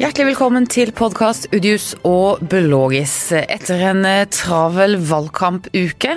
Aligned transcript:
Hjertelig 0.00 0.30
velkommen 0.30 0.64
til 0.64 0.94
podkast 0.96 1.50
Udius 1.52 1.90
og 2.08 2.38
Belogis. 2.48 3.12
Etter 3.36 3.82
en 3.90 3.98
eh, 4.08 4.22
travel 4.32 4.94
valgkampuke 4.96 6.14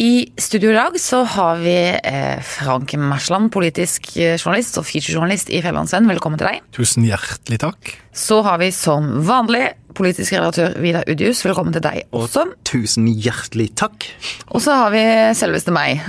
i 0.00 0.12
studio 0.40 0.70
i 0.72 0.78
dag 0.78 0.96
så 0.96 1.18
har 1.28 1.60
vi 1.60 1.74
eh, 1.92 2.40
Frank 2.40 2.94
Mersland, 2.96 3.50
politisk 3.52 4.08
eh, 4.16 4.38
journalist 4.38 4.80
og 4.80 4.88
featurejournalist 4.88 5.52
i 5.52 5.60
Fjellandsvenn. 5.60 6.08
Velkommen 6.08 6.40
til 6.40 6.48
deg. 6.48 6.62
Tusen 6.72 7.04
hjertelig 7.04 7.60
takk. 7.66 7.92
Så 8.16 8.40
har 8.48 8.56
vi 8.64 8.70
som 8.72 9.10
vanlig 9.28 9.74
politisk 9.92 10.38
redaktør 10.38 10.72
Vidar 10.80 11.04
Udius. 11.04 11.44
Velkommen 11.44 11.76
til 11.76 11.84
deg 11.84 12.06
også. 12.16 12.46
Tusen 12.64 13.10
hjertelig 13.12 13.74
takk. 13.76 14.08
Og 14.56 14.64
så 14.64 14.86
har 14.86 14.96
vi 14.96 15.04
selveste 15.36 15.76
meg, 15.76 16.00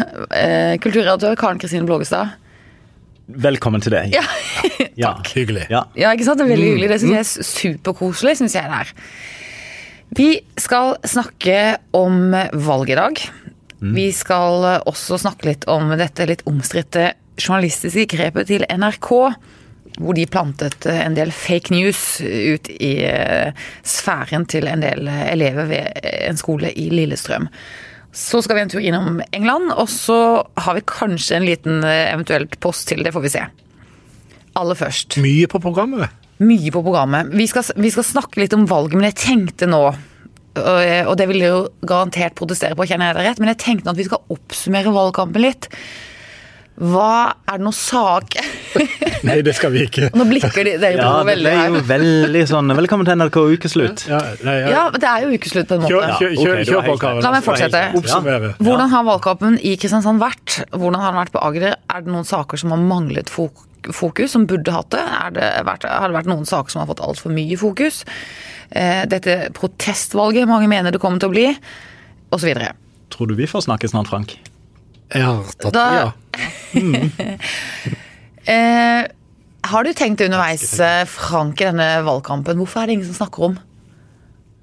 kulturredaktør 0.88 1.36
Karen 1.36 1.60
Kristine 1.60 1.84
Blågestad. 1.90 2.38
Velkommen 3.36 3.82
til 3.84 3.96
deg. 3.96 4.16
Ja. 4.16 4.26
Ja. 5.00 5.14
Hyggelig. 5.24 5.64
Ja. 5.72 5.86
Ja, 5.96 6.10
ikke 6.12 6.26
sant? 6.28 6.42
Det 6.42 6.46
er 6.46 6.52
veldig 6.52 6.68
hyggelig. 6.74 6.90
Det 6.92 6.98
synes 7.02 7.14
jeg 7.14 7.22
er 7.22 7.46
superkoselig, 7.48 8.34
synes 8.42 8.56
jeg 8.58 8.68
det 8.70 8.80
er. 8.82 8.90
Vi 10.20 10.28
skal 10.60 10.98
snakke 11.08 11.56
om 11.96 12.34
valget 12.66 12.92
i 12.92 13.00
dag. 13.00 13.22
Vi 13.96 14.08
skal 14.14 14.68
også 14.90 15.18
snakke 15.24 15.48
litt 15.48 15.66
om 15.72 15.94
dette 15.98 16.28
litt 16.30 16.44
omstridte 16.50 17.14
journalistiske 17.40 18.04
grepet 18.12 18.52
til 18.52 18.68
NRK. 18.68 19.10
Hvor 20.02 20.16
de 20.18 20.28
plantet 20.32 20.86
en 20.92 21.16
del 21.18 21.32
fake 21.36 21.74
news 21.74 22.04
ut 22.22 22.70
i 22.76 22.92
eh, 23.08 23.56
sfæren 23.88 24.46
til 24.52 24.70
en 24.72 24.84
del 24.84 25.08
elever 25.08 25.72
ved 25.72 26.06
en 26.28 26.40
skole 26.40 26.72
i 26.80 26.90
Lillestrøm. 26.94 27.48
Så 28.12 28.42
skal 28.44 28.58
vi 28.58 28.64
en 28.66 28.72
tur 28.72 28.84
innom 28.84 29.22
England, 29.32 29.72
og 29.72 29.88
så 29.90 30.44
har 30.60 30.76
vi 30.76 30.84
kanskje 30.88 31.38
en 31.38 31.48
liten 31.48 31.84
eh, 31.88 32.12
eventuelt 32.12 32.58
post 32.64 32.90
til. 32.92 33.04
Det 33.06 33.14
får 33.16 33.24
vi 33.24 33.34
se. 33.38 33.46
Aller 34.60 34.76
først. 34.76 35.16
Mye 35.24 35.48
på 35.52 35.62
programmet. 35.64 36.12
Mye 36.44 36.74
på 36.74 36.84
programmet. 36.84 37.32
Vi 37.38 37.48
skal, 37.48 37.64
vi 37.80 37.92
skal 37.94 38.08
snakke 38.08 38.42
litt 38.42 38.56
om 38.58 38.68
valget, 38.68 38.98
men 38.98 39.08
jeg 39.12 39.20
tenkte 39.22 39.70
nå 39.70 39.86
og 39.90 40.08
og 40.52 41.14
det 41.16 41.30
vil 41.30 41.40
dere 41.40 41.52
jo 41.54 41.60
garantert 41.88 42.36
protestere 42.36 42.76
på, 42.76 42.84
kjenner 42.84 43.08
jeg 43.08 43.16
det 43.16 43.22
rett, 43.24 43.38
men 43.40 43.54
jeg 43.54 43.60
tenkte 43.62 43.88
nå 43.88 43.94
at 43.94 44.00
vi 44.02 44.08
skal 44.10 44.34
oppsummere 44.36 44.92
valgkampen 44.92 45.46
litt. 45.46 45.70
Hva 46.76 47.38
Er 47.48 47.60
det 47.60 47.64
noen 47.64 47.78
sak 47.78 48.36
Nei, 49.28 49.38
det 49.46 49.54
skal 49.58 49.72
vi 49.74 49.84
ikke. 49.86 50.08
Nå 50.18 50.26
blikker 50.30 50.64
de, 50.66 50.74
dere 50.82 50.98
Ja, 50.98 51.06
to 51.06 51.18
det 51.22 51.28
veldig 51.32 51.46
ble 51.46 51.56
her. 51.58 51.68
jo 51.70 51.82
veldig 51.90 52.44
sånn 52.50 52.74
Velkommen 52.78 53.06
til 53.10 53.18
NRK 53.20 53.38
ukeslutt. 53.56 54.04
Ja, 54.10 54.20
nei, 54.48 54.56
ja. 54.64 54.70
Ja, 54.74 54.84
det 54.96 55.10
er 55.12 55.26
jo 55.26 55.34
ukeslutt 55.38 55.68
på 55.70 55.78
en 55.78 55.84
måte. 55.86 55.92
kjør, 55.94 56.06
kjør, 56.20 56.36
kjør, 56.42 56.56
det 56.62 56.68
kjør 56.70 56.86
på, 56.88 56.96
Karen. 57.04 57.22
La 57.26 57.32
meg 57.36 57.44
fortsette. 57.46 57.82
Oppsummere. 58.00 58.54
Hvordan 58.62 58.94
har 58.96 59.04
valgkampen 59.10 59.58
i 59.62 59.76
Kristiansand 59.82 60.22
vært? 60.24 60.60
Hvordan 60.74 61.00
har 61.04 61.12
den 61.14 61.20
vært 61.22 61.34
på 61.36 61.44
Agder? 61.50 61.76
Er 61.92 62.06
det 62.06 62.14
noen 62.16 62.28
saker 62.30 62.62
som 62.64 62.74
har 62.76 62.82
manglet 62.82 63.30
fok- 63.34 63.68
fokus, 63.98 64.32
som 64.36 64.46
burde 64.50 64.74
hatt 64.76 64.90
det? 64.96 65.02
Er 65.04 65.36
det 65.38 65.50
vært, 65.68 65.86
har 65.90 66.08
det 66.12 66.18
vært 66.20 66.30
noen 66.32 66.46
saker 66.50 66.70
som 66.74 66.84
har 66.84 66.90
fått 66.92 67.02
altfor 67.06 67.34
mye 67.34 67.58
fokus? 67.62 68.04
Eh, 68.72 69.04
Dette 69.12 69.50
protestvalget 69.58 70.48
mange 70.50 70.70
mener 70.72 70.92
det 70.96 71.02
kommer 71.04 71.20
til 71.20 71.30
å 71.30 71.36
bli, 71.36 71.48
osv. 72.32 72.54
Tror 73.12 73.28
du 73.28 73.36
vi 73.36 73.50
får 73.52 73.66
snakke 73.68 73.90
snart, 73.92 74.08
Frank? 74.08 74.38
Jeg 75.12 75.26
har 75.28 75.44
tatt 75.60 75.74
Da- 75.76 75.92
ja. 75.92 76.12
Eh, 78.50 79.04
har 79.72 79.84
du 79.84 79.94
tenkt 79.94 80.22
underveis, 80.22 80.80
eh, 80.80 81.06
Frank, 81.06 81.62
i 81.62 81.66
denne 81.70 81.90
valgkampen, 82.06 82.58
hvorfor 82.58 82.82
er 82.82 82.86
det 82.90 82.98
ingen 82.98 83.14
som 83.14 83.26
snakker 83.26 83.44
om? 83.52 83.60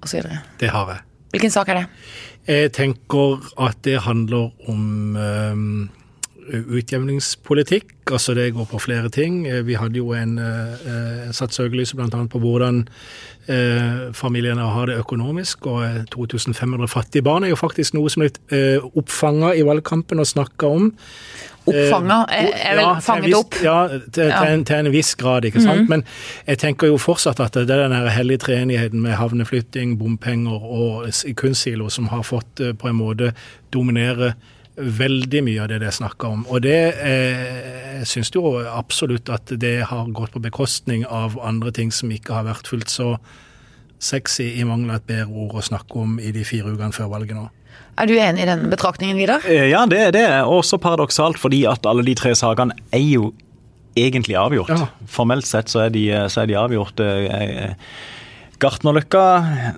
Og 0.02 0.08
så 0.08 0.18
videre. 0.18 0.42
Det 0.60 0.70
har 0.70 0.88
jeg. 0.88 1.04
Hvilken 1.30 1.50
sak 1.50 1.68
er 1.68 1.74
det? 1.74 1.86
Jeg 2.48 2.72
tenker 2.72 3.42
at 3.60 3.76
det 3.84 4.00
handler 4.00 4.50
om 4.68 5.16
um, 5.16 5.90
utjevningspolitikk. 6.48 7.92
Altså 8.10 8.34
det 8.34 8.54
går 8.56 8.64
på 8.70 8.80
flere 8.80 9.08
ting. 9.12 9.46
Eh, 9.46 9.66
Vi 9.66 9.74
hadde 9.74 10.00
jo 10.00 10.12
en 10.16 10.38
uh, 10.38 11.30
satt 11.32 11.52
søkelyset 11.52 11.96
bl.a. 11.96 12.24
på 12.30 12.40
hvordan 12.40 12.86
uh, 13.48 14.12
familiene 14.16 14.64
har 14.64 14.88
det 14.88 14.98
økonomisk. 14.98 15.66
Og 15.66 15.84
eh, 15.84 16.04
2500 16.14 16.88
fattige 16.88 17.22
barn 17.22 17.44
er 17.44 17.52
jo 17.52 17.60
faktisk 17.60 17.94
noe 17.94 18.10
som 18.10 18.24
er 18.24 18.30
litt 18.30 18.40
uh, 18.52 18.88
oppfanga 18.96 19.54
i 19.54 19.66
valgkampen 19.66 20.20
og 20.20 20.30
snakka 20.30 20.72
om. 20.72 20.92
Oppfanga? 21.70 22.18
Eh, 22.32 22.44
Er, 22.48 22.50
er 22.72 22.76
vel 22.78 22.84
ja, 22.84 22.92
fanget 23.04 23.28
viss- 23.30 23.38
opp? 23.38 23.58
Ja, 23.64 23.76
til, 23.88 24.10
til, 24.10 24.32
en, 24.56 24.64
til 24.68 24.76
en 24.82 24.92
viss 24.94 25.14
grad, 25.20 25.44
ikke 25.48 25.62
sant. 25.64 25.88
Men 25.88 26.04
jeg 26.46 26.58
tenker 26.64 26.90
jo 26.92 26.98
fortsatt 27.00 27.40
at 27.44 27.58
det 27.58 27.70
er 27.74 27.88
den 27.88 28.08
hellige 28.14 28.44
treenigheten 28.48 29.00
med 29.04 29.16
havneflytting, 29.20 29.96
bompenger 30.00 30.58
og 30.64 31.08
kunstsilo 31.40 31.88
som 31.90 32.08
har 32.12 32.22
fått 32.26 32.60
eh, 32.64 32.72
på 32.78 32.88
en 32.92 32.98
måte 33.00 33.32
dominere 33.74 34.34
veldig 34.78 35.40
mye 35.42 35.62
av 35.64 35.68
det 35.72 35.80
det 35.82 35.88
er 35.90 35.96
snakka 35.96 36.28
om. 36.30 36.44
Og 36.54 36.60
det 36.62 36.78
eh, 37.02 38.04
syns 38.06 38.30
jo 38.34 38.52
absolutt 38.70 39.28
at 39.34 39.50
det 39.58 39.80
har 39.90 40.06
gått 40.14 40.36
på 40.36 40.42
bekostning 40.44 41.02
av 41.10 41.34
andre 41.42 41.72
ting 41.74 41.90
som 41.90 42.12
ikke 42.14 42.36
har 42.36 42.46
vært 42.46 42.70
fullt 42.70 42.92
så 42.92 43.16
sexy, 43.98 44.52
i 44.60 44.64
mangel 44.64 44.90
av 44.94 45.00
et 45.02 45.08
bedre 45.10 45.32
ord 45.32 45.58
å 45.58 45.64
snakke 45.64 45.98
om 45.98 46.18
i 46.22 46.32
de 46.34 46.44
fire 46.46 46.70
ukene 46.74 46.94
før 46.94 47.10
valget 47.14 47.36
nå. 47.38 47.48
Er 47.98 48.06
du 48.06 48.14
enig 48.14 48.44
i 48.44 48.46
den 48.48 48.68
betraktningen, 48.70 49.18
Vidar? 49.18 49.42
Eh, 49.46 49.68
Ja, 49.72 49.84
det, 49.86 49.98
er 49.98 50.12
det 50.14 50.26
også 50.46 50.78
paradoksalt, 50.78 51.38
fordi 51.38 51.64
at 51.66 51.86
alle 51.86 52.04
de 52.06 52.14
tre 52.18 52.34
sakene 52.38 52.76
er 52.94 53.02
jo 53.02 53.32
egentlig 53.98 54.36
avgjort. 54.38 54.70
Ja. 54.70 54.86
Formelt 55.10 55.46
sett 55.48 55.72
så 55.72 55.86
er 55.88 55.90
de, 55.90 56.04
så 56.30 56.44
er 56.44 56.50
de 56.50 56.58
avgjort. 56.60 57.00
Eh, 57.02 57.74
Gartnerløkka 58.58 59.20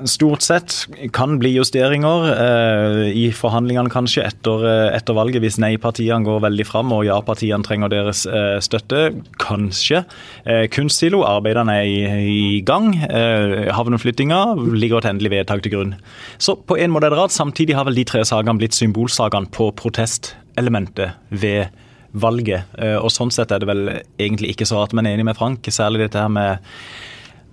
stort 0.08 0.40
sett 0.40 0.72
kan 1.12 1.34
bli 1.40 1.50
justeringer 1.58 2.22
eh, 2.32 3.00
i 3.12 3.26
forhandlingene 3.36 3.92
kanskje 3.92 4.22
etter, 4.24 4.62
eh, 4.64 4.86
etter 4.96 5.16
valget, 5.18 5.42
hvis 5.44 5.58
nei-partiene 5.60 6.24
går 6.24 6.40
veldig 6.46 6.64
fram 6.64 6.94
og 6.96 7.04
ja-partiene 7.04 7.66
trenger 7.66 7.92
deres 7.92 8.22
eh, 8.24 8.56
støtte. 8.64 9.02
Kanskje. 9.42 10.00
Eh, 10.48 10.64
Kunstsilo, 10.72 11.20
arbeidene 11.28 11.76
er 11.82 11.90
i, 11.90 12.00
i 12.30 12.62
gang. 12.64 12.88
Eh, 13.04 13.68
havneflyttinga 13.76 14.40
ligger 14.72 15.02
et 15.02 15.10
endelig 15.12 15.34
vedtak 15.36 15.66
til 15.66 15.76
grunn. 15.76 15.94
Så 16.40 16.56
på 16.56 16.80
en 16.80 16.94
måte 16.94 17.10
er 17.10 17.14
det 17.14 17.20
rart. 17.20 17.36
Samtidig 17.36 17.76
har 17.76 17.84
vel 17.90 18.00
de 18.00 18.06
tre 18.08 18.24
sakene 18.24 18.56
blitt 18.62 18.78
symbolsakene 18.78 19.52
på 19.52 19.68
protestelementet 19.76 21.20
ved 21.28 21.68
valget. 22.16 22.64
Eh, 22.80 22.96
Og 22.96 23.12
sånn 23.12 23.30
sett 23.30 23.52
er 23.52 23.60
det 23.60 23.68
vel 23.68 23.84
egentlig 24.16 24.54
ikke 24.56 24.66
så 24.72 24.80
rart, 24.80 24.96
men 24.96 25.06
enig 25.12 25.28
med 25.28 25.36
Frank. 25.38 25.68
Særlig 25.68 26.06
dette 26.08 26.24
her 26.24 26.32
med 26.32 26.64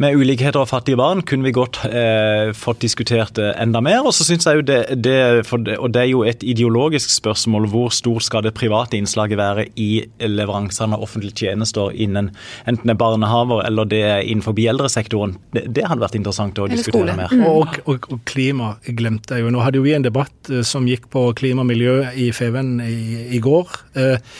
med 0.02 0.18
ulikheter 0.18 0.62
og 0.62 0.70
fattige 0.70 1.00
barn 1.00 1.24
kunne 1.26 1.48
vi 1.48 1.56
godt 1.56 1.80
eh, 1.90 2.54
fått 2.58 2.84
diskutert 2.84 3.40
enda 3.40 3.82
mer. 3.84 4.04
Og 4.06 4.14
så 4.16 4.28
synes 4.28 4.48
jeg 4.48 4.62
jo 4.62 4.66
det, 4.68 4.80
det, 5.04 5.18
for 5.48 5.64
det, 5.64 5.78
og 5.82 5.94
det 5.96 6.04
er 6.04 6.12
jo 6.12 6.24
et 6.28 6.44
ideologisk 6.46 7.12
spørsmål 7.14 7.70
hvor 7.72 7.94
stort 7.96 8.28
skal 8.28 8.46
det 8.46 8.56
private 8.58 8.98
innslaget 9.00 9.40
være 9.40 9.68
i 9.80 10.06
leveransene 10.22 10.98
av 10.98 11.06
offentlige 11.06 11.48
tjenester 11.48 11.94
innen 11.94 12.32
enten 12.68 12.88
det 12.88 12.96
er 12.96 13.00
barnehaver 13.00 13.66
eller 13.68 13.88
det 13.90 14.02
er 14.06 14.22
innenfor 14.26 14.56
eldresektoren. 14.58 15.36
Det, 15.54 15.66
det 15.76 15.86
hadde 15.88 16.04
vært 16.04 16.18
interessant 16.20 16.60
å 16.60 16.68
diskutere 16.72 17.16
mer. 17.18 17.32
mer. 17.32 17.50
Og, 17.50 17.80
og, 17.90 18.08
og 18.14 18.22
klima 18.28 18.76
glemte 18.86 19.38
jeg 19.38 19.46
jo. 19.46 19.52
Nå 19.54 19.64
hadde 19.64 19.80
jo 19.80 19.86
vi 19.86 19.96
en 19.98 20.06
debatt 20.06 20.52
eh, 20.52 20.64
som 20.68 20.88
gikk 20.90 21.10
på 21.14 21.26
klima 21.38 21.64
og 21.66 21.70
miljø 21.72 21.98
i 22.16 22.30
Feven 22.36 22.78
i, 22.84 23.28
i 23.38 23.42
går. 23.44 23.78
Eh, 23.98 24.34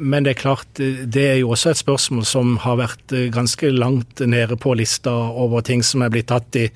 men 0.00 0.24
det 0.24 0.32
er 0.36 0.40
klart, 0.42 0.80
eh, 0.80 1.04
det 1.06 1.24
er 1.32 1.36
jo 1.42 1.50
også 1.54 1.70
et 1.74 1.80
spørsmål 1.82 2.24
som 2.28 2.56
har 2.64 2.78
vært 2.80 3.12
eh, 3.16 3.26
ganske 3.34 3.70
langt 3.74 4.20
nede 4.24 4.56
på 4.60 4.74
lista 4.78 5.12
over 5.12 5.60
ting 5.66 5.82
som 5.84 6.02
er 6.02 6.12
blitt 6.14 6.28
tatt 6.32 6.56
i 6.56 6.68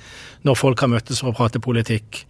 når 0.44 0.58
folk 0.58 0.80
har 0.84 0.90
møttes 0.92 1.20
for 1.22 1.32
å 1.32 1.36
prate 1.38 1.60
politikk. 1.62 2.24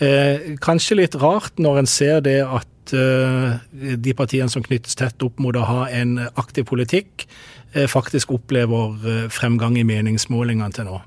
Eh, 0.00 0.56
kanskje 0.62 0.96
litt 1.02 1.14
rart 1.20 1.58
når 1.60 1.78
en 1.82 1.86
ser 1.90 2.20
det 2.24 2.38
at 2.46 2.94
eh, 2.94 3.58
de 3.96 4.14
partiene 4.14 4.48
som 4.52 4.62
knyttes 4.64 4.94
tett 4.98 5.22
opp 5.26 5.38
mot 5.42 5.56
å 5.56 5.64
ha 5.66 5.86
en 5.90 6.18
aktiv 6.36 6.64
politikk, 6.68 7.26
eh, 7.74 7.88
faktisk 7.90 8.32
opplever 8.36 8.94
eh, 9.08 9.28
fremgang 9.32 9.76
i 9.80 9.84
meningsmålingene 9.88 10.72
til 10.76 10.86
nå. 10.92 11.00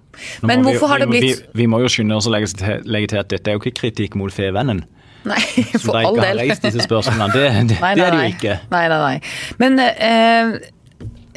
Nå 0.44 0.48
Men 0.52 0.62
må 0.64 0.72
vi- 0.74 0.78
hvorfor 0.78 0.88
har 0.94 1.00
det 1.00 1.10
blitt- 1.10 1.24
Vi, 1.54 1.64
vi 1.64 1.68
må 1.72 1.80
jo 1.82 1.88
skynde 1.88 2.18
oss 2.18 2.28
å 2.28 2.34
legge 2.36 2.52
til, 2.60 2.82
legge 2.86 3.08
til 3.14 3.20
at 3.24 3.30
dette 3.30 3.48
er 3.48 3.58
jo 3.58 3.62
ikke 3.64 3.80
kritikk 3.86 4.16
mot 4.20 4.34
Fevennen. 4.34 4.84
Nei, 5.28 5.42
Som 5.82 5.96
de 5.96 6.04
ikke 6.06 6.24
har 6.24 6.38
reist 6.40 6.66
disse 6.66 6.86
spørsmålene. 6.86 7.34
Det, 7.34 7.48
det, 7.74 7.82
Nei, 7.82 7.96
det 7.98 8.06
er 8.06 8.16
det 8.16 8.22
jo 8.22 8.38
ikke. 8.38 8.56
Nei, 8.72 8.86
nei, 8.92 9.02
nei. 9.04 9.18
Men 9.62 9.84
eh, 9.84 10.56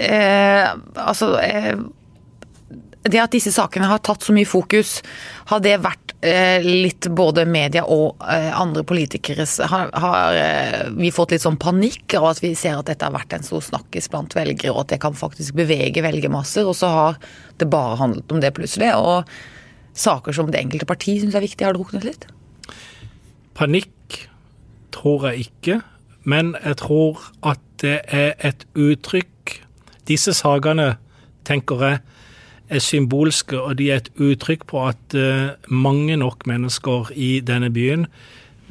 eh, 0.06 0.70
altså 1.02 1.34
eh, 1.42 1.74
Det 3.02 3.20
at 3.22 3.34
disse 3.34 3.52
sakene 3.54 3.90
har 3.90 4.02
tatt 4.04 4.22
så 4.22 4.34
mye 4.34 4.48
fokus, 4.48 5.00
har 5.50 5.62
det 5.64 5.74
vært 5.82 6.14
eh, 6.22 6.62
litt 6.62 7.08
både 7.10 7.44
media 7.50 7.82
og 7.90 8.22
eh, 8.30 8.50
andre 8.54 8.84
politikeres 8.86 9.58
Har, 9.72 9.90
har 10.04 10.38
eh, 10.38 10.84
vi 10.94 11.10
fått 11.14 11.34
litt 11.34 11.44
sånn 11.44 11.58
panikk 11.60 12.14
av 12.20 12.30
at 12.30 12.42
vi 12.44 12.54
ser 12.58 12.78
at 12.78 12.90
dette 12.92 13.08
har 13.08 13.14
vært 13.14 13.34
en 13.34 13.46
stor 13.46 13.64
snakkis 13.72 14.10
blant 14.12 14.36
velgere, 14.38 14.74
og 14.74 14.84
at 14.84 14.94
det 14.94 15.02
kan 15.02 15.18
faktisk 15.18 15.58
bevege 15.58 16.04
velgermasser, 16.06 16.68
og 16.68 16.78
så 16.78 16.92
har 16.94 17.18
det 17.58 17.70
bare 17.72 17.98
handlet 18.00 18.32
om 18.32 18.40
det 18.42 18.54
plutselig. 18.56 18.94
Og 18.94 19.26
saker 19.98 20.32
som 20.32 20.48
det 20.54 20.62
enkelte 20.62 20.88
parti 20.88 21.18
syns 21.20 21.34
er 21.36 21.44
viktig, 21.44 21.66
har 21.66 21.76
druknet 21.76 22.06
litt? 22.06 22.30
Panikk 23.54 24.28
tror 24.92 25.28
jeg 25.30 25.48
ikke, 25.48 25.80
men 26.24 26.54
jeg 26.64 26.76
tror 26.82 27.20
at 27.46 27.60
det 27.82 28.00
er 28.06 28.34
et 28.46 28.66
uttrykk 28.78 29.28
Disse 30.08 30.32
sakene, 30.34 30.96
tenker 31.46 31.82
jeg, 31.86 31.98
er 32.72 32.80
symbolske, 32.82 33.54
og 33.54 33.76
de 33.78 33.90
er 33.92 34.00
et 34.02 34.08
uttrykk 34.18 34.64
på 34.66 34.80
at 34.88 35.14
eh, 35.14 35.52
mange 35.70 36.16
nok 36.18 36.46
mennesker 36.50 37.12
i 37.14 37.36
denne 37.44 37.70
byen 37.70 38.08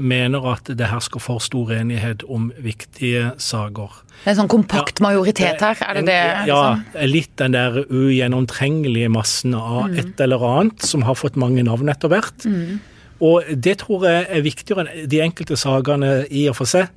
mener 0.01 0.45
at 0.49 0.69
det 0.77 0.87
hersker 0.89 1.21
for 1.21 1.43
stor 1.43 1.71
enighet 1.75 2.23
om 2.31 2.49
viktige 2.59 3.31
saker. 3.41 4.01
Det 4.21 4.29
er 4.29 4.33
en 4.33 4.39
sånn 4.41 4.51
kompakt 4.51 5.01
majoritet 5.03 5.61
her, 5.61 5.77
er 5.85 5.99
det 5.99 6.05
det? 6.09 6.21
Liksom? 6.47 6.85
Ja, 6.95 7.07
litt 7.11 7.33
den 7.41 7.55
der 7.55 7.81
ugjennomtrengelige 7.83 9.11
massen 9.13 9.55
av 9.57 9.91
mm. 9.91 9.99
et 10.01 10.23
eller 10.25 10.45
annet 10.47 10.87
som 10.87 11.05
har 11.07 11.19
fått 11.19 11.39
mange 11.39 11.63
navn 11.67 11.91
etter 11.91 12.11
hvert. 12.11 12.47
Mm. 12.47 12.79
Og 13.21 13.45
det 13.53 13.77
tror 13.83 14.07
jeg 14.09 14.25
er 14.29 14.45
viktigere 14.45 14.85
enn 14.87 15.09
de 15.09 15.21
enkelte 15.21 15.57
sakene 15.59 16.23
i 16.29 16.47
og 16.49 16.57
for 16.57 16.69
seg. 16.69 16.89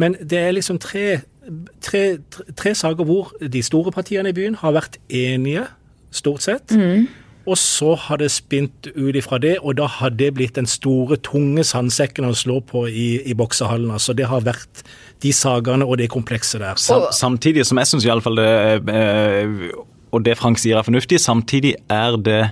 Men 0.00 0.16
det 0.18 0.38
er 0.38 0.54
liksom 0.56 0.80
tre, 0.82 1.20
tre, 1.84 2.04
tre, 2.32 2.46
tre 2.58 2.74
saker 2.74 3.06
hvor 3.06 3.34
de 3.40 3.62
store 3.62 3.92
partiene 3.94 4.32
i 4.32 4.36
byen 4.36 4.58
har 4.62 4.74
vært 4.76 4.98
enige, 5.08 5.66
stort 6.10 6.42
sett. 6.42 6.74
Mm. 6.74 7.06
Og 7.48 7.56
så 7.58 7.94
har 7.96 8.20
det 8.20 8.28
spint 8.30 8.90
ut 8.94 9.16
ifra 9.16 9.38
det, 9.40 9.56
og 9.62 9.78
da 9.78 9.86
har 9.88 10.12
det 10.12 10.28
blitt 10.36 10.58
den 10.58 10.68
store, 10.68 11.16
tunge 11.24 11.64
sandsekken 11.64 12.28
å 12.28 12.34
slå 12.36 12.58
på 12.66 12.84
i, 12.86 13.08
i 13.24 13.36
boksehallen. 13.36 13.90
Altså 13.94 14.14
det 14.16 14.28
har 14.28 14.44
vært 14.44 14.82
de 15.24 15.32
sakene 15.34 15.86
og 15.86 15.98
det 16.00 16.10
komplekset 16.12 16.60
der. 16.60 16.78
Sam, 16.80 17.08
samtidig 17.16 17.64
som 17.68 17.80
jeg 17.80 17.90
syns 17.90 18.06
iallfall 18.08 18.40
det 18.40 18.50
eh, 18.92 19.70
Og 20.10 20.24
det 20.26 20.36
Frank 20.38 20.58
sier 20.58 20.78
er 20.78 20.86
fornuftig, 20.86 21.20
samtidig 21.22 21.76
er 21.88 22.16
det 22.18 22.42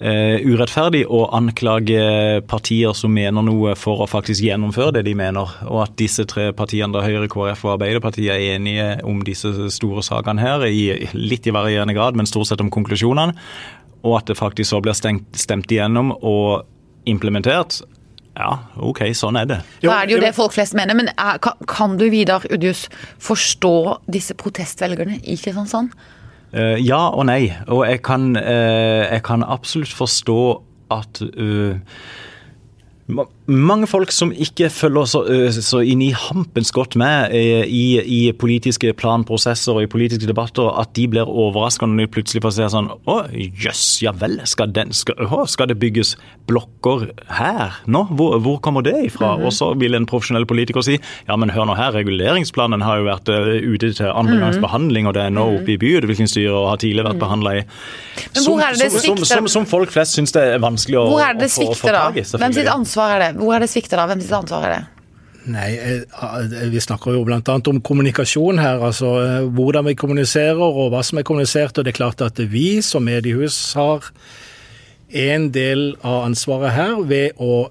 urettferdig 0.00 1.06
å 1.08 1.22
anklage 1.32 2.42
partier 2.50 2.92
som 2.92 3.14
mener 3.16 3.44
noe 3.46 3.72
for 3.80 4.02
å 4.04 4.08
faktisk 4.10 4.44
gjennomføre 4.44 4.98
det 4.98 5.06
de 5.06 5.14
mener. 5.16 5.54
Og 5.70 5.80
at 5.86 5.94
disse 5.96 6.26
tre 6.28 6.50
partiene, 6.56 6.92
da 6.92 7.00
Høyre, 7.06 7.30
KrF 7.32 7.64
og 7.64 7.76
Arbeiderpartiet, 7.78 8.28
er 8.34 8.58
enige 8.58 8.90
om 9.08 9.22
disse 9.24 9.54
store 9.72 10.04
sakene 10.04 10.44
her, 10.44 10.66
i, 10.68 11.08
litt 11.16 11.48
i 11.48 11.54
varierende 11.56 11.96
grad, 11.96 12.18
men 12.18 12.28
stort 12.28 12.50
sett 12.50 12.60
om 12.60 12.72
konklusjonene 12.72 13.32
og 14.06 14.20
at 14.20 14.30
det 14.30 14.38
faktisk 14.38 14.70
så 14.70 14.80
blir 14.84 14.96
stemt, 14.96 15.28
stemt 15.38 15.70
igjennom 15.72 16.12
og 16.16 16.66
implementert, 17.10 17.80
ja, 18.36 18.50
OK, 18.84 19.00
sånn 19.16 19.38
er 19.40 19.48
det. 19.48 19.60
Da 19.80 19.94
er 19.96 20.08
det 20.08 20.12
jo 20.12 20.20
det 20.20 20.34
folk 20.36 20.52
flest 20.52 20.76
mener. 20.76 20.96
Men 20.98 21.08
kan, 21.42 21.56
kan, 21.70 21.94
du 21.96 22.04
Vidar 22.12 22.44
Udjus 22.52 22.84
forstå 23.24 23.76
disse 24.12 24.36
protestvelgerne 24.36 25.22
i 25.22 25.38
Kristiansand? 25.40 25.94
Uh, 26.54 26.76
ja 26.80 27.00
og 27.10 27.26
nei. 27.28 27.50
Og 27.66 27.84
jeg 27.88 28.02
kan, 28.06 28.30
uh, 28.36 29.02
jeg 29.06 29.22
kan 29.26 29.42
absolutt 29.42 29.92
forstå 29.92 30.40
at 30.94 31.22
uh, 31.26 31.76
mange 33.06 33.86
folk 33.86 34.10
som 34.10 34.32
ikke 34.34 34.66
følger 34.72 35.06
så, 35.06 35.20
så 35.62 35.78
inn 35.86 36.00
i 36.02 36.08
hampens 36.10 36.72
godt 36.74 36.96
med 36.98 37.30
i, 37.38 38.00
i, 38.02 38.32
politiske 38.34 38.90
planprosesser 38.98 39.76
og 39.76 39.84
i 39.84 39.90
politiske 39.90 40.26
debatter, 40.26 40.72
at 40.80 40.90
de 40.98 41.04
blir 41.12 41.30
overraska 41.30 41.86
når 41.86 42.02
de 42.02 42.06
plutselig 42.16 42.42
får 42.42 42.56
se 42.56 42.66
sånn 42.74 42.88
Å, 42.90 43.16
jøss, 43.30 43.62
yes, 43.62 43.84
ja 44.02 44.12
vel, 44.18 44.40
skal, 44.50 44.72
den, 44.74 44.90
skal, 44.96 45.20
å, 45.22 45.44
skal, 45.46 45.70
det 45.70 45.78
bygges 45.78 46.16
blokker 46.50 47.06
her 47.38 47.78
nå? 47.86 48.02
Hvor, 48.18 48.40
hvor 48.42 48.58
kommer 48.64 48.82
det 48.82 48.96
ifra? 49.04 49.36
Mm 49.36 49.42
-hmm. 49.42 49.46
Og 49.46 49.52
så 49.52 49.74
vil 49.78 49.94
en 49.94 50.06
profesjonell 50.06 50.46
politiker 50.46 50.82
si 50.82 50.98
ja, 51.28 51.36
men 51.36 51.50
hør 51.50 51.64
nå 51.70 51.74
her, 51.74 51.92
reguleringsplanen 51.92 52.82
har 52.82 52.98
jo 52.98 53.04
vært 53.04 53.28
uh, 53.28 53.54
ute 53.74 53.92
til 53.92 54.06
andre 54.06 54.38
gangs 54.38 54.56
mhm. 54.56 54.62
behandling, 54.62 55.06
og 55.06 55.14
det 55.14 55.22
er 55.22 55.30
nå 55.30 55.46
oppe 55.60 55.72
i 55.72 55.78
byutviklingsstyret 55.78 56.52
og 56.52 56.68
har 56.68 56.76
tidligere 56.76 57.08
vært 57.08 57.16
mhm. 57.16 57.24
behandla 57.24 57.54
i 57.54 57.62
som, 58.32 58.60
som, 58.88 59.24
som, 59.24 59.48
som, 59.48 59.66
folk 59.66 59.92
flest 59.92 60.12
syns 60.12 60.32
det 60.32 60.42
er 60.42 60.58
vanskelig 60.58 60.98
å, 60.98 61.18
det 61.18 61.40
det 61.40 61.50
svikter, 61.50 61.92
da? 61.92 62.10
Hvem 62.10 62.52
sitt 62.52 62.68
ansvar 62.68 62.95
er 63.04 63.24
det? 63.24 63.30
Hvor 63.40 63.56
er 63.56 63.64
det 63.64 63.70
svikta, 63.72 63.98
da? 63.98 64.06
Hvem 64.08 64.22
sitt 64.24 64.36
ansvar 64.36 64.64
er 64.64 64.74
det? 64.74 64.84
Nei, 65.46 65.76
eh, 65.78 66.02
eh, 66.02 66.70
Vi 66.72 66.80
snakker 66.82 67.14
jo 67.14 67.22
bl.a. 67.24 67.40
om 67.70 67.80
kommunikasjon 67.80 68.58
her. 68.58 68.82
altså 68.82 69.12
eh, 69.22 69.46
Hvordan 69.54 69.86
vi 69.86 69.94
kommuniserer 69.94 70.58
og 70.58 70.90
hva 70.90 71.02
som 71.06 71.18
er 71.18 71.22
kommunisert. 71.28 71.78
og 71.78 71.84
Det 71.84 71.94
er 71.94 72.00
klart 72.02 72.20
at 72.20 72.38
vi 72.38 72.82
som 72.82 73.06
mediehus 73.06 73.74
har 73.74 74.10
en 75.08 75.50
del 75.54 75.94
av 76.02 76.24
ansvaret 76.26 76.72
her 76.74 76.96
ved 77.06 77.38
å, 77.38 77.68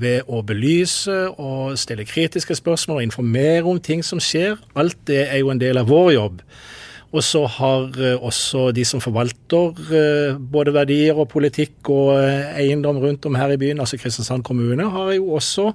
ved 0.00 0.22
å, 0.24 0.40
belyse 0.40 1.28
og 1.36 1.76
stille 1.76 2.06
kritiske 2.08 2.56
spørsmål 2.56 3.02
og 3.02 3.04
informere 3.04 3.68
om 3.68 3.80
ting 3.80 4.00
som 4.02 4.18
skjer. 4.18 4.56
Alt 4.74 4.96
det 5.06 5.26
er 5.26 5.42
jo 5.42 5.50
en 5.52 5.60
del 5.60 5.76
av 5.76 5.92
vår 5.92 6.14
jobb. 6.14 6.40
Og 7.12 7.20
så 7.24 7.42
har 7.58 7.98
eh, 8.00 8.16
også 8.16 8.70
de 8.72 8.84
som 8.88 9.00
forvalter 9.04 9.80
eh, 9.92 10.38
både 10.52 10.72
verdier 10.72 11.18
og 11.18 11.28
politikk 11.28 11.90
og 11.92 12.14
eh, 12.16 12.54
eiendom 12.62 13.00
rundt 13.02 13.26
om 13.28 13.36
her 13.36 13.52
i 13.52 13.58
byen, 13.60 13.80
altså 13.84 13.98
Kristiansand 14.00 14.44
kommune, 14.48 14.88
har 14.90 15.12
jo 15.12 15.34
også 15.36 15.72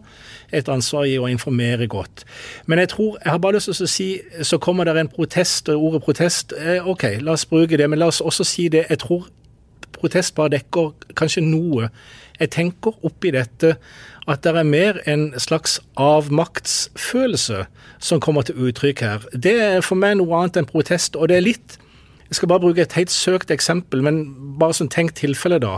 et 0.52 0.70
ansvar 0.70 1.06
i 1.06 1.18
å 1.22 1.30
informere 1.30 1.88
godt. 1.88 2.26
Men 2.66 2.82
jeg 2.82 2.90
tror, 2.96 3.18
jeg 3.24 3.32
har 3.32 3.42
bare 3.44 3.60
lyst 3.60 3.70
til 3.70 3.86
å 3.86 3.92
si, 3.92 4.10
så 4.42 4.58
kommer 4.58 4.90
det 4.90 4.98
en 4.98 5.14
protest, 5.14 5.70
og 5.70 5.92
ordet 5.92 6.06
protest, 6.08 6.54
OK, 6.86 7.06
la 7.22 7.38
oss 7.38 7.46
bruke 7.46 7.78
det. 7.78 7.90
Men 7.90 8.02
la 8.02 8.10
oss 8.10 8.24
også 8.24 8.46
si 8.48 8.70
det. 8.74 8.88
Jeg 8.90 9.04
tror 9.04 9.28
protest 9.98 10.36
bare 10.38 10.56
dekker 10.58 10.94
kanskje 11.18 11.44
noe. 11.46 11.92
Jeg 12.40 12.54
tenker 12.54 12.96
oppi 13.08 13.32
dette 13.34 13.76
at 14.28 14.44
det 14.44 14.54
er 14.60 14.68
mer 14.68 15.00
en 15.08 15.30
slags 15.40 15.78
avmaktsfølelse 15.96 17.64
som 18.04 18.22
kommer 18.22 18.46
til 18.46 18.60
uttrykk 18.68 19.04
her. 19.06 19.28
Det 19.34 19.56
er 19.64 19.86
for 19.86 20.00
meg 20.00 20.18
noe 20.20 20.36
annet 20.42 20.60
enn 20.60 20.70
protest, 20.70 21.16
og 21.16 21.32
det 21.32 21.40
er 21.40 21.48
litt 21.48 21.78
Jeg 22.28 22.36
skal 22.42 22.50
bare 22.52 22.60
bruke 22.60 22.84
et 22.84 22.92
helt 22.98 23.12
søkt 23.12 23.52
eksempel, 23.56 24.02
men 24.04 24.18
bare 24.60 24.76
som 24.76 24.90
tenkt 24.92 25.16
tilfelle, 25.16 25.62
da. 25.64 25.78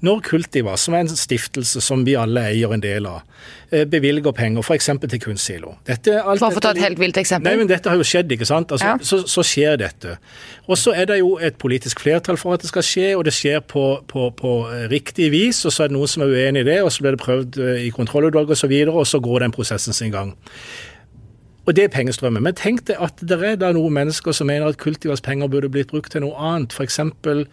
Når 0.00 0.22
Kultiva, 0.24 0.76
som 0.80 0.94
er 0.96 1.04
en 1.04 1.10
stiftelse 1.12 1.82
som 1.84 2.06
vi 2.06 2.14
alle 2.16 2.46
eier 2.48 2.72
en 2.72 2.80
del 2.80 3.04
av, 3.08 3.20
eh, 3.68 3.84
bevilger 3.84 4.32
penger 4.36 4.64
f.eks. 4.64 4.88
til 5.02 5.20
Kunstsilo 5.20 5.74
Bare 5.84 6.38
for 6.38 6.56
å 6.56 6.62
ta 6.64 6.72
et 6.72 6.80
helt 6.80 7.00
vilt 7.02 7.20
eksempel? 7.20 7.50
Nei, 7.50 7.60
men 7.60 7.68
Dette 7.68 7.92
har 7.92 8.00
jo 8.00 8.06
skjedd, 8.06 8.32
ikke 8.32 8.48
sant. 8.48 8.72
Altså, 8.72 8.94
ja. 8.94 8.96
så, 9.04 9.20
så, 9.28 9.44
skjer 9.44 9.76
dette. 9.82 10.16
Og 10.66 10.78
så 10.80 10.94
er 10.96 11.10
det 11.10 11.20
jo 11.20 11.34
et 11.36 11.58
politisk 11.60 12.00
flertall 12.00 12.40
for 12.40 12.56
at 12.56 12.64
det 12.64 12.70
skal 12.72 12.86
skje, 12.86 13.10
og 13.18 13.26
det 13.28 13.34
skjer 13.36 13.60
på, 13.60 13.84
på, 14.08 14.30
på 14.40 14.54
eh, 14.70 14.86
riktig 14.92 15.28
vis. 15.34 15.64
Og 15.68 15.74
så 15.74 15.84
er 15.84 15.92
det 15.92 15.98
noen 15.98 16.08
som 16.08 16.24
er 16.24 16.32
uenig 16.32 16.64
i 16.64 16.70
det, 16.70 16.78
og 16.84 16.92
så 16.94 17.04
blir 17.04 17.18
det 17.18 17.24
prøvd 17.24 17.60
eh, 17.60 17.84
i 17.88 17.92
kontrollutvalget 17.94 18.56
osv., 18.56 18.56
og, 18.56 18.62
så 18.64 18.72
videre, 18.72 18.96
og 18.96 19.10
så 19.10 19.20
går 19.20 19.44
den 19.44 19.56
prosessen 19.56 19.96
sin 19.96 20.16
gang. 20.16 20.32
Og 21.68 21.76
det 21.76 21.84
er 21.84 21.92
pengestrømmen. 21.92 22.42
Men 22.42 22.56
tenk 22.58 22.86
deg 22.88 22.98
at 22.98 23.20
det 23.20 23.36
er 23.46 23.58
da 23.60 23.70
noen 23.76 23.94
mennesker 23.94 24.34
som 24.34 24.48
mener 24.50 24.70
at 24.70 24.80
Kultivas 24.80 25.22
penger 25.22 25.50
burde 25.52 25.68
blitt 25.70 25.92
brukt 25.92 26.10
til 26.10 26.24
noe 26.24 26.34
annet. 26.34 26.72
F.eks. 26.74 26.98
Ehm, 26.98 27.44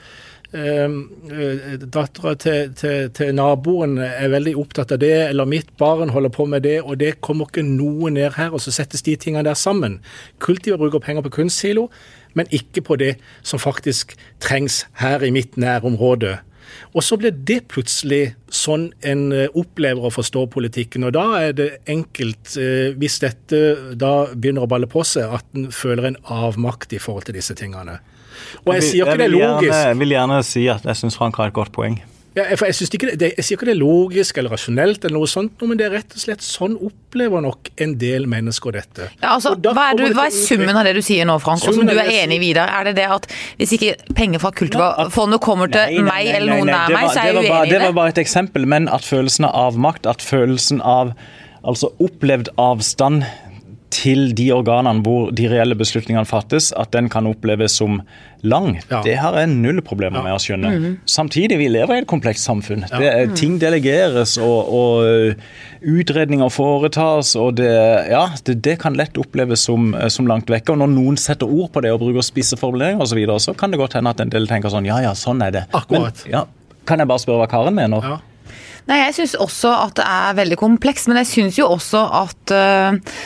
eh, 0.55 1.77
dattera 1.83 2.33
til, 2.39 2.73
til, 2.77 3.09
til, 3.15 3.33
naboen 3.35 3.97
er 4.03 4.31
veldig 4.31 4.55
opptatt 4.61 4.93
av 4.95 5.01
det, 5.03 5.15
eller 5.29 5.49
mitt 5.49 5.73
barn 5.79 6.13
holder 6.15 6.33
på 6.33 6.47
med 6.49 6.63
det, 6.67 6.79
og 6.81 6.99
det 7.01 7.17
kommer 7.25 7.49
ikke 7.49 7.65
noe 7.67 8.11
ned 8.13 8.37
her. 8.37 8.53
Og 8.55 8.63
så 8.63 8.73
settes 8.75 9.05
de 9.05 9.17
tingene 9.19 9.45
der 9.47 9.57
sammen. 9.59 9.99
Kultiva 10.43 10.79
bruker 10.79 11.03
penger 11.03 11.25
på 11.25 11.35
kunstsilo, 11.39 11.87
men 12.37 12.49
ikke 12.53 12.83
på 12.85 12.99
det 13.01 13.15
som 13.41 13.59
faktisk 13.59 14.15
trengs 14.43 14.85
her 15.01 15.23
i 15.25 15.33
mitt 15.33 15.57
nærområde. 15.57 16.37
Og 16.95 17.03
så 17.03 17.17
blir 17.19 17.31
det 17.31 17.67
plutselig 17.71 18.33
sånn 18.53 18.89
en 19.05 19.31
eh, 19.35 19.47
opplever 19.57 20.07
å 20.07 20.13
forstå 20.13 20.45
politikken. 20.53 21.07
Og 21.07 21.15
da 21.17 21.25
er 21.39 21.55
det 21.57 21.69
enkelt, 21.89 22.55
eh, 22.59 22.93
hvis 22.97 23.19
dette 23.23 23.61
da 23.99 24.13
begynner 24.33 24.65
å 24.65 24.71
balle 24.71 24.89
på 24.91 25.03
seg, 25.07 25.31
at 25.39 25.57
en 25.57 25.69
føler 25.73 26.11
en 26.11 26.21
avmakt 26.23 26.95
i 26.95 27.01
forhold 27.01 27.27
til 27.27 27.37
disse 27.39 27.55
tingene. 27.57 27.99
Og 28.65 28.75
jeg 28.77 28.85
sier 28.91 29.07
ikke 29.07 29.17
det 29.21 29.29
er 29.29 29.35
logisk. 29.35 29.73
Jeg 29.73 29.97
vil 30.03 30.15
gjerne 30.17 30.43
si 30.45 30.67
at 30.71 30.85
jeg 30.87 31.01
syns 31.01 31.19
Frank 31.19 31.41
har 31.41 31.51
et 31.51 31.57
godt 31.57 31.73
poeng. 31.75 31.99
Ja, 32.37 32.43
for 32.53 32.69
jeg, 32.69 32.85
ikke 32.93 33.15
det, 33.17 33.31
jeg, 33.33 33.45
sier 33.45 33.57
ikke 33.57 33.65
det 33.65 33.73
er 33.73 33.79
logisk 33.79 34.37
eller 34.37 34.51
rasjonelt, 34.53 35.05
eller 35.07 35.15
noe 35.17 35.29
sånt, 35.29 35.63
men 35.65 35.79
det 35.79 35.87
er 35.87 35.95
rett 35.95 36.11
og 36.13 36.21
slett 36.21 36.43
sånn 36.45 36.75
opplever 36.85 37.41
nok 37.41 37.71
en 37.81 37.95
del 37.97 38.27
mennesker 38.29 38.75
dette. 38.75 39.07
Ja, 39.23 39.31
altså, 39.31 39.55
hva, 39.57 39.87
er 39.89 39.97
du, 39.97 40.03
hva, 40.13 40.27
er 40.29 40.35
summen 40.35 40.77
av 40.77 40.85
det 40.85 40.93
du 40.99 41.01
sier 41.05 41.25
nå, 41.25 41.39
Frank, 41.41 41.65
og 41.65 41.73
som 41.79 41.89
du 41.89 41.95
er 41.95 42.11
enig 42.19 42.37
i 42.37 42.43
videre? 42.43 42.67
Er 42.77 42.91
det 42.91 42.97
det 42.99 43.07
at 43.15 43.25
hvis 43.57 43.73
ikke 43.79 43.95
penger 44.17 44.43
fra 44.43 44.53
Kulturfondet 44.53 45.41
kommer 45.41 45.71
til 45.73 45.81
nei, 45.81 45.97
nei, 45.97 46.03
nei, 46.03 46.11
meg 46.11 46.31
eller 46.35 46.53
noen 46.53 46.71
nær 46.75 46.93
meg, 46.93 47.09
så 47.09 47.23
er 47.23 47.31
jeg 47.31 47.39
uenig 47.39 47.49
i 47.49 47.57
det? 47.57 47.73
Det 47.73 47.81
var 47.87 47.97
bare 48.03 48.13
et 48.13 48.21
eksempel, 48.21 48.69
men 48.69 48.91
at 48.93 49.07
følelsen 49.07 49.49
av 49.49 49.81
makt, 49.87 50.05
at 50.13 50.21
følelsen 50.21 50.85
av 50.85 51.15
altså 51.67 51.89
opplevd 52.03 52.53
avstand 52.61 53.25
til 53.93 54.31
de 54.35 54.49
organene 54.51 55.03
hvor 55.05 55.29
de 55.35 55.47
reelle 55.49 55.75
beslutningene 55.77 56.27
fattes, 56.27 56.73
at 56.75 56.91
den 56.95 57.07
kan 57.11 57.27
oppleves 57.29 57.77
som 57.79 58.01
lang, 58.45 58.75
ja. 58.91 58.99
det 59.05 59.15
har 59.17 59.37
jeg 59.39 59.49
null 59.49 59.79
problemer 59.85 60.19
ja. 60.19 60.25
med 60.27 60.35
å 60.35 60.41
skjønne. 60.41 60.69
Mm 60.69 60.83
-hmm. 60.83 60.97
Samtidig, 61.05 61.57
vi 61.57 61.67
lever 61.67 61.95
i 61.95 62.01
et 62.03 62.07
komplekst 62.07 62.43
samfunn. 62.43 62.85
Ja. 62.91 62.99
Det, 62.99 63.35
ting 63.35 63.57
delegeres, 63.61 64.37
og, 64.37 64.73
og, 64.73 65.05
uh, 65.05 65.33
utredninger 65.81 66.49
foretas, 66.49 67.35
og 67.35 67.57
det, 67.57 67.71
ja, 68.09 68.29
det, 68.45 68.63
det 68.63 68.79
kan 68.79 68.93
lett 68.93 69.17
oppleves 69.17 69.59
som, 69.59 69.93
uh, 69.93 70.07
som, 70.07 70.27
langt 70.27 70.49
vekke. 70.49 70.71
Og 70.71 70.77
når 70.77 70.87
noen 70.87 71.17
setter 71.17 71.47
ord 71.47 71.71
på 71.71 71.81
det 71.81 71.91
og 71.91 71.99
bruker 71.99 72.21
spisse 72.21 72.57
formuleringer 72.57 73.01
osv., 73.01 73.09
så, 73.09 73.15
videre, 73.15 73.39
så 73.39 73.53
kan 73.53 73.71
det 73.71 73.79
godt 73.79 73.93
hende 73.93 74.09
at 74.09 74.19
en 74.19 74.29
del 74.29 74.47
tenker 74.47 74.69
sånn 74.69 74.85
ja 74.85 75.01
ja, 75.01 75.13
sånn 75.15 75.41
er 75.41 75.51
det. 75.51 75.65
Akkurat. 75.73 76.25
Men, 76.25 76.45
kan 76.87 76.99
jeg 76.99 77.07
bare 77.07 77.19
spørre 77.19 77.37
hva 77.37 77.47
Karen 77.47 77.75
mener? 77.75 78.03
Ja. 78.03 78.17
Nei, 78.87 78.97
Jeg 78.97 79.17
syns 79.17 79.35
også 79.35 79.73
at 79.83 79.97
det 79.99 80.05
er 80.05 80.37
veldig 80.37 80.57
komplekst, 80.57 81.07
men 81.07 81.17
jeg 81.17 81.27
syns 81.27 81.57
jo 81.59 81.67
også 81.67 82.05
at 82.23 82.53
uh, 82.55 83.17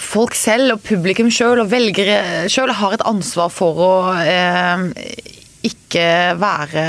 folk 0.00 0.32
selv 0.38 0.78
og 0.78 0.84
publikum 0.86 1.28
selv 1.34 1.66
og 1.66 1.72
velgere 1.72 2.48
selv 2.48 2.72
har 2.78 2.96
et 2.96 3.04
ansvar 3.04 3.50
for 3.52 3.82
å 3.84 3.92
eh, 4.22 4.86
ikke 5.68 6.08
være 6.40 6.84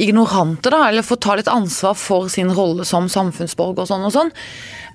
ignorante, 0.00 0.72
da, 0.72 0.88
eller 0.88 1.04
få 1.04 1.18
ta 1.20 1.36
litt 1.36 1.50
ansvar 1.50 1.94
for 1.98 2.30
sin 2.32 2.50
rolle 2.56 2.86
som 2.88 3.08
samfunnsborger 3.12 3.84
og 3.84 3.90
sånn 3.90 4.06
og 4.08 4.14
sånn. 4.14 4.30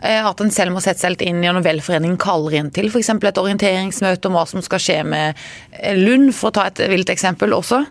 Eh, 0.02 0.26
At 0.26 0.42
en 0.42 0.52
selv 0.52 0.74
må 0.74 0.82
sette 0.84 1.04
seg 1.04 1.14
litt 1.14 1.26
inn 1.28 1.44
i 1.44 1.48
når 1.48 1.66
velforeningen 1.66 2.20
kaller 2.22 2.58
inn 2.60 2.72
til 2.74 2.90
f.eks. 2.90 3.14
et 3.14 3.42
orienteringsmøte 3.42 4.30
om 4.30 4.36
hva 4.36 4.46
som 4.50 4.66
skal 4.66 4.82
skje 4.82 5.00
med 5.08 5.38
eh, 5.78 5.96
Lund, 5.96 6.34
for 6.36 6.50
å 6.50 6.58
ta 6.58 6.68
et 6.72 6.84
vilt 6.92 7.14
eksempel 7.14 7.54
også. 7.56 7.86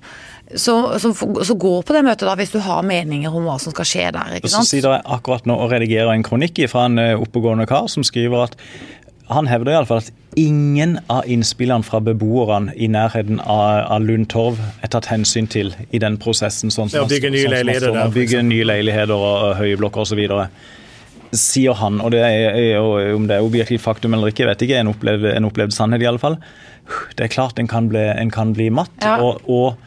Så, 0.55 0.75
så, 1.03 1.11
så 1.15 1.55
gå 1.59 1.75
på 1.83 1.95
det 1.97 2.05
møtet 2.07 2.29
da, 2.29 2.35
hvis 2.39 2.53
du 2.55 2.61
har 2.63 2.85
meninger 2.87 3.33
om 3.35 3.47
hva 3.49 3.57
som 3.63 3.75
skal 3.75 3.89
skje 3.91 4.11
der. 4.15 4.37
ikke 4.37 4.47
Og 4.47 4.53
så 4.53 4.61
sant? 4.61 4.71
sitter 4.71 4.97
jeg 4.97 5.07
akkurat 5.17 5.49
nå 5.51 5.57
og 5.59 5.73
redigerer 5.75 6.13
en 6.15 6.27
kronikk 6.27 6.61
fra 6.71 6.87
en 6.87 7.01
eh, 7.03 7.15
oppegående 7.19 7.67
kar 7.71 7.89
som 7.91 8.07
skriver 8.07 8.47
at 8.47 8.59
han 9.33 9.49
hevder 9.49 9.73
i 9.73 9.77
alle 9.79 9.89
fall 9.89 10.03
at 10.03 10.13
ingen 10.37 10.99
av 11.09 11.25
innspillene 11.31 11.87
fra 11.87 12.01
beboerne 12.05 12.75
i 12.77 12.89
nærheten 12.91 13.41
av, 13.41 13.87
av 13.95 14.05
Lund 14.05 14.29
Torv 14.33 14.59
er 14.83 14.93
tatt 14.93 15.09
hensyn 15.09 15.49
til 15.51 15.73
i 15.95 16.01
den 16.03 16.19
prosessen. 16.21 16.73
Sånn 16.75 16.93
Ja, 16.93 17.05
som 17.05 17.13
bygge 17.13 17.31
nye 17.33 17.47
sånn 17.47 17.55
leiligheter 17.55 17.95
sånn, 17.95 18.15
Bygge 18.15 18.43
nye 18.45 18.67
leiligheter 18.69 19.15
og, 19.17 19.31
og 19.49 19.55
høye 19.63 19.79
blokker 19.81 20.05
osv. 20.05 20.21
Sier 21.35 21.79
han, 21.81 21.99
og 22.05 22.13
det 22.15 22.21
er, 22.27 22.59
er 22.77 23.15
om 23.15 23.25
det 23.31 23.39
er 23.39 23.47
objektivt 23.47 23.83
faktum 23.83 24.15
eller 24.15 24.31
ikke, 24.31 24.47
vet 24.51 24.67
ikke, 24.67 24.83
en 24.83 24.93
opplevd, 24.93 25.31
en 25.33 25.49
opplevd 25.49 25.75
sannhet 25.75 26.05
i 26.05 26.11
alle 26.11 26.23
fall. 26.23 26.39
Det 27.17 27.27
er 27.27 27.33
klart 27.33 27.59
en 27.59 27.71
kan 27.71 27.89
bli, 27.91 28.05
en 28.13 28.31
kan 28.35 28.53
bli 28.55 28.69
matt. 28.75 28.93
Ja. 29.03 29.17
og, 29.25 29.41
og, 29.49 29.81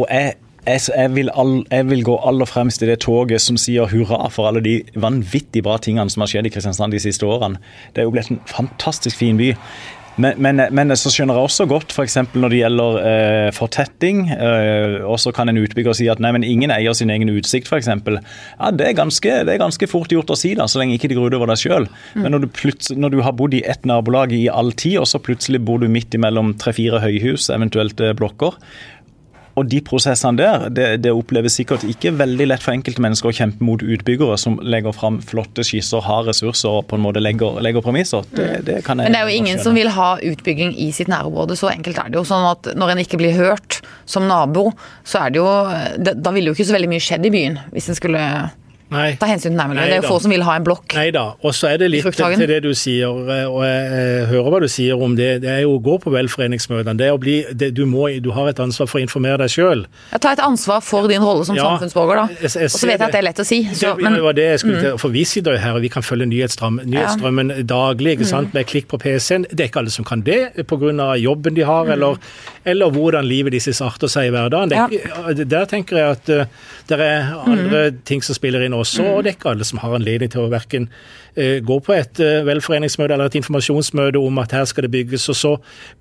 og 0.00 0.08
jeg 0.10 0.38
jeg, 0.68 0.80
jeg, 0.92 1.10
vil 1.16 1.30
all, 1.40 1.54
jeg 1.70 1.86
vil 1.88 2.02
gå 2.04 2.18
aller 2.28 2.48
fremst 2.48 2.82
i 2.84 2.88
det 2.90 2.98
toget 3.00 3.40
som 3.40 3.56
sier 3.60 3.88
hurra 3.88 4.26
for 4.32 4.50
alle 4.50 4.60
de 4.64 4.74
vanvittig 5.00 5.62
bra 5.64 5.78
tingene 5.80 6.12
som 6.12 6.20
har 6.20 6.28
skjedd 6.28 6.50
i 6.50 6.52
Kristiansand 6.52 6.92
de 6.92 7.00
siste 7.00 7.24
årene. 7.26 7.56
Det 7.96 8.02
er 8.02 8.10
jo 8.10 8.12
blitt 8.12 8.28
en 8.34 8.42
fantastisk 8.50 9.22
fin 9.22 9.40
by. 9.40 9.54
Men, 10.20 10.40
men, 10.42 10.60
men 10.74 10.92
så 10.98 11.10
skjønner 11.12 11.38
jeg 11.38 11.48
også 11.48 11.66
godt 11.70 11.94
f.eks. 11.94 12.16
når 12.34 12.52
det 12.52 12.58
gjelder 12.58 12.98
eh, 13.08 13.48
fortetting. 13.56 14.24
Eh, 14.34 14.96
og 15.06 15.16
så 15.22 15.32
kan 15.34 15.48
en 15.48 15.60
utbygger 15.60 15.96
si 15.96 16.10
at 16.12 16.20
nei, 16.22 16.32
men 16.36 16.44
ingen 16.44 16.72
eier 16.74 16.96
sin 16.96 17.12
egen 17.14 17.30
utsikt, 17.32 17.70
f.eks. 17.70 17.88
Ja, 17.88 18.70
det 18.74 18.88
er, 18.90 18.96
ganske, 18.98 19.38
det 19.46 19.54
er 19.54 19.62
ganske 19.62 19.88
fort 19.90 20.12
gjort 20.12 20.32
å 20.34 20.38
si, 20.38 20.52
da, 20.58 20.68
så 20.68 20.82
lenge 20.82 20.98
ikke 20.98 21.12
det 21.12 21.18
går 21.18 21.32
utover 21.32 21.52
deg 21.52 21.62
sjøl. 21.62 21.88
Men 22.18 22.34
når 22.34 22.46
du, 22.46 22.62
når 23.00 23.14
du 23.14 23.20
har 23.24 23.36
bodd 23.38 23.56
i 23.56 23.64
ett 23.64 23.86
nabolag 23.88 24.34
i 24.36 24.44
all 24.52 24.74
tid, 24.74 24.98
og 25.00 25.08
så 25.08 25.22
plutselig 25.22 25.62
bor 25.64 25.80
du 25.80 25.88
midt 25.88 26.16
imellom 26.18 26.56
tre-fire 26.60 27.00
høyhus, 27.04 27.48
eventuelt 27.54 28.02
eh, 28.04 28.16
blokker, 28.18 28.58
og 29.60 29.68
de 29.68 29.80
prosessene 29.84 30.40
der, 30.40 30.66
det, 30.72 30.86
det 31.04 31.12
oppleves 31.12 31.58
sikkert 31.58 31.84
ikke 31.88 32.14
veldig 32.16 32.46
lett 32.48 32.64
for 32.64 32.72
enkelte 32.72 33.02
mennesker 33.04 33.30
å 33.30 33.34
kjempe 33.36 33.66
mot 33.66 33.82
utbyggere 33.84 34.38
som 34.40 34.56
legger 34.64 34.94
fram 34.96 35.20
flotte 35.20 35.64
skisser, 35.66 36.00
har 36.06 36.24
ressurser 36.28 36.80
og 36.80 36.86
på 36.90 36.96
en 36.96 37.04
måte 37.04 37.22
legger, 37.22 37.60
legger 37.64 37.84
premisser. 37.84 38.24
Det, 38.32 38.48
det 38.66 38.78
kan 38.86 39.00
jeg 39.00 39.10
Men 39.10 39.16
det 39.16 39.20
er 39.20 39.28
jo 39.28 39.42
ingen 39.42 39.60
som 39.62 39.76
vil 39.76 39.92
ha 39.92 40.14
utbygging 40.30 40.72
i 40.80 40.88
sitt 40.96 41.10
nærområde. 41.12 41.58
Så 41.60 41.68
enkelt 41.72 42.00
er 42.00 42.08
det 42.08 42.20
jo. 42.20 42.24
Sånn 42.30 42.46
at 42.48 42.72
når 42.78 42.94
en 42.94 43.02
ikke 43.04 43.20
blir 43.20 43.36
hørt 43.36 43.80
som 44.08 44.26
nabo, 44.30 44.70
så 45.04 45.26
er 45.26 45.34
det 45.34 45.40
jo 45.42 45.50
Da 46.00 46.32
ville 46.32 46.50
jo 46.50 46.56
ikke 46.56 46.68
så 46.70 46.76
veldig 46.76 46.90
mye 46.90 47.04
skjedd 47.04 47.26
i 47.26 47.34
byen 47.34 47.60
hvis 47.74 47.90
en 47.90 47.98
skulle 47.98 48.24
Nei. 48.90 49.16
ta 49.20 49.26
hensyn 49.26 49.50
til 49.52 49.58
nærmiljøet. 49.58 49.86
Det 49.86 49.96
er 49.98 50.02
jo 50.02 50.08
få 50.10 50.20
som 50.22 50.30
vil 50.34 50.42
ha 50.42 50.56
en 50.56 50.64
blokk. 50.66 50.94
Nei 50.94 51.10
da. 51.14 51.24
Og 51.44 51.52
så 51.54 51.68
er 51.72 51.76
det 51.78 51.90
litt 51.90 52.04
til 52.16 52.46
det 52.50 52.62
du 52.62 52.72
sier, 52.74 53.06
eh, 53.30 53.44
og 53.46 53.62
jeg 53.62 53.84
eh, 53.86 54.26
hører 54.32 54.50
hva 54.50 54.60
du 54.60 54.68
sier 54.68 55.00
om 55.00 55.14
det. 55.16 55.42
Det 55.42 55.50
er 55.50 55.60
jo 55.62 55.76
å 55.78 55.82
gå 55.82 55.98
på 56.02 56.10
velforeningsmøtene. 56.10 56.96
Det 56.98 57.06
er 57.06 57.12
å 57.14 57.20
bli, 57.22 57.44
det, 57.52 57.70
du, 57.76 57.84
må, 57.86 58.08
du 58.22 58.30
har 58.34 58.48
et 58.50 58.58
ansvar 58.60 58.88
for 58.90 58.98
å 58.98 59.02
informere 59.04 59.38
deg 59.44 59.52
sjøl. 59.54 59.86
Tar 60.20 60.32
et 60.36 60.42
ansvar 60.44 60.80
for 60.82 61.06
din 61.08 61.22
rolle 61.22 61.44
som 61.46 61.56
Ja, 61.56 61.68
samfunnsborger, 61.78 62.16
da. 62.16 62.26
jeg- 62.40 62.50
jeg 62.54 62.64
Og 62.64 62.70
så 62.80 62.86
vet 62.86 62.98
jeg 62.98 63.06
at 63.08 63.12
det 63.12 63.18
er 63.22 63.26
lett 63.28 63.38
å 63.40 63.46
si. 63.46 63.60
Så, 63.72 63.94
det, 63.96 64.02
men, 64.02 64.12
Mm. 64.12 64.16
det 64.16 64.22
var 64.22 64.32
det 64.32 64.44
jeg 64.50 64.60
skulle 64.60 64.80
til, 64.80 64.98
for 64.98 65.08
Vi 65.10 65.24
sitter 65.24 65.52
jo 65.52 65.58
her 65.58 65.74
og 65.74 65.82
vi 65.82 65.88
kan 65.88 66.02
følge 66.02 66.26
nyhetsstrømmen, 66.26 66.86
nyhetsstrømmen 66.86 67.66
daglig 67.66 68.12
ikke 68.18 68.26
Mm. 68.26 68.30
sant, 68.30 68.54
med 68.54 68.66
klikk 68.66 68.86
på 68.88 68.98
PC-en. 68.98 69.46
Det 69.50 69.60
er 69.60 69.68
ikke 69.68 69.80
alle 69.80 69.90
som 69.90 70.04
kan 70.04 70.20
det 70.22 70.66
pga. 70.66 71.16
jobben 71.20 71.54
de 71.54 71.62
har, 71.62 71.86
eller, 71.86 72.16
eller 72.64 72.90
hvordan 72.90 73.24
livet 73.26 73.52
deres 73.52 73.80
arter 73.80 74.06
seg 74.08 74.26
i 74.26 74.30
hverdagen. 74.30 74.72
Er 74.72 74.86
Mm. 74.88 75.36
Ja. 75.38 75.44
der 75.44 75.64
tenker 75.66 75.96
jeg 75.96 76.10
at 76.10 76.28
uh, 76.28 76.44
det 76.88 76.98
er 77.00 77.34
andre 77.46 77.90
ting 78.04 78.22
som 78.22 78.34
spiller 78.34 78.62
inn 78.64 78.72
også, 78.80 79.04
og 79.14 79.22
det 79.24 79.32
er 79.34 79.36
ikke 79.38 79.50
alle 79.54 79.66
som 79.68 79.78
har 79.82 79.94
anledning 79.98 80.30
til 80.32 80.42
å 80.44 80.50
verken 80.52 80.88
eh, 81.36 81.60
gå 81.64 81.76
på 81.86 81.94
et 81.94 82.20
eh, 82.24 82.40
velforeningsmøte 82.48 83.14
eller 83.14 83.30
et 83.30 83.36
informasjonsmøte 83.40 84.18
om 84.20 84.38
at 84.42 84.52
her 84.56 84.64
skal 84.70 84.86
det 84.86 84.90
bygges, 84.96 85.28
og 85.32 85.38
så 85.38 85.52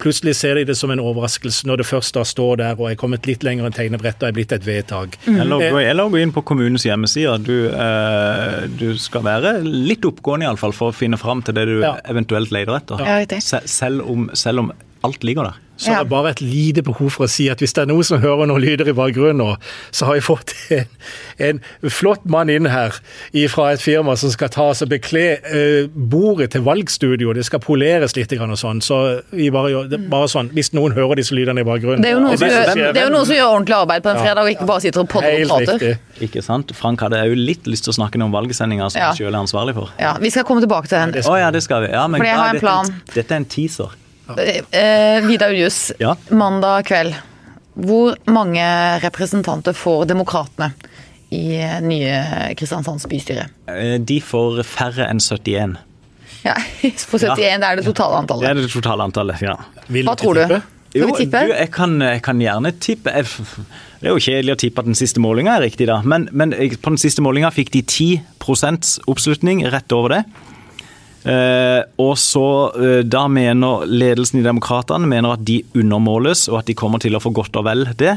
plutselig 0.02 0.36
ser 0.40 0.56
de 0.60 0.66
det 0.72 0.78
som 0.80 0.92
en 0.94 1.00
overraskelse 1.04 1.68
når 1.70 1.84
det 1.84 1.88
først 1.92 2.16
da 2.18 2.24
står 2.28 2.58
der 2.64 2.80
og 2.82 2.90
er 2.92 2.98
kommet 3.00 3.28
litt 3.30 3.44
lenger 3.46 3.70
enn 3.70 3.76
tegnebrettet 3.78 4.24
og 4.26 4.32
er 4.32 4.38
blitt 4.40 4.56
et 4.58 4.66
vedtak. 4.68 5.20
Eller, 5.30 5.68
gå- 5.70 5.84
eller 5.84 6.10
gå 6.16 6.22
inn 6.24 6.34
på 6.36 6.44
kommunens 6.50 6.88
hjemmesider. 6.88 7.38
Du, 7.46 7.56
eh, 7.70 8.68
du 8.80 8.90
skal 8.98 9.24
være 9.28 9.58
litt 9.66 10.06
oppgående 10.10 10.48
i 10.48 10.50
alle 10.50 10.62
fall 10.62 10.74
for 10.76 10.92
å 10.92 10.96
finne 10.96 11.20
fram 11.22 11.42
til 11.46 11.54
det 11.60 11.66
du 11.70 11.78
Ja. 11.84 11.96
eventuelt 12.10 12.52
leter 12.56 12.76
etter. 12.80 13.06
Ja. 13.06 13.40
Selv, 13.66 14.02
om, 14.10 14.30
selv 14.34 14.60
om 14.66 14.72
alt 15.04 15.24
ligger 15.24 15.44
der. 15.52 15.58
Så 15.80 15.88
Ja. 15.94 16.00
er 16.00 16.04
det 16.04 16.10
bare 16.12 16.30
et 16.34 16.42
lite 16.44 16.82
behov 16.84 17.10
for 17.16 17.24
å 17.24 17.30
si 17.32 17.46
at 17.50 17.60
hvis 17.64 17.72
det 17.74 17.84
er 17.86 17.88
noen 17.88 18.04
som 18.04 18.20
hører 18.20 18.46
noen 18.50 18.60
lyder 18.60 18.90
i 18.92 18.94
bakgrunnen 18.98 19.38
nå, 19.40 19.54
så 19.96 20.06
har 20.10 20.18
vi 20.18 20.20
fått 20.26 20.52
en, 20.76 20.90
en 21.40 21.62
flott 21.90 22.26
mann 22.28 22.50
inn 22.52 22.66
her 22.68 22.98
fra 23.48 23.70
et 23.72 23.80
firma 23.82 24.18
som 24.20 24.30
skal 24.34 24.50
ta 24.52 24.66
oss 24.74 24.82
og 24.84 24.90
bekle 24.92 25.24
eh, 25.40 25.88
bordet 25.96 26.52
til 26.52 26.66
valgstudio. 26.68 27.32
Det 27.34 27.46
skal 27.48 27.60
poleres 27.64 28.16
litt 28.18 28.34
og 28.36 28.58
sånn. 28.60 28.82
Så 28.84 29.22
vi 29.32 29.48
bare 29.50 29.88
bare 30.12 30.28
sånn, 30.28 30.50
hvis 30.52 30.74
noen 30.76 30.92
hører 30.98 31.16
disse 31.16 31.32
lydene 31.34 31.62
i 31.64 31.68
bakgrunnen. 31.68 32.02
det 32.04 32.12
er 32.12 32.18
jo 32.18 32.26
noen 32.26 32.38
som 32.38 32.48
det 32.50 32.58
gjør, 32.76 32.94
det 32.94 33.02
er 33.02 33.08
jo 33.08 33.14
noen 33.16 33.26
som 33.26 33.36
gjør 33.40 33.54
ordentlig 33.56 33.78
arbeid 33.80 34.04
på 34.04 34.10
en 34.12 34.16
Ja. 34.20 34.24
fredag, 34.26 34.44
og 34.44 34.50
ikke 34.58 34.68
bare 34.68 34.82
sitter 34.82 35.00
og 35.00 35.10
podder 35.10 35.42
og 35.44 35.48
prater. 35.50 35.80
riktig. 35.80 36.28
Ikke 36.28 36.44
sant? 36.44 36.76
Frank 36.76 37.00
hadde 37.00 37.24
jo 37.30 37.36
litt 37.40 37.64
lyst 37.72 37.84
til 37.88 37.94
å 37.94 37.96
snakke 37.96 38.22
om 38.22 38.32
valgsendinga 38.36 38.92
som 38.92 39.00
Ja. 39.00 39.08
han 39.14 39.16
sjøl 39.16 39.32
er 39.34 39.40
ansvarlig 39.40 39.74
for. 39.80 39.90
Ja, 40.00 40.18
Vi 40.20 40.30
skal 40.30 40.44
komme 40.44 40.60
tilbake 40.62 40.88
til 40.90 41.00
den. 41.00 41.24
Ja, 41.24 41.52
det 41.52 41.64
skal 41.64 41.82
vi. 41.88 41.92
Ja, 41.94 42.06
men 42.08 42.20
Fordi 42.20 42.28
jeg 42.30 42.38
har 42.38 42.50
en 42.50 42.56
dette, 42.56 42.62
plan. 42.62 42.86
dette 43.16 43.32
er 43.32 43.36
en 43.38 43.46
teaser. 43.46 43.90
Eh, 44.38 45.20
Vidar 45.28 45.50
Ulius, 45.54 45.92
Ja. 46.00 46.16
mandag 46.30 46.86
kveld. 46.86 47.16
Hvor 47.80 48.16
mange 48.28 48.64
representanter 49.02 49.74
får 49.74 50.06
Demokratene 50.10 50.72
i 51.32 51.56
eh, 51.62 51.78
nye 51.82 52.54
Kristiansands 52.60 53.08
bystyre? 53.08 53.48
Eh, 53.68 53.98
De 54.00 54.20
får 54.22 54.64
færre 54.68 55.08
enn 55.10 55.20
71. 55.20 55.78
Ja, 56.44 56.56
På 57.12 57.18
71 57.20 57.40
ja. 57.44 57.56
er 57.72 57.76
det 57.80 57.86
totale 57.86 58.22
Det 58.28 58.50
er 58.50 58.60
det 58.62 58.70
totale 58.72 59.04
antallet. 59.04 59.42
ja. 59.42 59.56
Vil 59.88 60.06
Hva 60.06 60.16
tror 60.20 60.36
du? 60.36 60.60
Jo. 60.96 61.06
Du, 61.14 61.22
jeg, 61.22 61.70
kan, 61.70 62.00
jeg 62.02 62.22
kan 62.26 62.40
gjerne 62.42 62.72
tippe. 62.82 63.12
Jeg, 63.14 63.28
det 64.02 64.08
er 64.10 64.16
jo 64.16 64.22
kjedelig 64.26 64.56
å 64.56 64.58
tippe 64.58 64.82
at 64.82 64.88
den 64.90 64.98
siste 64.98 65.22
målinga 65.22 65.60
er 65.60 65.68
riktig, 65.68 65.86
da. 65.86 66.00
Men, 66.02 66.26
men 66.34 66.50
på 66.50 66.90
den 66.90 66.98
siste 66.98 67.22
målinga 67.22 67.52
fikk 67.54 67.70
de 67.76 67.84
10% 67.86 68.96
oppslutning 69.06 69.62
rett 69.70 69.94
over 69.94 70.16
det. 70.16 70.24
Eh, 71.28 71.82
og 72.00 72.14
så 72.16 72.46
eh, 72.80 73.02
Da 73.04 73.26
mener 73.28 73.84
ledelsen 73.84 74.40
i 74.40 74.46
Demokratene 74.46 75.10
mener 75.10 75.36
at 75.36 75.44
de 75.46 75.62
undermåles, 75.76 76.48
og 76.52 76.62
at 76.62 76.70
de 76.70 76.78
kommer 76.80 77.02
til 77.04 77.18
å 77.18 77.24
få 77.24 77.34
godt 77.36 77.60
og 77.60 77.68
vel 77.68 77.88
det. 78.00 78.16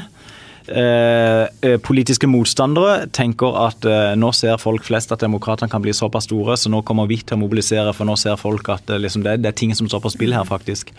Eh, 0.68 1.48
eh, 1.66 1.78
politiske 1.82 2.28
motstandere 2.30 3.08
tenker 3.10 3.56
at 3.64 3.82
eh, 3.88 4.12
nå 4.14 4.30
ser 4.36 4.60
folk 4.62 4.86
flest 4.86 5.10
at 5.10 5.24
demokratene 5.24 5.70
kan 5.72 5.82
bli 5.82 5.94
såpass 5.96 6.28
store, 6.28 6.54
så 6.56 6.70
nå 6.70 6.84
kommer 6.86 7.10
vi 7.10 7.18
til 7.18 7.34
å 7.34 7.42
mobilisere, 7.42 7.90
for 7.96 8.06
nå 8.06 8.14
ser 8.20 8.38
folk 8.38 8.70
at 8.70 8.92
eh, 8.92 9.02
liksom, 9.02 9.26
det, 9.26 9.40
det 9.42 9.50
er 9.50 9.58
ting 9.58 9.74
som 9.74 9.90
står 9.90 10.04
på 10.04 10.14
spill 10.14 10.36
her, 10.36 10.46
faktisk. 10.46 10.94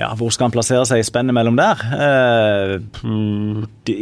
Ja, 0.00 0.10
Hvor 0.18 0.32
skal 0.34 0.48
han 0.48 0.56
plassere 0.56 0.82
seg 0.90 0.98
i 0.98 1.06
spennet 1.06 1.36
mellom 1.36 1.54
der? 1.58 1.84
Eh, 1.94 2.74
mm, 3.06 3.68
de, 3.86 3.98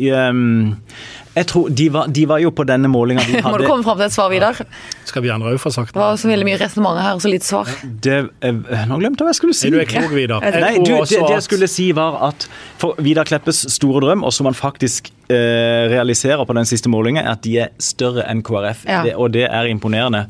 jeg 1.37 1.47
tror, 1.51 1.69
de 1.69 1.87
var, 1.93 2.09
de 2.09 2.23
var 2.29 2.41
jo 2.41 2.51
på 2.57 2.65
denne 2.65 2.89
målinga 2.89 3.25
de 3.29 3.43
Må 3.45 3.59
du 3.61 3.67
komme 3.69 3.85
fram 3.85 3.99
til 4.01 4.07
et 4.09 4.15
svar, 4.15 4.31
Vidar? 4.33 4.57
Det 4.57 5.11
Skal 5.11 5.25
vi 5.25 5.33
andre 5.35 5.53
òg 5.53 5.61
få 5.61 5.73
sagt 5.75 5.97
var 5.97 6.17
så 6.21 6.31
veldig 6.31 6.47
mye 6.49 6.61
resonnement 6.61 7.01
her, 7.03 7.19
og 7.19 7.25
så 7.25 7.33
lite 7.33 7.49
svar. 7.49 7.69
det, 7.85 8.19
eh, 8.41 8.87
Nå 8.89 8.99
glemte 9.03 9.21
jeg 9.21 9.29
hva 9.29 9.35
jeg 9.35 9.41
skulle 9.41 9.57
si. 9.59 9.69
Er 9.69 9.77
du 9.77 9.81
er 9.83 9.91
klok, 9.91 10.11
Vidar? 10.17 10.47
Jeg 10.47 10.65
Nei, 10.65 10.73
du, 10.81 10.95
det, 10.97 11.21
det 11.21 11.37
jeg 11.37 11.47
skulle 11.47 11.69
si 11.71 11.91
var 11.97 12.19
at 12.31 12.49
for 12.81 12.97
Vidar 13.05 13.29
Kleppes 13.29 13.67
store 13.75 14.03
drøm, 14.07 14.25
og 14.25 14.33
som 14.33 14.49
han 14.49 14.57
faktisk 14.57 15.13
eh, 15.29 15.87
realiserer 15.93 16.45
på 16.49 16.57
den 16.57 16.69
siste 16.69 16.93
målingen, 16.93 17.25
er 17.25 17.37
at 17.37 17.45
de 17.45 17.59
er 17.67 17.75
større 17.83 18.25
enn 18.31 18.43
KrF. 18.47 18.87
Ja. 18.89 19.03
Det, 19.05 19.17
og 19.21 19.35
det 19.37 19.45
er 19.51 19.69
imponerende. 19.71 20.27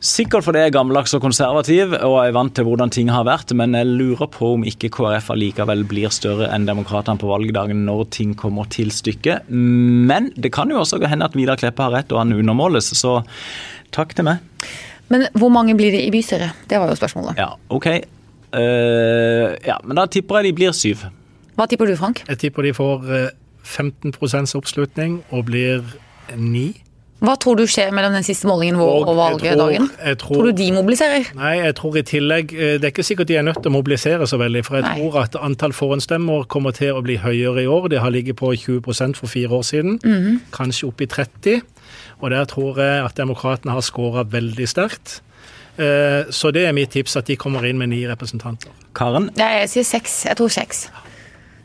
Sikkert 0.00 0.46
fordi 0.46 0.62
jeg 0.62 0.70
er 0.70 0.72
gammeldags 0.72 1.12
og 1.12 1.20
konservativ 1.20 1.92
og 1.92 2.14
er 2.22 2.32
vant 2.32 2.54
til 2.56 2.64
hvordan 2.64 2.88
ting 2.88 3.10
har 3.12 3.26
vært, 3.28 3.52
men 3.52 3.76
jeg 3.76 3.84
lurer 3.84 4.30
på 4.32 4.54
om 4.54 4.62
ikke 4.64 4.88
KrF 4.96 5.28
allikevel 5.34 5.84
blir 5.88 6.08
større 6.14 6.48
enn 6.54 6.64
Demokratene 6.64 7.20
på 7.20 7.28
valgdagen 7.28 7.82
når 7.84 8.06
ting 8.16 8.32
kommer 8.32 8.70
til 8.72 8.88
stykket. 8.96 9.50
Men 9.52 10.30
det 10.40 10.54
kan 10.56 10.72
jo 10.72 10.80
også 10.80 11.02
hende 11.04 11.28
at 11.28 11.36
Vidar 11.36 11.60
Kleppe 11.60 11.84
har 11.84 11.92
rett 11.98 12.16
og 12.16 12.22
han 12.22 12.32
undermåles, 12.32 12.88
så 12.96 13.18
takk 13.92 14.16
til 14.16 14.30
meg. 14.30 14.40
Men 15.12 15.26
hvor 15.36 15.52
mange 15.52 15.76
blir 15.76 15.92
det 15.92 16.00
i 16.06 16.10
bystyret? 16.14 16.64
Det 16.70 16.80
var 16.80 16.88
jo 16.88 16.96
spørsmålet. 16.96 17.36
Ja, 17.36 17.52
OK. 17.68 17.92
Uh, 18.56 19.52
ja, 19.66 19.76
men 19.84 20.00
da 20.00 20.08
tipper 20.08 20.40
jeg 20.40 20.48
de 20.48 20.58
blir 20.62 20.72
syv. 20.72 21.10
Hva 21.60 21.68
tipper 21.68 21.90
du, 21.90 21.98
Frank? 22.00 22.24
Jeg 22.24 22.40
tipper 22.40 22.64
de 22.64 22.72
får 22.72 23.10
eh, 23.12 23.32
15 23.68 24.16
oppslutning 24.56 25.20
og 25.28 25.44
blir 25.50 25.84
ni. 26.40 26.70
Hva 27.20 27.34
tror 27.36 27.56
du 27.60 27.66
skjer 27.68 27.90
mellom 27.92 28.14
den 28.16 28.24
siste 28.24 28.48
målingen 28.48 28.78
vår 28.80 28.88
Og 29.02 29.08
og 29.08 29.16
valgdagen? 29.18 29.88
tror- 29.90 30.14
tror- 30.16 30.34
Tror 30.36 30.46
du 30.46 30.52
de 30.52 30.70
mobiliserer? 30.72 31.26
Nei, 31.36 31.56
jeg 31.60 31.74
tror 31.76 31.96
i 31.98 32.02
tillegg 32.02 32.52
eh, 32.54 32.78
Det 32.78 32.84
er 32.84 32.90
ikke 32.94 33.04
sikkert 33.04 33.26
de 33.28 33.36
er 33.36 33.42
nødt 33.42 33.62
til 33.62 33.70
å 33.70 33.74
mobilisere 33.76 34.26
så 34.26 34.38
veldig, 34.40 34.64
for 34.64 34.76
jeg 34.76 34.84
Nei. 34.84 34.94
tror 34.98 35.22
at 35.22 35.36
antall 35.36 35.72
forhåndsstemmer 35.72 36.46
kommer 36.48 36.72
til 36.72 36.94
å 36.94 37.02
bli 37.02 37.16
høyere 37.18 37.62
i 37.62 37.66
år. 37.66 37.88
Det 37.90 38.00
har 38.00 38.10
ligget 38.10 38.36
på 38.36 38.54
20% 38.56 39.16
for 39.16 39.26
fire 39.26 39.48
år 39.50 39.62
siden, 39.62 39.98
Mhm. 40.02 40.40
kanskje 40.52 40.88
opp 40.88 41.00
i 41.00 41.06
30 41.06 41.60
Og 42.22 42.30
der 42.30 42.44
tror 42.44 42.76
jeg 42.76 43.04
at 43.04 43.14
demokratene 43.16 43.72
har 43.72 43.80
skåra 43.80 44.24
veldig 44.24 44.66
sterkt. 44.68 45.20
Eh, 45.78 46.24
Så 46.30 46.52
det 46.52 46.66
er 46.68 46.72
mitt 46.72 46.90
tips, 46.90 47.16
at 47.16 47.24
de 47.26 47.36
kommer 47.36 47.64
inn 47.68 47.78
med 47.78 47.88
ni 47.88 48.04
representanter. 48.06 48.68
Karen? 48.94 49.30
Ja, 49.36 49.60
jeg 49.60 49.68
sier 49.70 49.84
seks. 49.84 50.24
Jeg 50.26 50.36
tror 50.36 50.48
seks. 50.50 50.88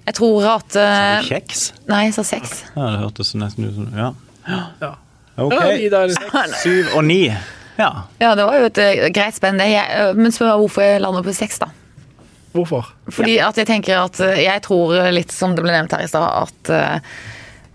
Jeg 0.07 0.15
tror 0.15 0.45
at 0.55 0.75
eh, 0.75 1.21
Kjeks? 1.23 1.71
Nei, 1.87 2.05
jeg 2.05 2.13
sa 2.13 2.21
seks. 2.23 2.63
Ja, 2.75 2.91
det 2.91 2.99
hørtes 3.01 3.33
nesten 3.35 3.65
ut 3.67 3.75
som 3.75 3.89
Ja. 3.97 4.13
Ja. 4.81 4.95
OK. 5.37 5.53
Ja, 5.53 6.43
Syv 6.61 6.93
og 6.95 7.03
ni. 7.07 7.25
Ja. 7.75 7.89
Ja, 8.21 8.35
det 8.35 8.45
var 8.47 8.59
jo 8.59 8.67
et 8.69 8.77
eh, 8.79 9.07
greit 9.11 9.35
spenn, 9.35 9.59
det. 9.59 9.67
Jeg, 9.73 9.87
eh, 9.91 10.13
Men 10.15 10.31
spør 10.31 10.53
meg 10.53 10.61
hvorfor 10.63 10.85
jeg 10.85 11.01
lander 11.03 11.25
på 11.25 11.33
seks, 11.35 11.59
da. 11.59 11.71
Hvorfor? 12.55 12.87
Fordi 13.11 13.35
at 13.43 13.57
jeg 13.59 13.67
tenker 13.67 13.99
at 13.99 14.19
eh, 14.23 14.45
Jeg 14.45 14.63
tror 14.63 14.95
litt 15.11 15.33
som 15.35 15.57
det 15.57 15.65
ble 15.65 15.75
nevnt 15.75 15.91
her 15.95 16.05
i 16.05 16.11
stad, 16.11 16.47
at 16.47 16.71
eh, 16.71 17.15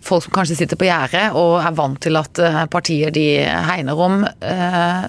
folk 0.01 0.25
som 0.25 0.33
kanskje 0.33 0.57
sitter 0.63 0.81
på 0.81 0.89
gjerdet 0.89 1.27
og 1.37 1.59
er 1.61 1.77
vant 1.77 2.01
til 2.01 2.17
at 2.17 2.41
eh, 2.41 2.63
partier 2.73 3.13
de 3.13 3.27
hegner 3.45 4.01
om, 4.01 4.23
eh, 4.25 5.03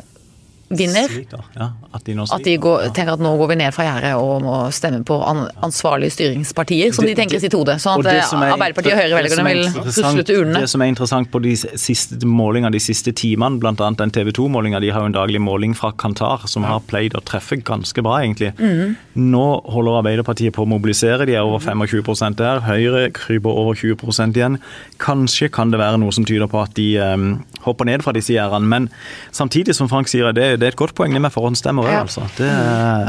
vinner. 0.78 1.08
Sliter. 1.12 1.44
Ja, 1.58 1.70
at 1.94 2.06
de 2.08 2.16
nå 2.18 2.26
At 2.32 2.44
de 2.44 2.56
går, 2.58 2.86
ja. 2.86 2.90
tenker 2.96 3.14
at 3.18 3.24
nå 3.24 3.32
går 3.40 3.52
vi 3.52 3.58
ned 3.62 3.74
fra 3.76 3.86
gjerdet 3.88 4.14
og 4.20 4.46
må 4.46 4.56
stemme 4.76 5.04
på 5.08 5.18
an, 5.28 5.44
ansvarlige 5.64 6.16
styringspartier, 6.16 6.94
som 6.96 7.06
Det- 7.06 7.16
de 7.16 7.22
tenker 7.22 7.38
i 7.38 7.44
sitt 7.44 7.54
hode. 7.54 7.76
Sånn 7.82 8.00
at 8.00 8.06
eh, 8.06 8.22
er 8.22 8.56
Arbeiderpartiet 8.56 8.94
og 8.94 9.02
Høyre-velgerne 9.02 9.50
er 9.50 9.54
vil 9.54 10.24
til 10.24 10.42
urnene. 10.42 10.62
Det 10.62 10.70
som 10.70 10.82
er 10.82 10.92
interessant 10.92 11.32
på 11.32 11.42
de 11.42 11.56
siste 11.56 12.20
målingene 12.26 12.72
de 12.72 12.80
siste 12.80 13.12
timene, 13.14 13.60
bl.a. 13.60 13.74
den 13.74 14.12
TV 14.12 14.32
2-målinga, 14.32 14.80
de 14.82 14.90
har 14.90 15.02
jo 15.02 15.12
en 15.12 15.16
daglig 15.16 15.42
måling 15.42 15.76
fra 15.76 15.92
Kantar 15.92 16.48
som 16.48 16.64
har 16.64 16.80
pleid 16.88 17.14
å 17.18 17.24
treffe 17.24 17.60
ganske 17.62 18.02
bra, 18.04 18.22
egentlig. 18.24 18.54
Mm. 18.58 18.96
Nå 19.16 19.46
holder 19.72 20.00
Arbeiderpartiet 20.02 20.54
på 20.56 20.64
å 20.66 20.70
mobilisere, 20.70 21.26
de 21.26 21.36
er 21.36 21.44
over 21.46 21.60
25% 21.60 22.40
der. 22.40 22.62
Høyre 22.66 23.12
kryper 23.14 23.50
over 23.50 23.76
20 23.76 24.36
igjen. 24.38 24.60
Kanskje 25.02 25.52
kan 25.52 25.72
det 25.72 25.80
være 25.82 26.00
noe 26.02 26.12
som 26.16 26.26
tyder 26.26 26.48
på 26.52 26.62
at 26.62 26.74
de 26.78 26.96
um, 27.02 27.44
hopper 27.66 27.86
ned 27.90 28.04
fra 28.06 28.14
disse 28.16 28.34
gjerdene, 28.34 28.68
men 28.68 28.90
samtidig, 29.36 29.76
som 29.76 29.90
Frank 29.92 30.10
sier, 30.12 30.32
det, 30.36 30.60
det 30.62 30.68
er 30.70 30.74
et 30.76 30.78
godt 30.80 30.94
poeng 30.96 31.12
det 31.16 31.22
med 31.24 31.34
forhåndsstemmer 31.34 31.88
òg, 31.88 31.92
Ja. 31.92 32.02
altså. 32.06 32.22
Det, 32.38 32.48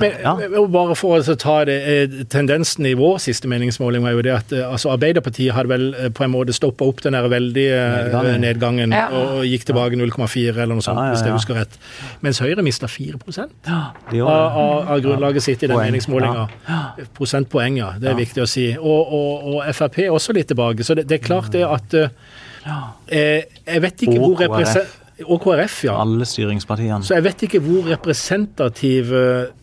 Men, 0.00 0.12
ja. 0.24 0.62
bare 0.72 0.96
for 0.98 1.20
å 1.20 1.36
ta 1.38 1.58
det, 1.68 1.76
eh, 1.92 2.24
Tendensen 2.32 2.86
i 2.88 2.94
vår 2.98 3.18
siste 3.22 3.46
meningsmåling 3.52 4.02
var 4.02 4.16
jo 4.16 4.22
det 4.24 4.32
at 4.34 4.52
eh, 4.56 4.64
altså 4.66 4.90
Arbeiderpartiet 4.96 5.52
hadde 5.54 5.68
vel 5.68 5.86
eh, 5.94 6.08
på 6.10 6.24
en 6.24 6.32
måte 6.32 6.54
stoppa 6.56 6.88
opp 6.88 7.02
den 7.04 7.12
der 7.18 7.28
veldige 7.28 7.76
Nedgangen. 7.76 8.40
nedgangen 8.40 8.92
Ja. 8.96 9.06
og 9.12 9.44
gikk 9.44 9.64
tilbake 9.68 9.94
0,4 10.00 10.56
eller 10.62 10.74
noe 10.74 10.82
sånt, 10.82 10.98
Ja, 10.98 11.04
ja, 11.04 11.12
hvis 11.12 11.22
jeg 11.28 11.32
husker 11.36 11.54
rett. 11.60 11.78
Mens 12.22 12.38
Høyre 12.40 12.62
mista 12.64 12.86
4 12.88 13.20
Ja, 14.12 14.26
av, 14.26 14.56
av, 14.56 14.88
av 14.96 15.00
grunnlaget 15.04 15.42
sitt 15.42 15.62
i 15.62 15.66
den 15.68 15.76
meningsmålinga. 15.76 16.48
Prosentpoeng, 17.14 17.76
ja. 17.76 17.92
Det 17.98 18.08
er 18.08 18.16
Ja. 18.16 18.16
viktig 18.24 18.42
å 18.42 18.48
si. 18.48 18.66
Og, 18.78 19.12
og, 19.12 19.44
og 19.56 19.74
Frp 19.74 19.98
også 20.10 20.32
litt 20.34 20.48
tilbake. 20.48 20.82
Så 20.84 20.94
det, 20.96 21.06
det 21.08 21.20
er 21.20 21.26
klart 21.26 21.50
det 21.52 21.62
at 21.68 21.94
eh, 21.94 23.44
Jeg 23.66 23.82
vet 23.82 24.02
ikke 24.06 24.18
hvor 24.18 24.36
represen- 24.40 24.86
Og 25.26 25.40
KrF, 25.44 25.84
ja. 25.84 25.96
Alle 26.02 26.26
styringspartiene. 26.28 27.04
Så 27.04 27.14
jeg 27.18 27.24
vet 27.24 27.42
ikke 27.48 27.60
hvor 27.62 27.88
representative 27.90 29.22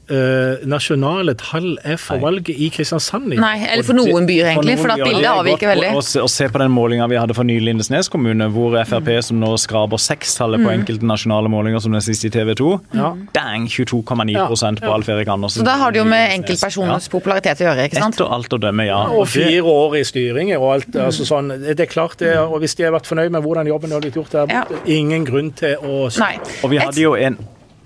eh, 0.09 0.65
nasjonale 0.69 1.35
tall 1.37 1.77
er 1.83 1.97
for 2.01 2.17
Nei. 2.17 2.23
valget 2.23 2.49
i 2.59 2.69
Kristiansand. 2.73 3.27
Nei, 3.39 3.55
eller 3.69 3.83
for 3.83 3.93
noen 3.97 4.25
byer, 4.27 4.49
egentlig, 4.53 4.77
for 4.81 4.91
at 4.93 4.97
bildet 5.03 5.21
det 5.21 5.29
er 5.29 5.39
avviker 5.43 5.67
veldig. 5.73 5.91
å- 5.93 6.21
og, 6.23 6.29
se, 6.29 6.47
på 6.49 6.59
den 6.59 6.71
målinga 6.71 7.07
vi 7.09 7.15
hadde 7.15 7.35
for 7.35 7.43
nylig 7.43 7.65
Lindesnes 7.69 8.09
kommune, 8.09 8.49
hvor 8.51 8.75
Frp, 8.85 9.09
som 9.23 9.39
nå 9.39 9.53
skraper 9.57 9.97
sekstallet 10.01 10.59
på 10.65 10.71
enkelte 10.73 11.03
nasjonale 11.05 11.49
målinger, 11.49 11.79
som 11.81 11.91
den 11.91 12.01
siste 12.01 12.25
i 12.27 12.29
TV 12.29 12.55
2, 12.55 12.81
Ja. 12.93 13.13
dang, 13.33 13.67
22,9 13.67 14.33
Ja, 14.33 14.47
på. 14.47 14.93
Alf 14.93 15.09
Erik 15.09 15.27
Andersen. 15.27 15.61
Så 15.61 15.65
da 15.65 15.77
har 15.77 15.91
det 15.91 15.99
jo 15.99 16.05
med 16.05 16.31
enkeltpersoners 16.39 17.07
ja. 17.07 17.11
popularitet 17.11 17.57
å 17.61 17.69
gjøre, 17.69 17.85
ikke 17.89 17.99
sant? 17.99 18.15
Etter 18.15 18.31
alt 18.33 18.49
å 18.49 18.59
dømme, 18.59 18.85
ja. 18.85 19.03
Og 19.07 19.27
fire 19.27 19.61
år 19.63 19.95
i 19.99 20.03
styring 20.03 20.55
og 20.57 20.73
alt. 20.73 20.95
altså 20.95 21.25
sånn, 21.25 21.49
Det 21.59 21.79
er 21.79 21.85
klart 21.85 22.17
det, 22.17 22.35
og 22.37 22.59
Hvis 22.61 22.75
de 22.75 22.83
har 22.83 22.91
vært 22.91 23.05
fornøyd 23.07 23.31
med 23.31 23.43
hvordan 23.43 23.67
jobben 23.67 23.91
har 23.91 24.01
blitt 24.01 24.15
gjort 24.15 24.31
der 24.31 24.47
Ja. 24.49 24.63
ingen 24.85 25.25
grunn 25.25 25.51
til 25.55 25.75
å 25.77 26.09
Nei. 26.19 26.37
Og 26.63 26.69
vi 26.71 26.77
hadde 26.77 26.95
jo 27.01 27.13
en, 27.15 27.37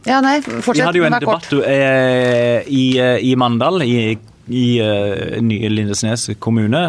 Ja, 0.06 0.20
nei, 0.24 0.40
vi 0.44 0.82
hadde 0.84 1.00
jo 1.00 1.08
en 1.08 1.16
debatt 1.24 1.50
eh, 1.64 2.64
i, 2.68 2.86
eh, 3.00 3.18
i 3.24 3.36
Mandal, 3.40 3.82
i, 3.86 4.18
i 4.52 4.66
uh, 4.84 5.40
nye 5.42 5.70
Lindesnes 5.72 6.30
kommune. 6.44 6.84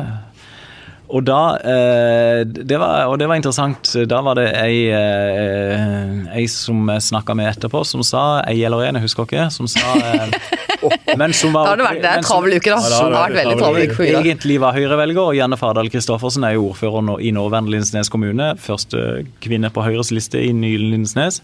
Og 1.14 1.23
da 1.23 1.40
eh, 1.61 2.40
det 2.49 2.78
var, 2.80 3.06
Og 3.12 3.18
det 3.21 3.28
var 3.28 3.38
interessant. 3.38 3.90
Da 4.09 4.18
var 4.25 4.38
det 4.38 4.49
ei, 4.56 4.88
eh, 4.90 6.23
ei 6.35 6.47
som 6.50 6.88
jeg 6.90 7.04
snakka 7.11 7.37
med 7.38 7.50
etterpå, 7.52 7.85
som 7.87 8.02
sa 8.06 8.40
Ei 8.49 8.62
eller 8.64 8.87
en, 8.88 8.99
jeg 8.99 9.06
husker 9.06 9.28
ikke. 9.28 9.44
Som 9.54 9.68
sa 9.71 9.85
eh, 10.00 10.33
men 11.21 11.35
som 11.37 11.52
var, 11.54 11.68
Da 11.68 11.75
har 11.75 11.83
det 11.83 12.02
vært 12.02 12.25
som- 12.25 12.30
travel 12.33 12.56
uke, 12.56 12.73
da. 12.73 12.78
Ja, 12.80 12.88
Det 12.88 13.02
har 13.04 13.14
vært 13.18 13.38
veldig 13.42 13.59
travel 13.61 13.85
uke 13.85 13.99
for 13.99 14.09
Ida. 14.09 14.23
Egentlig 14.25 14.59
var 14.64 14.78
Høyre-velger, 14.78 15.23
og 15.28 15.37
Janne 15.38 15.61
Fardal 15.61 15.92
Kristoffersen 15.92 16.49
er 16.49 16.56
jo 16.56 16.71
ordfører 16.73 17.04
nå, 17.06 17.18
i 17.21 17.35
nåværende 17.37 17.76
Lindesnes 17.76 18.11
kommune. 18.12 18.54
Første 18.64 19.04
kvinne 19.44 19.71
på 19.71 19.85
Høyres 19.87 20.11
liste 20.14 20.40
i 20.42 20.50
nye 20.56 20.80
Lindesnes. 20.83 21.42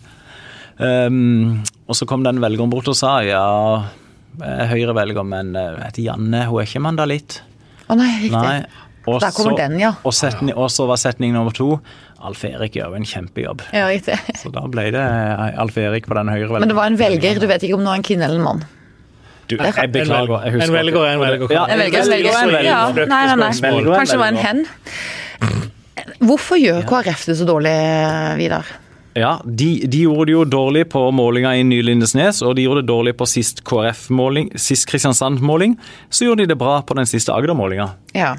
Um, 0.81 1.63
og 1.91 1.97
så 1.99 2.07
kom 2.09 2.23
den 2.25 2.41
velgeren 2.41 2.71
bort 2.73 2.89
og 2.89 2.97
sa 2.97 3.19
ja, 3.27 3.43
er 4.41 4.71
Høyre-velger, 4.71 5.27
men 5.27 5.53
heter 5.55 6.05
Janne 6.07 6.47
hun 6.49 6.63
er 6.63 6.69
ikke 6.69 6.83
mandalitt. 6.85 7.41
Å 7.91 7.97
nei, 7.99 8.13
riktig. 8.23 8.39
Nei. 8.39 8.87
Og 9.09 9.21
Der 9.21 9.33
kommer 9.33 9.57
så- 9.57 9.57
den, 9.57 9.79
ja. 9.81 9.95
Og, 10.05 10.13
setning, 10.13 10.55
så 10.71 10.87
var 10.87 10.97
setning 11.01 11.33
nummer 11.33 11.53
to 11.57 11.81
Alf 12.21 12.45
Erik 12.45 12.75
gjør 12.77 12.97
en 12.97 13.05
kjempejobb. 13.05 13.63
Ja, 13.73 13.87
riktig. 13.89 14.19
Så 14.37 14.53
da 14.53 14.61
ble 14.69 14.91
det 14.93 15.05
Alf 15.57 15.77
Erik 15.81 16.07
på 16.07 16.15
den 16.15 16.29
Høyre-velgeren. 16.29 16.61
Men 16.61 16.69
det 16.69 16.77
var 16.77 16.87
en 16.87 16.99
velger, 17.01 17.41
du 17.41 17.47
vet 17.47 17.63
ikke 17.65 17.75
om 17.79 17.81
det 17.81 17.89
var 17.89 17.97
en 17.97 18.07
kvinne 18.07 18.29
eller 18.29 18.37
en 18.37 18.45
mann. 18.45 18.65
Du, 19.49 19.57
jeg 19.57 19.91
beklager. 19.91 20.45
Jeg 20.45 20.63
En 20.63 20.73
velger 20.77 21.01
er 21.03 21.15
en 21.17 21.21
velger. 21.21 21.51
Ja, 21.51 21.65
En 21.67 21.79
velger, 21.81 22.05
en 22.05 22.11
velger, 22.13 22.37
En 22.39 22.53
velger. 22.53 22.69
Ja, 22.71 22.93
nei, 22.93 23.27
nei, 23.27 23.37
nei. 23.41 23.97
Kanskje 23.97 24.15
det 24.15 24.21
var 24.21 24.29
en 24.29 24.37
hen. 24.37 24.67
Hvorfor 26.21 26.61
gjør 26.61 26.85
KrF 26.87 27.25
det 27.27 27.37
så 27.41 27.47
dårlig, 27.49 27.73
Vidar? 28.39 28.69
Ja, 29.19 29.41
de, 29.45 29.69
de 29.91 30.05
gjorde 30.05 30.29
det 30.29 30.35
jo 30.37 30.45
dårlig 30.47 30.85
på 30.93 31.03
målinga 31.11 31.57
i 31.59 31.65
Ny 31.67 31.81
Lindesnes, 31.83 32.45
og 32.47 32.55
de 32.57 32.67
gjorde 32.67 32.85
det 32.85 32.93
dårlig 32.93 33.17
på 33.19 33.27
sist 33.27 33.65
KrF-måling, 33.67 34.53
sist 34.55 34.87
Kristiansand-måling. 34.91 35.75
Så 36.11 36.29
gjorde 36.29 36.45
de 36.45 36.53
det 36.53 36.61
bra 36.61 36.79
på 36.87 36.95
den 36.99 37.11
siste 37.11 37.35
Agder-målinga. 37.35 37.89
Ja. 38.15 38.37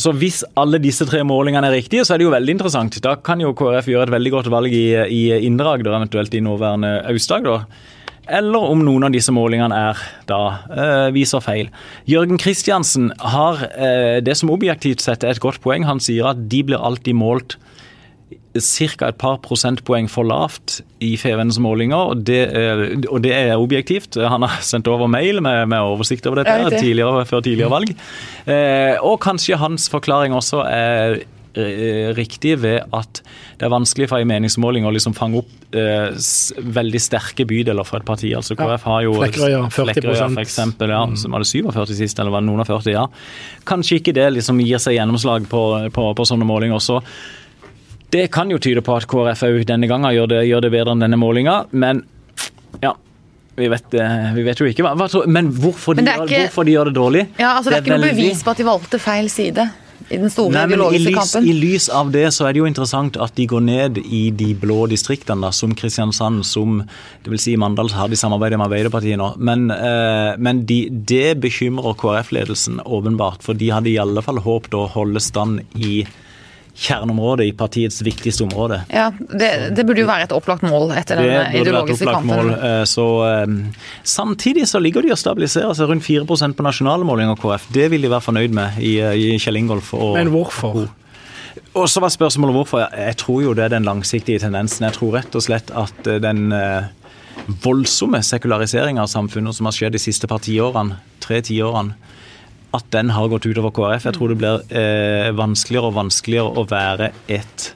Så 0.00 0.14
hvis 0.16 0.40
alle 0.56 0.80
disse 0.80 1.04
tre 1.04 1.20
målingene 1.28 1.68
er 1.68 1.76
riktige, 1.76 2.06
så 2.08 2.14
er 2.14 2.22
det 2.22 2.28
jo 2.30 2.32
veldig 2.32 2.56
interessant. 2.56 2.96
Da 3.04 3.18
kan 3.20 3.42
jo 3.42 3.52
KrF 3.56 3.90
gjøre 3.92 4.08
et 4.08 4.14
veldig 4.16 4.32
godt 4.38 4.50
valg 4.52 4.72
i, 4.72 4.86
i 5.12 5.22
Indre 5.44 5.76
Agder, 5.76 5.92
eventuelt 5.98 6.34
i 6.34 6.44
nåværende 6.44 6.94
Aust-Agder. 7.10 7.66
Eller 8.30 8.64
om 8.72 8.80
noen 8.86 9.08
av 9.08 9.12
disse 9.12 9.32
målingene 9.34 9.76
er 9.90 10.00
da 10.30 10.40
øh, 10.70 11.08
viser 11.12 11.42
feil. 11.44 11.68
Jørgen 12.08 12.38
Kristiansen 12.40 13.10
har 13.18 13.64
øh, 13.74 14.20
det 14.24 14.38
som 14.38 14.52
objektivt 14.54 15.02
sett 15.04 15.26
er 15.26 15.34
et 15.34 15.42
godt 15.42 15.60
poeng. 15.64 15.84
Han 15.88 16.00
sier 16.00 16.30
at 16.30 16.46
de 16.48 16.62
blir 16.64 16.80
alltid 16.80 17.18
målt 17.18 17.58
ca. 18.54 19.08
et 19.08 19.18
par 19.18 19.38
prosentpoeng 19.44 20.08
for 20.10 20.26
lavt 20.26 20.80
i 21.02 21.14
FVNs 21.18 21.60
målinger, 21.62 22.12
og 22.12 22.24
det, 22.26 22.40
og 23.08 23.22
det 23.22 23.34
er 23.34 23.56
objektivt. 23.56 24.18
Han 24.18 24.46
har 24.46 24.60
sendt 24.66 24.90
over 24.90 25.10
mail 25.10 25.42
med, 25.42 25.68
med 25.70 25.78
oversikt 25.80 26.26
over 26.26 26.42
dette 26.42 26.70
det. 26.70 26.80
tidligere, 26.82 27.24
før 27.26 27.44
tidligere 27.46 27.70
valg. 27.70 27.94
Eh, 28.46 28.96
og 29.02 29.20
kanskje 29.22 29.60
hans 29.60 29.88
forklaring 29.92 30.34
også 30.34 30.64
er 30.66 31.20
eh, 31.54 32.10
riktig 32.16 32.58
ved 32.62 32.82
at 32.96 33.22
det 33.60 33.66
er 33.68 33.72
vanskelig 33.72 34.08
for 34.10 34.22
en 34.22 34.30
meningsmåling 34.30 34.86
å 34.88 34.92
liksom 34.94 35.14
fange 35.14 35.42
opp 35.42 35.74
eh, 35.76 36.10
veldig 36.78 37.02
sterke 37.02 37.46
bydeler 37.46 37.86
for 37.86 38.00
et 38.00 38.08
parti. 38.08 38.30
Altså 38.36 38.56
KrF 38.58 38.86
har 38.90 39.02
jo 39.06 39.18
Flekkerøya, 39.18 39.64
40%. 39.68 39.76
Flekkerøya, 39.78 40.30
for 40.30 40.44
eksempel, 40.44 40.94
ja, 40.96 41.02
som 41.22 41.36
var 41.36 41.44
det 41.44 41.50
47 41.50 41.98
sist, 41.98 42.22
eller 42.22 42.34
var 42.34 42.42
det 42.42 42.50
noen 42.50 42.64
og 42.64 42.70
40, 42.70 42.94
ja. 42.96 43.06
Kanskje 43.68 44.00
ikke 44.00 44.16
det 44.16 44.30
liksom 44.38 44.62
gir 44.64 44.82
seg 44.82 44.98
gjennomslag 44.98 45.46
på, 45.50 45.66
på, 45.94 46.10
på 46.16 46.32
sånne 46.32 46.48
målinger. 46.48 46.82
Så 46.82 46.98
det 48.10 48.30
kan 48.32 48.50
jo 48.50 48.58
tyde 48.58 48.82
på 48.82 48.96
at 48.96 49.06
KrF 49.10 49.42
òg 49.48 49.64
denne 49.68 49.88
gangen 49.90 50.12
gjør 50.14 50.28
det, 50.32 50.40
gjør 50.48 50.64
det 50.66 50.72
bedre 50.74 50.94
enn 50.96 51.04
denne 51.06 51.18
målinga, 51.20 51.66
men 51.72 52.04
ja. 52.82 52.94
Vi 53.60 53.66
vet, 53.68 53.92
eh, 53.98 54.30
vi 54.32 54.42
vet 54.46 54.60
jo 54.62 54.64
ikke 54.70 54.84
hva, 54.86 54.94
Men 55.28 55.50
hvorfor 55.52 55.94
de, 55.96 56.00
Men 56.02 56.04
det 56.06 56.12
er 56.14 56.18
gjør, 56.18 56.26
ikke- 56.28 56.40
hvorfor 56.48 56.64
de 56.64 56.72
gjør 56.72 56.84
det 56.88 56.94
dårlig? 56.96 57.26
Ja, 57.38 57.56
altså 57.58 57.70
Det 57.70 57.76
er 57.76 57.82
ikke 57.82 57.98
noe 57.98 58.08
veldig- 58.08 58.16
bevis 58.16 58.42
på 58.42 58.50
at 58.50 58.56
de 58.56 58.64
valgte 58.64 59.00
feil 59.00 59.28
side 59.28 59.70
i 60.10 60.16
den 60.16 60.30
store 60.30 60.50
Nei, 60.50 60.66
men 60.66 60.80
i 60.80 60.82
ideologiske 60.82 61.10
lys, 61.10 61.18
kampen. 61.18 61.48
I 61.48 61.52
lys 61.60 61.88
av 61.90 62.10
det 62.10 62.24
så 62.32 62.48
er 62.48 62.52
det 62.54 62.56
jo 62.62 62.64
interessant 62.64 63.16
at 63.20 63.34
de 63.34 63.46
går 63.46 63.60
ned 63.62 63.98
i 63.98 64.30
de 64.30 64.54
blå 64.54 64.88
distriktene, 64.88 65.42
da, 65.42 65.50
som 65.50 65.74
Kristiansand, 65.74 66.44
som 66.44 66.78
det 67.22 67.30
vil 67.30 67.38
si 67.38 67.54
Mandal 67.56 67.90
har 67.90 68.08
de 68.08 68.16
samarbeidet 68.16 68.56
med 68.58 68.70
Arbeiderpartiet 68.70 69.18
nå. 69.18 69.36
Men, 69.38 69.70
eh, 69.70 70.36
men 70.38 70.64
de, 70.64 70.88
det 70.88 71.40
bekymrer 71.40 71.94
KrF-ledelsen 71.96 72.80
åpenbart, 72.86 73.42
for 73.42 73.52
de 73.52 73.68
hadde 73.68 73.88
i 73.92 73.98
alle 73.98 74.22
fall 74.22 74.36
håpet 74.38 74.70
å 74.70 74.88
holde 74.88 75.20
stand 75.20 75.60
i 75.76 76.06
kjerneområdet, 76.80 77.46
i 77.50 77.52
partiets 77.52 78.00
viktigste 78.06 78.44
område. 78.46 78.78
Ja, 78.88 79.10
det, 79.18 79.50
det 79.76 79.84
burde 79.84 80.00
jo 80.00 80.08
være 80.08 80.24
et 80.28 80.32
opplagt 80.32 80.62
mål 80.64 80.94
etter 80.96 81.20
Det 81.20 81.26
den 81.28 81.58
ideologiske 81.60 82.06
opplagt 82.06 82.22
kampen. 82.22 82.52
mål. 82.52 82.54
eh, 82.56 82.84
Så, 82.88 83.04
eh, 83.28 83.90
samtidig 84.04 84.64
så 84.70 84.80
ligger 84.80 85.04
de 85.04 85.12
og 85.12 85.18
stabiliserer 85.20 85.74
seg 85.76 85.90
rundt 85.92 86.06
4 86.06 86.24
på 86.56 86.64
nasjonale 86.64 87.04
målinger, 87.04 87.36
KrF. 87.36 87.66
Det 87.72 87.90
vil 87.92 88.00
de 88.02 88.08
være 88.14 88.24
fornøyd 88.24 88.56
med 88.56 88.78
i, 88.80 88.94
eh, 89.00 89.12
i 89.12 89.38
Kjell 89.38 89.56
Ingolf. 89.60 89.92
Og, 89.94 90.14
Men 90.16 90.32
hvorfor? 90.32 90.88
og 91.74 91.86
så 91.88 92.00
var 92.00 92.08
spørsmålet 92.08 92.54
hvorfor. 92.56 92.88
Jeg 92.96 93.16
tror 93.16 93.42
jo 93.42 93.52
det 93.54 93.64
er 93.64 93.74
den 93.76 93.84
langsiktige 93.84 94.40
tendensen. 94.40 94.86
Jeg 94.88 94.96
tror 94.96 95.12
rett 95.18 95.34
og 95.36 95.42
slett 95.42 95.70
at 95.76 96.02
den 96.22 96.48
voldsomme 97.62 98.20
sekulariseringa 98.24 99.02
av 99.02 99.06
samfunnet 99.10 99.54
som 99.56 99.66
har 99.68 99.72
skjedd 99.76 99.92
de 99.92 100.00
siste 100.02 100.28
par 100.30 100.38
tiårene, 100.44 100.96
tre 101.20 101.40
tiårene, 101.44 101.94
at 102.76 102.86
den 102.94 103.10
har 103.10 103.28
gått 103.32 103.48
utover 103.50 103.74
KrF. 103.74 104.06
Jeg 104.06 104.16
tror 104.16 104.32
det 104.32 104.40
blir 104.40 104.64
eh, 104.70 105.30
vanskeligere 105.34 105.90
og 105.90 105.98
vanskeligere 105.98 106.56
å 106.60 106.66
være 106.70 107.12
et 107.28 107.70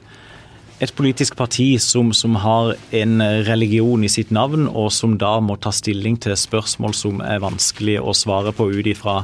et 0.83 0.91
politisk 0.91 1.37
parti 1.39 1.77
som, 1.79 2.09
som 2.11 2.33
har 2.43 2.73
en 2.99 3.21
religion 3.47 4.01
i 4.03 4.09
sitt 4.11 4.31
navn, 4.35 4.65
og 4.67 4.89
som 4.91 5.13
da 5.15 5.37
må 5.39 5.55
ta 5.55 5.71
stilling 5.71 6.17
til 6.19 6.35
spørsmål 6.35 6.95
som 6.97 7.21
er 7.23 7.39
vanskelig 7.39 7.95
å 8.03 8.11
svare 8.11 8.51
på 8.51 8.67
ut 8.73 8.89
ifra 8.91 9.21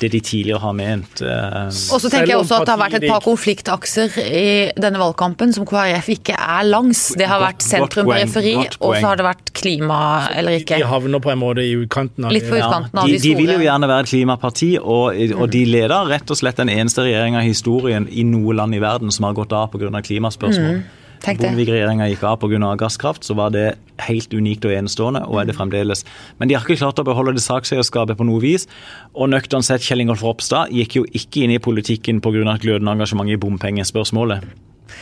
det 0.00 0.10
de 0.12 0.20
tidligere 0.20 0.60
har 0.62 0.74
ment. 0.76 1.22
Eh. 1.22 1.68
Og 1.94 2.00
så 2.02 2.10
tenker 2.10 2.32
jeg 2.32 2.40
også 2.40 2.60
at 2.60 2.68
det 2.68 2.74
har 2.74 2.80
vært 2.80 2.96
et 2.98 3.06
par 3.08 3.22
konfliktakser 3.24 4.16
i 4.24 4.46
denne 4.80 5.00
valgkampen 5.00 5.54
som 5.54 5.66
KrF 5.68 6.10
ikke 6.16 6.36
er 6.38 6.66
langs. 6.68 7.06
Det 7.18 7.28
har 7.30 7.42
vært 7.42 7.64
sentrum 7.64 8.10
periferi, 8.10 8.56
og 8.80 8.96
så 8.98 9.04
har 9.10 9.20
det 9.20 9.28
vært 9.28 9.54
klima 9.56 10.00
eller 10.34 10.58
ikke. 10.60 10.80
De 10.82 10.90
havner 10.90 11.22
på 11.24 11.32
en 11.34 11.40
måte 11.40 11.64
i 11.64 11.76
utkanten 11.78 12.28
av 12.28 12.34
Litt 12.34 12.48
på 12.48 12.58
utkanten 12.58 13.02
av 13.04 13.08
de, 13.08 13.16
de, 13.18 13.22
de 13.28 13.36
vil 13.38 13.54
jo 13.56 13.62
gjerne 13.64 13.90
være 13.90 14.06
et 14.06 14.12
klimaparti, 14.14 14.72
og, 14.80 15.22
og 15.38 15.46
de 15.54 15.64
leder 15.68 16.10
rett 16.10 16.34
og 16.34 16.40
slett 16.40 16.60
den 16.60 16.72
eneste 16.72 17.06
regjeringa 17.06 17.44
i 17.44 17.52
historien 17.52 18.08
i 18.10 18.26
noe 18.26 18.56
land 18.56 18.76
i 18.76 18.82
verden 18.82 19.14
som 19.14 19.28
har 19.28 19.38
gått 19.38 19.54
av 19.54 19.70
pga. 19.72 19.90
klimaspørsmål. 20.04 20.78
Mm. 20.82 21.03
Bondevik-regjeringa 21.24 22.08
gikk 22.10 22.24
av 22.28 22.38
pga. 22.42 22.74
gasskraft, 22.80 23.24
så 23.24 23.34
var 23.34 23.50
det 23.54 23.78
helt 24.04 24.34
unikt 24.34 24.64
og 24.68 24.74
enestående, 24.74 25.24
og 25.28 25.40
er 25.40 25.48
det 25.48 25.56
fremdeles. 25.56 26.04
Men 26.38 26.48
de 26.48 26.54
har 26.54 26.64
ikke 26.64 26.80
klart 26.82 27.00
å 27.00 27.06
beholde 27.06 27.36
det 27.36 27.44
sakseierskapet 27.46 28.18
på 28.18 28.26
noe 28.28 28.42
vis. 28.42 28.68
Og 29.14 29.30
nøkternt 29.32 29.64
sett, 29.64 29.84
Kjell 29.84 30.04
Ingolf 30.04 30.22
Ropstad 30.22 30.72
gikk 30.74 30.98
jo 31.00 31.06
ikke 31.12 31.44
inn 31.44 31.56
i 31.56 31.62
politikken 31.62 32.20
pga. 32.20 32.58
glødende 32.60 32.92
engasjement 32.92 33.30
i 33.30 33.40
bompengespørsmålet. 33.40 34.44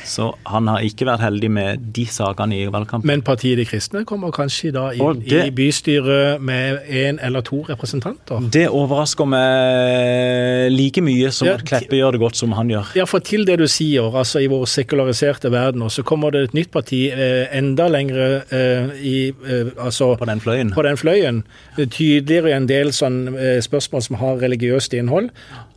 Så 0.05 0.31
han 0.49 0.69
har 0.71 0.83
ikke 0.87 1.07
vært 1.09 1.23
heldig 1.25 1.51
med 1.53 1.87
de 1.97 2.05
sakene 2.11 2.57
i 2.57 2.67
valgkampen. 2.73 3.07
Men 3.09 3.23
partiet 3.27 3.59
De 3.59 3.67
kristne 3.69 4.05
kommer 4.09 4.33
kanskje 4.35 4.73
da 4.75 4.89
inn 4.97 5.21
det, 5.23 5.43
i 5.49 5.53
bystyret 5.55 6.43
med 6.43 6.87
én 6.89 7.19
eller 7.23 7.45
to 7.47 7.63
representanter? 7.69 8.43
Det 8.53 8.65
overrasker 8.71 9.29
meg 9.29 10.73
like 10.73 11.03
mye 11.05 11.33
som 11.35 11.51
ja, 11.51 11.57
at 11.59 11.67
Kleppe 11.69 11.99
gjør 11.99 12.17
det 12.17 12.23
godt 12.23 12.41
som 12.41 12.55
han 12.57 12.71
gjør. 12.73 12.93
Ja, 12.99 13.07
for 13.09 13.25
til 13.25 13.47
det 13.49 13.59
du 13.61 13.67
sier, 13.71 14.09
altså 14.11 14.43
i 14.43 14.49
vår 14.51 14.65
sekulariserte 14.71 15.53
verden, 15.53 15.85
så 15.91 16.05
kommer 16.07 16.35
det 16.35 16.47
et 16.49 16.57
nytt 16.57 16.73
parti 16.75 17.05
eh, 17.13 17.45
enda 17.57 17.89
lengre 17.93 18.31
eh, 18.51 18.95
i 19.03 19.17
eh, 19.31 19.73
altså, 19.77 20.15
På 20.19 20.29
den 20.29 20.43
fløyen. 20.43 20.73
På 20.75 20.87
den 20.87 20.99
fløyen. 21.01 21.43
Tydeligere 21.79 22.53
i 22.53 22.57
en 22.57 22.71
del 22.71 22.95
sånn, 22.97 23.21
eh, 23.37 23.59
spørsmål 23.65 24.07
som 24.09 24.19
har 24.23 24.41
religiøst 24.43 24.97
innhold, 24.99 25.31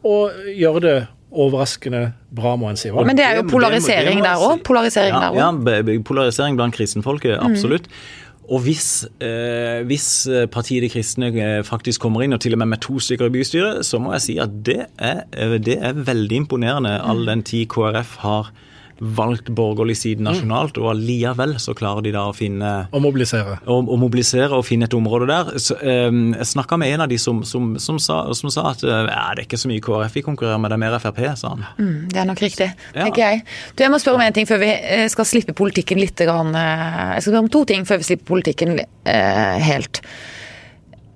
og 0.06 0.48
gjør 0.54 0.82
det 0.84 0.98
overraskende 1.36 2.04
bra, 2.36 2.56
må 2.60 2.71
en 2.71 2.80
si. 2.80 2.91
Men 2.95 3.17
det 3.17 3.26
er 3.28 3.39
jo 3.41 3.48
polarisering 3.52 4.21
der 4.24 4.41
òg? 4.41 4.62
Polarisering, 4.67 5.15
ja, 5.15 5.32
ja, 5.36 6.00
polarisering 6.08 6.60
blant 6.60 6.76
kristenfolket, 6.76 7.38
mm. 7.38 7.52
absolutt. 7.52 7.89
Mm. 7.91 8.21
Og 8.45 8.62
hvis, 8.62 9.08
eh, 9.26 9.82
hvis, 9.89 10.28
partiet 10.54 10.84
De 10.84 10.89
kristne 10.89 11.32
eh, 11.34 11.63
faktisk 11.65 12.02
kommer 12.02 12.21
inn, 12.21 12.34
og 12.34 12.41
til 12.41 12.54
og 12.54 12.62
med 12.62 12.76
med 12.76 12.84
to 12.86 13.00
stykker 13.00 13.26
i 13.26 13.34
bystyret, 13.34 13.86
så 13.86 14.00
må 14.00 14.13
jeg 14.13 14.21
si 14.21 14.38
at 14.38 14.50
det 14.65 14.86
er, 15.00 15.24
eh, 15.34 15.58
det 15.58 15.80
er 15.82 15.93
veldig 15.93 16.43
imponerende, 16.45 17.02
all 17.02 17.26
den 17.26 17.43
tid 17.43 17.65
KrF 17.74 18.17
har 18.21 18.52
valgt 18.99 19.49
borgerlig 19.55 19.97
side 19.99 20.23
mm. 20.23 20.27
nasjonalt, 20.29 20.79
og 20.81 20.91
allikevel 20.93 21.55
så 21.62 21.75
klarer 21.77 22.05
de 22.05 22.13
da 22.15 22.25
å 22.29 22.36
finne 22.36 22.73
Å 22.91 23.01
mobilisere. 23.03 23.58
Å, 23.65 23.79
å 23.79 23.97
mobilisere 23.99 24.55
og 24.55 24.65
finne 24.67 24.89
et 24.89 24.95
område 24.97 25.27
der. 25.29 25.51
Så, 25.62 25.77
um, 25.81 26.34
jeg 26.36 26.49
snakka 26.51 26.79
med 26.81 26.95
en 26.95 27.05
av 27.05 27.12
de 27.12 27.19
som, 27.21 27.41
som, 27.47 27.73
som, 27.81 27.99
sa, 28.01 28.21
som 28.38 28.53
sa, 28.53 28.69
at 28.71 28.86
ja, 28.86 29.01
det 29.05 29.15
er 29.15 29.43
ikke 29.45 29.60
så 29.60 29.71
mye 29.71 29.84
KrF 29.84 30.19
vi 30.19 30.25
konkurrerer 30.25 30.62
med, 30.62 30.71
det 30.71 30.79
er 30.79 30.84
mer 30.86 30.97
Frp, 31.03 31.21
sa 31.39 31.53
han. 31.55 31.65
Mm, 31.79 32.08
det 32.13 32.21
er 32.21 32.29
nok 32.29 32.45
riktig, 32.45 32.69
tenker 32.95 33.23
ja. 33.23 33.34
jeg. 33.34 33.43
Du, 33.75 33.84
Jeg 33.84 33.93
må 33.93 33.99
spørre 34.01 34.21
om 34.21 34.25
en 34.25 34.36
ting 34.36 34.47
før 34.49 34.63
vi 34.63 34.71
eh, 34.71 35.05
skal 35.12 35.27
slippe 35.27 35.55
politikken 35.58 36.01
litt. 36.01 36.15
Grann, 36.25 36.55
eh, 36.55 36.88
jeg 37.17 37.25
skal 37.25 37.34
spørre 37.34 37.45
om 37.45 37.51
to 37.51 37.65
ting 37.69 37.86
før 37.88 38.01
vi 38.01 38.10
slipper 38.10 38.31
politikken 38.31 38.79
eh, 38.79 39.67
helt. 39.67 40.01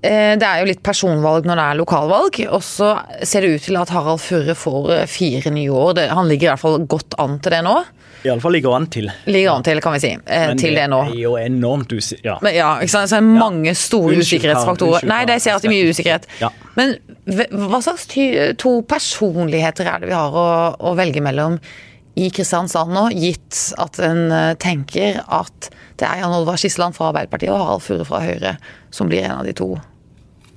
Eh, 0.02 0.34
det 0.40 0.48
er 0.48 0.62
jo 0.62 0.68
litt 0.70 0.80
personvalg 0.86 1.48
når 1.48 1.60
det 1.60 1.64
er 1.68 1.78
lokalvalg, 1.82 2.38
og 2.56 2.62
så 2.64 2.94
ser 3.28 3.44
det 3.44 3.50
ut 3.58 3.66
til 3.68 3.80
at 3.82 3.90
Harald 3.92 4.22
Furre 4.24 4.56
får 4.56 4.92
eh, 4.96 5.08
fire 5.12 5.52
nye 5.52 5.74
år. 5.76 6.00
Han 6.16 6.30
ligger 6.30 6.48
i 6.48 6.52
hvert 6.54 6.62
fall 6.62 6.86
godt 6.88 7.18
an 7.20 7.36
til 7.44 7.52
det 7.58 7.60
nå. 7.68 7.74
Iallfall 8.24 8.56
ligger 8.56 8.76
an 8.78 8.88
til. 8.92 9.10
Ligger 9.28 9.58
an 9.58 9.66
til, 9.68 9.82
kan 9.84 9.96
vi 9.98 10.00
si. 10.04 10.14
Eh, 10.16 10.46
Men 10.54 10.62
til 10.62 10.72
det, 10.72 10.86
det 10.86 10.94
nå. 10.94 11.02
Men 11.04 11.12
det 11.12 11.20
er 11.20 11.26
jo 11.26 11.36
enormt 11.42 11.92
usikkert. 11.92 12.30
Ja. 12.30 12.38
Men, 12.46 12.56
ja, 12.56 12.70
ikke 12.80 12.94
sant? 12.96 13.12
Så 13.12 13.20
er 13.20 13.26
det 13.28 13.44
mange 13.44 13.76
store 13.76 14.14
unnskyld, 14.14 14.24
usikkerhetsfaktorer. 14.30 15.10
Nei, 15.12 15.20
det 15.28 15.38
ser 15.44 15.58
at 15.58 15.68
det 15.68 15.72
er 15.72 15.76
mye 15.76 15.92
usikkerhet. 15.92 16.32
Ja. 16.40 16.54
Men 16.80 16.96
hva 17.68 17.84
slags 17.84 18.08
to 18.60 18.74
personligheter 18.88 19.92
er 19.92 20.00
det 20.00 20.12
vi 20.14 20.16
har 20.16 20.32
å, 20.36 20.48
å 20.80 20.96
velge 21.00 21.24
mellom 21.24 21.60
i 22.20 22.32
Kristiansand 22.36 22.92
nå, 22.96 23.06
gitt 23.16 23.70
at 23.80 24.00
en 24.04 24.26
tenker 24.60 25.22
at 25.28 25.70
det 26.00 26.08
er 26.08 26.24
Jan 26.24 26.34
Olvar 26.36 26.60
Skisland 26.60 26.96
fra 26.96 27.12
Arbeiderpartiet 27.12 27.52
og 27.54 27.62
Harald 27.62 27.84
Furre 27.86 28.08
fra 28.08 28.24
Høyre 28.24 28.58
som 28.92 29.08
blir 29.12 29.28
en 29.28 29.38
av 29.40 29.48
de 29.48 29.54
to 29.56 29.74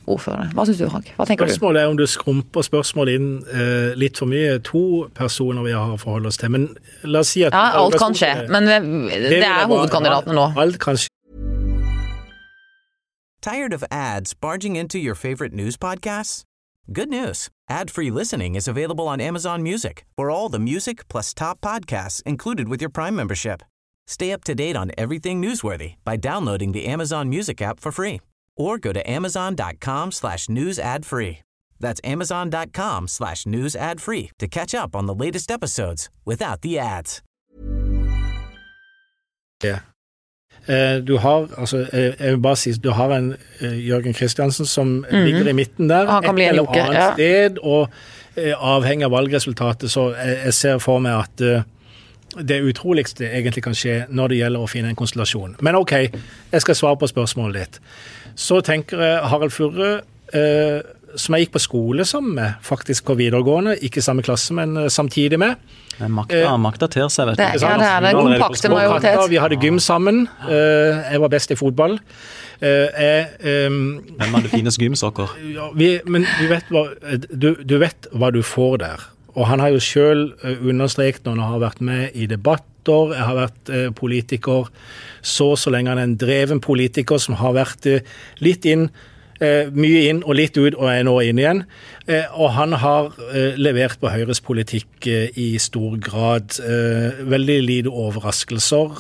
ordførerne. 0.07 0.51
Hva 0.57 0.65
syns 0.67 0.81
du, 0.81 0.89
Frank? 0.91 1.11
Hva 1.17 1.27
tenker 1.29 1.47
du? 1.47 1.53
Spørsmålet 1.53 1.83
er 1.83 1.91
om 1.93 1.97
du 1.99 2.05
skrumper 2.11 2.67
spørsmålet 2.67 3.19
inn 3.19 3.29
eh, 3.53 3.95
litt 3.99 4.19
for 4.19 4.31
mye. 4.31 4.59
To 4.73 5.09
personer 5.15 5.65
vi 5.67 5.75
har 5.77 5.95
å 5.95 5.99
forholde 6.01 6.33
oss 6.33 6.41
til. 6.41 6.53
Men 6.55 6.69
la 7.05 7.23
oss 7.23 7.33
si 7.37 7.45
at 7.47 7.55
Ja, 7.55 7.79
alt 7.81 7.99
kan 8.01 8.17
skje. 8.17 8.33
Men 8.53 8.69
det, 8.69 8.81
det 9.31 9.43
er 9.47 9.67
hovedkandidatene 9.71 10.37
nå. 10.39 10.49
Alt 10.59 10.81
kan 10.83 10.99
skje. 10.99 11.09
Tired 13.43 13.73
of 13.75 13.83
ads 13.91 14.35
barging 14.35 14.77
into 14.77 14.99
your 14.99 15.17
favorite 15.17 15.53
news 15.53 15.77
podcasts? 15.77 16.43
Good 16.93 17.09
news. 17.09 17.49
Ad-free 17.69 18.11
listening 18.11 18.55
is 18.55 18.69
available 18.69 19.09
on 19.09 19.21
Amazon 19.21 19.63
Music 19.63 20.05
for 20.17 20.31
all 20.31 20.49
the 20.49 20.61
music 20.61 21.09
plus 21.09 21.33
top 21.35 21.61
podcasts 21.61 22.23
included 22.25 22.69
with 22.69 22.81
your 22.81 22.91
Prime 22.91 23.17
membership. 23.17 23.63
Stay 24.07 24.33
up 24.33 24.45
to 24.45 24.55
date 24.55 24.77
on 24.77 24.91
everything 24.99 25.41
newsworthy 25.41 25.95
by 26.05 26.17
downloading 26.17 26.73
the 26.73 26.87
Amazon 26.87 27.29
Music 27.29 27.63
app 27.63 27.81
for 27.81 27.91
free 27.93 28.21
or 28.63 28.79
go 28.79 28.93
to 28.93 29.11
amazon.com 29.11 30.13
slash 30.13 30.49
news 30.49 30.79
ad 30.79 31.05
free. 31.05 31.39
That's 31.81 32.01
amazon.com 32.05 33.09
slash 33.09 33.47
news 33.47 33.77
ad 33.77 34.01
free 34.01 34.31
to 34.39 34.47
catch 34.47 34.75
up 34.75 34.97
on 34.97 35.07
the 35.07 35.15
latest 35.15 35.51
episodes 35.51 36.09
without 36.25 36.63
the 36.63 36.79
ads. 36.79 37.23
Yeah. 39.65 39.81
Du 41.07 41.17
har 41.19 41.49
altså, 41.59 41.87
jeg 41.93 42.15
vil 42.19 42.39
bare 42.39 42.57
si, 42.57 42.73
du 42.73 42.91
har 42.91 43.11
en 43.17 43.35
uh, 43.61 43.89
Jørgen 43.89 44.15
Kristiansen 44.15 44.67
som 44.67 44.87
mm. 44.87 45.25
ligger 45.25 45.49
i 45.49 45.53
midten 45.53 45.91
der. 45.91 46.11
Han 46.11 46.23
kan 46.23 46.35
bli 46.35 46.45
en 46.45 46.49
eller 46.49 46.69
annet 46.71 46.95
ja. 46.95 47.13
sted, 47.15 47.59
og 47.63 47.89
uh, 48.37 48.53
avhengig 48.77 49.05
av 49.05 49.11
valgresultatet, 49.11 49.91
så 49.91 50.13
jeg, 50.15 50.39
jeg 50.45 50.55
ser 50.55 50.79
for 50.79 51.03
meg 51.03 51.25
at 51.25 51.43
uh, 51.43 51.65
det 52.41 52.63
utroligste 52.65 53.27
egentlig 53.29 53.65
kan 53.67 53.77
skje 53.77 54.07
når 54.13 54.33
det 54.33 54.41
gjelder 54.41 54.65
å 54.65 54.71
finne 54.71 54.93
en 54.93 54.99
konstellasjon. 54.99 55.57
Men 55.61 55.77
OK, 55.81 55.93
jeg 56.53 56.65
skal 56.65 56.79
svare 56.79 56.99
på 57.01 57.11
spørsmålet 57.11 57.61
ditt. 57.61 57.79
Så 58.39 58.63
tenker 58.65 59.03
jeg 59.05 59.31
Harald 59.33 59.53
Furre, 59.53 59.93
eh, 60.33 60.81
som 61.21 61.37
jeg 61.37 61.45
gikk 61.47 61.55
på 61.59 61.61
skole 61.67 62.07
sammen 62.09 62.37
med, 62.39 62.55
faktisk 62.65 63.11
på 63.11 63.17
videregående. 63.19 63.77
Ikke 63.85 64.05
samme 64.05 64.25
klasse, 64.25 64.55
men 64.57 64.77
eh, 64.81 64.89
samtidig 64.93 65.41
med. 65.43 65.61
Makta, 66.01 66.39
eh, 66.41 66.57
makta 66.61 66.89
ter 66.89 67.11
seg, 67.13 67.29
vet 67.29 67.37
du. 67.37 67.43
Det, 67.43 67.61
ja, 67.61 67.75
det 67.77 67.91
er 67.91 68.07
den 68.09 68.21
kompakte 68.23 68.73
majoritet. 68.73 69.21
Vi 69.31 69.41
hadde 69.43 69.61
gym 69.61 69.81
sammen. 69.83 70.25
Eh, 70.49 71.13
jeg 71.13 71.21
var 71.21 71.35
best 71.37 71.53
i 71.53 71.59
fotball. 71.61 71.99
Eh, 72.63 72.89
jeg, 72.97 73.27
Hvem 73.43 74.37
hadde 74.39 74.53
finest 74.53 74.81
gymsokker? 74.81 75.37
Ja, 75.53 75.69
vi, 75.77 75.97
men 76.07 76.25
du 76.39 76.47
vet, 76.49 76.73
hva, 76.73 76.87
du, 77.29 77.53
du 77.61 77.77
vet 77.83 78.09
hva 78.17 78.33
du 78.33 78.41
får 78.47 78.79
der. 78.87 79.09
Og 79.35 79.47
han 79.49 79.63
har 79.63 79.73
jo 79.73 79.81
sjøl 79.81 80.27
understreket 80.61 81.25
når 81.25 81.39
han 81.41 81.55
har 81.55 81.65
vært 81.69 81.81
med 81.85 82.19
i 82.19 82.29
debatter, 82.31 82.69
jeg 82.89 83.23
har 83.23 83.39
vært 83.39 83.71
eh, 83.71 83.89
politiker 83.95 84.69
så 85.23 85.55
så 85.57 85.71
lenge. 85.71 85.93
Han 85.93 86.03
er 86.03 86.11
en 86.11 86.19
dreven 86.19 86.61
politiker 86.61 87.19
som 87.23 87.39
har 87.39 87.55
vært 87.55 87.87
eh, 87.87 88.03
litt 88.43 88.67
inn, 88.67 88.89
eh, 89.41 89.71
mye 89.71 90.03
inn 90.11 90.25
og 90.25 90.35
litt 90.35 90.59
ut, 90.59 90.75
og 90.75 90.89
er 90.91 91.07
nå 91.07 91.15
inn 91.23 91.39
igjen. 91.39 91.63
Og 92.35 92.51
han 92.57 92.75
har 92.83 93.13
levert 93.57 94.01
på 94.03 94.11
Høyres 94.11 94.43
politikk 94.43 95.07
i 95.07 95.55
stor 95.63 95.95
grad. 96.03 96.59
Veldig 97.31 97.59
lite 97.63 97.93
overraskelser. 97.95 98.97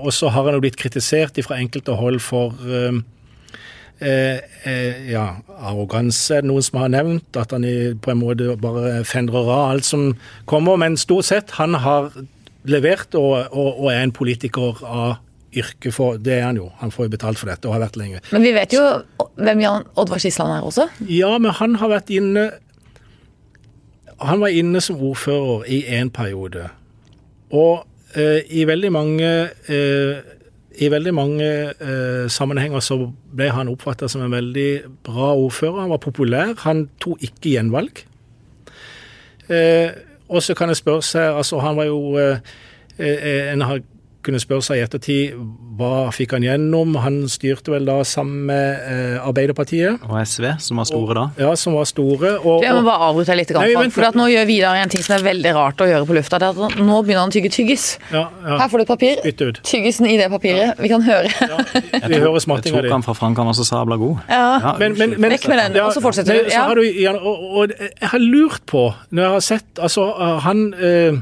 Og 0.00 0.08
så 0.16 0.30
har 0.32 0.48
han 0.48 0.56
jo 0.56 0.62
blitt 0.64 0.80
kritisert 0.80 1.36
fra 1.44 1.60
enkelte 1.60 1.98
hold 2.00 2.22
for 2.24 2.56
Eh, 4.00 4.40
eh, 4.64 5.10
ja, 5.12 5.26
arroganse 5.60 6.38
er 6.40 6.46
noen 6.48 6.64
som 6.64 6.80
har 6.80 6.92
nevnt. 6.92 7.36
At 7.36 7.52
han 7.52 7.66
på 8.00 8.12
en 8.12 8.20
måte 8.20 8.56
bare 8.60 9.00
fendrer 9.08 9.44
av 9.44 9.72
alt 9.74 9.88
som 9.88 10.14
kommer. 10.50 10.80
Men 10.80 10.96
stort 11.00 11.28
sett, 11.28 11.56
han 11.60 11.76
har 11.84 12.12
levert 12.68 13.14
og, 13.16 13.50
og, 13.52 13.68
og 13.80 13.90
er 13.92 14.04
en 14.04 14.14
politiker 14.16 14.80
av 14.84 15.18
yrke 15.50 15.90
for 15.90 16.18
Det 16.22 16.36
er 16.38 16.44
han 16.46 16.58
jo. 16.60 16.70
Han 16.80 16.92
får 16.94 17.08
jo 17.08 17.14
betalt 17.16 17.40
for 17.40 17.50
dette 17.50 17.68
og 17.68 17.74
har 17.74 17.84
vært 17.84 17.98
lenge. 18.00 18.22
Men 18.30 18.44
vi 18.44 18.54
vet 18.54 18.74
jo 18.74 18.82
hvem 19.40 19.62
Jan 19.64 19.86
Oddvar 19.98 20.22
Skisland 20.22 20.54
er 20.54 20.66
også? 20.66 20.86
Ja, 21.10 21.32
men 21.38 21.54
han 21.58 21.76
har 21.80 21.90
vært 21.90 22.12
inne 22.14 22.50
Han 24.20 24.42
var 24.42 24.52
inne 24.52 24.82
som 24.84 25.00
ordfører 25.00 25.64
i 25.64 25.80
en 25.96 26.10
periode. 26.12 26.68
Og 27.50 27.86
eh, 28.14 28.44
i 28.52 28.66
veldig 28.68 28.90
mange 28.92 29.30
eh, 29.48 30.20
i 30.78 30.90
veldig 30.90 31.12
mange 31.14 31.46
eh, 31.74 32.28
sammenhenger 32.30 32.82
så 32.84 32.96
ble 33.34 33.48
han 33.50 33.70
oppfatta 33.72 34.08
som 34.08 34.22
en 34.22 34.34
veldig 34.34 34.70
bra 35.06 35.32
ordfører. 35.34 35.80
Han 35.82 35.94
var 35.94 36.02
populær. 36.04 36.52
Han 36.64 36.84
tok 37.02 37.24
ikke 37.26 37.56
gjenvalg. 37.56 38.04
Eh, 39.50 39.90
og 40.30 40.42
så 40.46 40.54
kan 40.54 40.70
jeg 40.70 40.78
spørre 40.78 41.02
seg 41.02 41.40
altså 41.40 41.58
Han 41.58 41.74
var 41.74 41.88
jo 41.88 42.14
eh, 42.22 42.38
eh, 43.02 43.48
En 43.50 43.64
har 43.66 43.80
kunne 44.24 44.40
spørre 44.42 44.64
seg 44.64 44.80
i 44.80 44.84
ettertid 44.84 45.36
hva 45.80 46.10
fikk 46.12 46.34
han 46.36 46.44
gjennom. 46.44 46.96
Han 47.00 47.22
styrte 47.32 47.72
vel 47.72 47.86
da 47.88 47.98
sammen 48.04 48.44
med 48.50 48.82
eh, 48.84 49.16
Arbeiderpartiet. 49.24 50.02
Og 50.08 50.18
SV, 50.20 50.46
som 50.60 50.80
var 50.80 50.88
store 50.90 51.16
da. 51.16 51.24
Ja, 51.40 51.54
som 51.56 51.76
var 51.78 51.88
store. 51.88 52.34
Og, 52.42 52.64
Jeg 52.64 52.76
må 52.76 52.82
bare 52.84 53.08
avbryte 53.08 53.36
litt. 53.38 53.52
Nei, 53.56 53.70
for, 53.76 53.94
for 53.96 54.08
at 54.10 54.18
Nå 54.20 54.26
gjør 54.32 54.48
Vidar 54.50 54.76
en 54.80 54.92
ting 54.92 55.04
som 55.06 55.16
er 55.16 55.24
veldig 55.24 55.54
rart 55.56 55.80
å 55.80 55.88
gjøre 55.88 56.08
på 56.08 56.16
lufta. 56.18 56.40
Det 56.42 56.50
er 56.50 56.60
at 56.68 56.76
Nå 56.80 57.00
begynner 57.06 57.24
han 57.24 57.32
å 57.32 57.36
tygge 57.36 57.52
tyggis. 57.54 57.86
ja, 58.12 58.26
ja, 58.44 58.58
Her 58.60 58.68
får 58.72 58.82
du 58.82 58.86
et 58.86 58.92
papir. 58.92 59.24
bytte 59.24 59.48
ut. 59.50 59.62
Tyggisen 59.70 60.08
i 60.10 60.18
det 60.20 60.28
papiret. 60.32 60.76
Vi 60.80 60.92
kan 60.92 61.04
høre. 61.06 61.30
Vi 61.30 62.20
hører 62.20 62.36
Jeg 62.36 62.44
smattinga 62.46 62.80
tok 62.80 62.88
di. 62.88 62.92
han 62.92 63.06
fra 63.06 63.16
Frank, 63.16 63.40
han 63.40 63.48
var 63.50 63.56
så 63.56 63.66
sabla 63.68 63.96
god. 64.00 64.20
Ja. 64.28 64.74
Men, 64.80 64.98
men, 64.98 65.16
men, 65.16 65.32
Vekk 65.36 65.48
med 65.52 65.62
den, 65.64 65.80
og 65.84 65.94
så 65.96 66.04
fortsetter 66.04 66.42
du. 66.44 66.50
Så 66.50 66.64
har 66.68 66.76
du, 66.76 66.84
og, 67.16 67.44
og 67.62 67.74
jeg 67.80 68.10
har 68.12 68.22
lurt 68.22 68.64
på, 68.68 68.88
når 69.10 69.22
jeg 69.26 69.36
har 69.38 69.44
sett 69.46 69.80
Altså, 69.80 70.04
han 70.44 70.66
eh, 70.76 71.20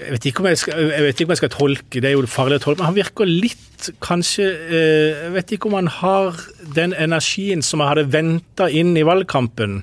jeg 0.00 0.14
vet, 0.14 0.26
ikke 0.30 0.42
om 0.42 0.48
jeg, 0.48 0.58
skal, 0.60 0.80
jeg 0.90 1.04
vet 1.04 1.20
ikke 1.20 1.28
om 1.28 1.34
jeg 1.34 1.40
skal 1.40 1.52
tolke, 1.54 2.00
det 2.00 2.08
er 2.08 2.14
jo 2.16 2.28
farlig 2.30 2.60
å 2.60 2.64
tolke, 2.64 2.80
men 2.80 2.90
han 2.90 2.98
virker 2.98 3.28
litt 3.28 3.88
kanskje 4.04 4.46
eh, 4.46 5.20
Jeg 5.24 5.32
vet 5.32 5.52
ikke 5.56 5.70
om 5.70 5.76
han 5.78 5.90
har 6.00 6.40
den 6.76 6.92
energien 6.92 7.64
som 7.64 7.80
jeg 7.80 7.92
hadde 7.94 8.10
venta 8.12 8.68
inn 8.68 8.92
i 8.98 9.06
valgkampen. 9.06 9.80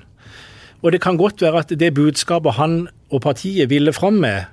Og 0.82 0.94
det 0.94 1.00
kan 1.02 1.18
godt 1.18 1.42
være 1.42 1.64
at 1.64 1.74
det 1.74 1.90
budskapet 1.96 2.58
han 2.58 2.80
og 3.10 3.22
partiet 3.24 3.70
ville 3.70 3.94
fram 3.96 4.20
med, 4.22 4.46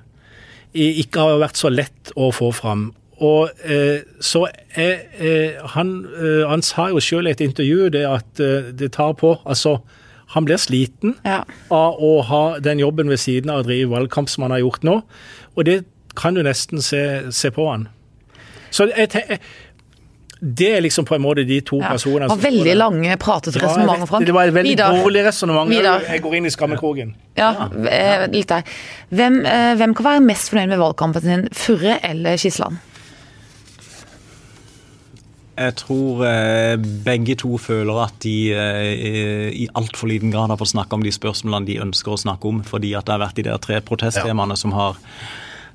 ikke 0.74 1.22
har 1.22 1.42
vært 1.44 1.60
så 1.60 1.70
lett 1.70 2.10
å 2.18 2.32
få 2.34 2.50
fram. 2.56 2.88
Og 3.22 3.52
eh, 3.64 4.02
så 4.20 4.44
er, 4.76 5.06
eh, 5.16 5.62
han, 5.76 5.94
han 6.50 6.64
sa 6.66 6.90
jo 6.92 7.00
sjøl 7.00 7.30
i 7.30 7.36
et 7.36 7.44
intervju 7.46 7.88
det 7.94 8.02
at 8.10 8.42
det 8.76 8.90
tar 8.92 9.14
på 9.16 9.38
Altså, 9.46 9.78
han 10.34 10.44
blir 10.44 10.56
sliten 10.58 11.14
Ja. 11.24 11.44
av 11.70 12.00
å 12.02 12.22
ha 12.24 12.58
den 12.58 12.78
jobben 12.78 13.08
ved 13.08 13.18
siden 13.22 13.50
av 13.50 13.60
å 13.62 13.66
drive 13.68 13.88
valgkamp 13.90 14.28
som 14.28 14.42
han 14.42 14.50
har 14.50 14.58
gjort 14.64 14.82
nå. 14.82 15.02
Og 15.56 15.64
det 15.64 15.84
kan 16.16 16.34
du 16.34 16.42
nesten 16.42 16.82
se, 16.82 17.30
se 17.30 17.50
på 17.50 17.68
han. 17.70 17.88
Så 18.70 18.88
jeg, 18.96 19.08
te- 19.10 19.38
det 20.42 20.68
er 20.76 20.80
liksom 20.84 21.06
på 21.08 21.14
en 21.16 21.22
måte 21.22 21.46
de 21.48 21.60
to 21.64 21.78
Ja. 21.80 21.92
personene 21.94 22.28
var 22.28 22.36
veldig 22.36 22.74
lange 22.76 23.16
pratete 23.16 23.56
resonnement, 23.62 24.06
Frank. 24.08 24.26
Det 24.26 24.34
var 24.34 24.44
et 24.48 24.52
veldig 24.54 24.70
Vidar. 24.76 24.92
dårlig 25.02 25.24
resonnement. 25.24 25.70
Jeg 25.70 26.22
går 26.22 26.34
inn 26.36 26.46
i 26.46 26.50
skammekroken. 26.50 27.14
Ja, 27.36 27.52
ja. 27.72 28.26
litt 28.26 28.48
der. 28.48 28.62
Hvem, 29.12 29.46
eh, 29.46 29.74
hvem 29.76 29.94
kan 29.94 30.04
være 30.04 30.20
mest 30.26 30.50
fornøyd 30.50 30.68
med 30.68 30.78
valgkampen 30.78 31.22
sin? 31.22 31.48
Furre 31.52 31.98
eller 32.02 32.36
Skisland? 32.36 32.76
Jeg 35.56 35.76
tror 35.80 36.20
eh, 36.28 36.74
begge 37.06 37.36
to 37.40 37.56
føler 37.62 38.02
at 38.04 38.18
de 38.24 38.36
eh, 38.52 39.48
i 39.56 39.66
altfor 39.78 40.10
liten 40.10 40.34
grad 40.34 40.52
har 40.52 40.60
fått 40.60 40.74
snakke 40.74 40.98
om 40.98 41.04
de 41.06 41.12
spørsmålene 41.14 41.68
de 41.70 41.80
ønsker 41.80 42.12
å 42.12 42.20
snakke 42.20 42.50
om, 42.50 42.60
fordi 42.66 42.92
at 42.98 43.08
det 43.08 43.16
har 43.16 43.24
vært 43.24 43.40
de 43.40 43.46
der 43.48 43.60
tre 43.64 43.80
protesttemaene 43.84 44.56
som 44.60 44.76
har 44.76 45.00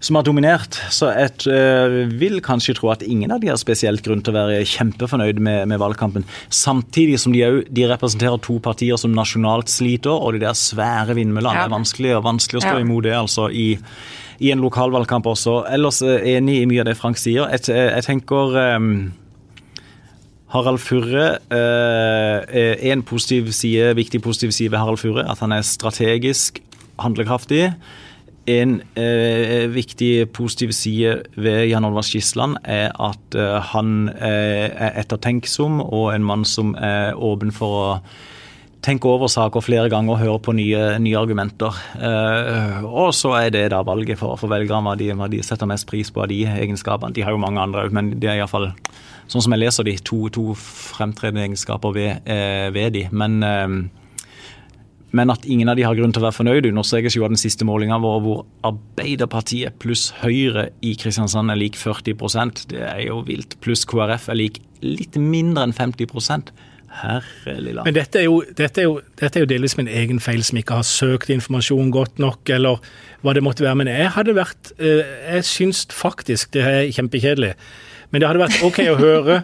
som 0.01 0.17
har 0.17 0.25
dominert. 0.25 0.79
Så 0.89 1.11
jeg 1.13 1.45
eh, 1.53 1.95
vil 2.17 2.39
kanskje 2.41 2.73
tro 2.79 2.89
at 2.89 3.03
ingen 3.05 3.29
av 3.35 3.41
de 3.43 3.51
har 3.51 3.59
spesielt 3.61 4.01
grunn 4.01 4.23
til 4.25 4.33
å 4.33 4.39
være 4.39 4.63
kjempefornøyd 4.65 5.37
med, 5.45 5.67
med 5.69 5.77
valgkampen. 5.77 6.25
Samtidig 6.49 7.19
som 7.21 7.35
de, 7.35 7.43
jo, 7.43 7.59
de 7.69 7.85
representerer 7.85 8.41
to 8.41 8.57
partier 8.65 8.97
som 8.97 9.13
nasjonalt 9.13 9.69
sliter, 9.69 10.09
og 10.09 10.33
de 10.33 10.41
der 10.41 10.57
svære 10.57 11.13
vindmøllene. 11.19 11.53
Ja. 11.53 11.67
Det 11.67 11.69
er 11.69 11.75
vanskelig, 11.77 12.15
vanskelig 12.25 12.63
å 12.63 12.65
stå 12.65 12.73
Ja. 12.79 12.81
imot 12.81 13.05
det 13.05 13.13
altså 13.13 13.45
i, 13.53 13.67
i 14.41 14.49
en 14.49 14.65
lokalvalgkamp 14.65 15.29
også. 15.35 15.59
Ellers 15.69 16.01
enig 16.01 16.63
i 16.63 16.65
mye 16.73 16.81
av 16.81 16.89
det 16.89 16.97
Frank 16.97 17.21
sier. 17.21 17.45
Jeg, 17.53 17.69
jeg 17.69 18.07
tenker 18.09 18.57
eh, 18.57 18.89
Harald 20.51 20.81
Furre 20.83 21.39
eh, 21.51 22.91
En 22.91 23.03
positiv 23.07 23.51
side, 23.55 23.93
viktig 23.95 24.21
positiv 24.21 24.51
side 24.51 24.71
ved 24.73 24.81
Harald 24.81 24.99
Furre 24.99 25.25
at 25.31 25.39
han 25.39 25.55
er 25.55 25.65
strategisk 25.65 26.59
handlekraftig. 26.99 27.71
En 28.49 28.81
eh, 28.97 29.67
viktig 29.69 30.29
positiv 30.33 30.73
side 30.73 31.21
ved 31.37 31.67
Jan 31.69 31.85
Olvar 31.85 32.05
Skisland 32.05 32.57
er 32.65 32.89
at 32.99 33.37
eh, 33.37 33.57
han 33.71 34.09
eh, 34.09 34.67
er 34.73 34.99
ettertenksom 35.03 35.79
og 35.81 36.11
en 36.15 36.25
mann 36.25 36.45
som 36.45 36.75
er 36.75 37.13
åpen 37.15 37.53
for 37.53 37.77
å 37.79 37.87
tenke 38.81 39.05
over 39.05 39.29
saker 39.29 39.61
flere 39.61 39.89
ganger 39.93 40.15
og 40.15 40.21
høre 40.23 40.39
på 40.41 40.55
nye, 40.57 40.97
nye 40.99 41.19
argumenter. 41.19 41.77
Eh, 42.01 42.81
og 42.89 43.13
så 43.13 43.35
er 43.43 43.53
det 43.53 43.67
da 43.75 43.83
valget 43.85 44.19
for, 44.19 44.35
for 44.41 44.51
velgerne 44.51 44.89
hva 44.89 44.97
de, 44.97 45.11
hva 45.15 45.29
de 45.31 45.43
setter 45.45 45.69
mest 45.69 45.87
pris 45.89 46.09
på 46.09 46.25
av 46.25 46.31
de 46.33 46.41
egenskapene. 46.49 47.13
De 47.13 47.23
har 47.25 47.35
jo 47.35 47.41
mange 47.41 47.61
andre 47.61 47.85
òg, 47.85 47.93
men 47.93 48.15
det 48.17 48.31
er 48.31 48.41
iallfall 48.41 48.71
sånn 49.31 49.45
som 49.45 49.55
jeg 49.55 49.63
leser 49.63 49.87
de, 49.87 49.95
to, 50.03 50.25
to 50.33 50.51
fremtredende 50.59 51.45
egenskaper 51.47 51.95
ved, 51.95 52.29
eh, 52.29 52.67
ved 52.75 52.95
de. 52.97 53.05
Men, 53.15 53.39
eh, 53.43 53.75
men 55.11 55.33
at 55.33 55.45
ingen 55.45 55.71
av 55.71 55.75
de 55.79 55.85
har 55.87 55.95
grunn 55.95 56.13
til 56.15 56.23
å 56.23 56.27
være 56.29 56.37
fornøyd, 56.39 56.69
understrekes 56.69 57.17
jo 57.17 57.25
av 57.25 57.33
den 57.33 57.39
siste 57.39 57.67
målinga 57.67 57.99
vår, 58.03 58.19
hvor 58.23 58.43
Arbeiderpartiet 58.67 59.79
pluss 59.83 60.09
Høyre 60.21 60.69
i 60.83 60.95
Kristiansand 60.99 61.51
er 61.51 61.59
lik 61.59 61.79
40% 61.79 62.67
Det 62.71 62.83
er 62.87 63.05
jo 63.09 63.21
vilt. 63.27 63.57
Pluss 63.63 63.83
KrF 63.87 64.29
er 64.31 64.39
lik 64.39 64.61
litt 64.81 65.19
mindre 65.19 65.67
enn 65.67 65.75
50 65.75 66.07
Herre 66.91 67.53
lilla. 67.63 67.85
Men 67.87 67.95
dette 67.95 68.19
er, 68.19 68.25
jo, 68.27 68.41
dette, 68.43 68.81
er 68.81 68.89
jo, 68.89 68.97
dette 69.19 69.39
er 69.39 69.45
jo 69.45 69.49
delvis 69.49 69.77
min 69.79 69.87
egen 69.87 70.19
feil, 70.23 70.43
som 70.43 70.59
ikke 70.59 70.81
har 70.81 70.87
søkt 70.87 71.31
informasjon 71.31 71.91
godt 71.93 72.19
nok, 72.19 72.49
eller 72.51 72.81
hva 73.23 73.35
det 73.35 73.43
måtte 73.45 73.63
være. 73.63 73.79
Men 73.79 73.91
jeg 73.93 74.11
hadde 74.17 74.35
vært 74.35 74.73
eh, 74.77 75.13
Jeg 75.37 75.47
syns 75.47 75.85
faktisk 75.95 76.51
det 76.57 76.65
er 76.67 76.91
kjempekjedelig. 76.91 77.53
Men 78.11 78.21
det 78.21 78.27
hadde 78.27 78.43
vært 78.43 78.63
OK 78.67 78.79
å 78.91 78.97
høre 78.99 79.41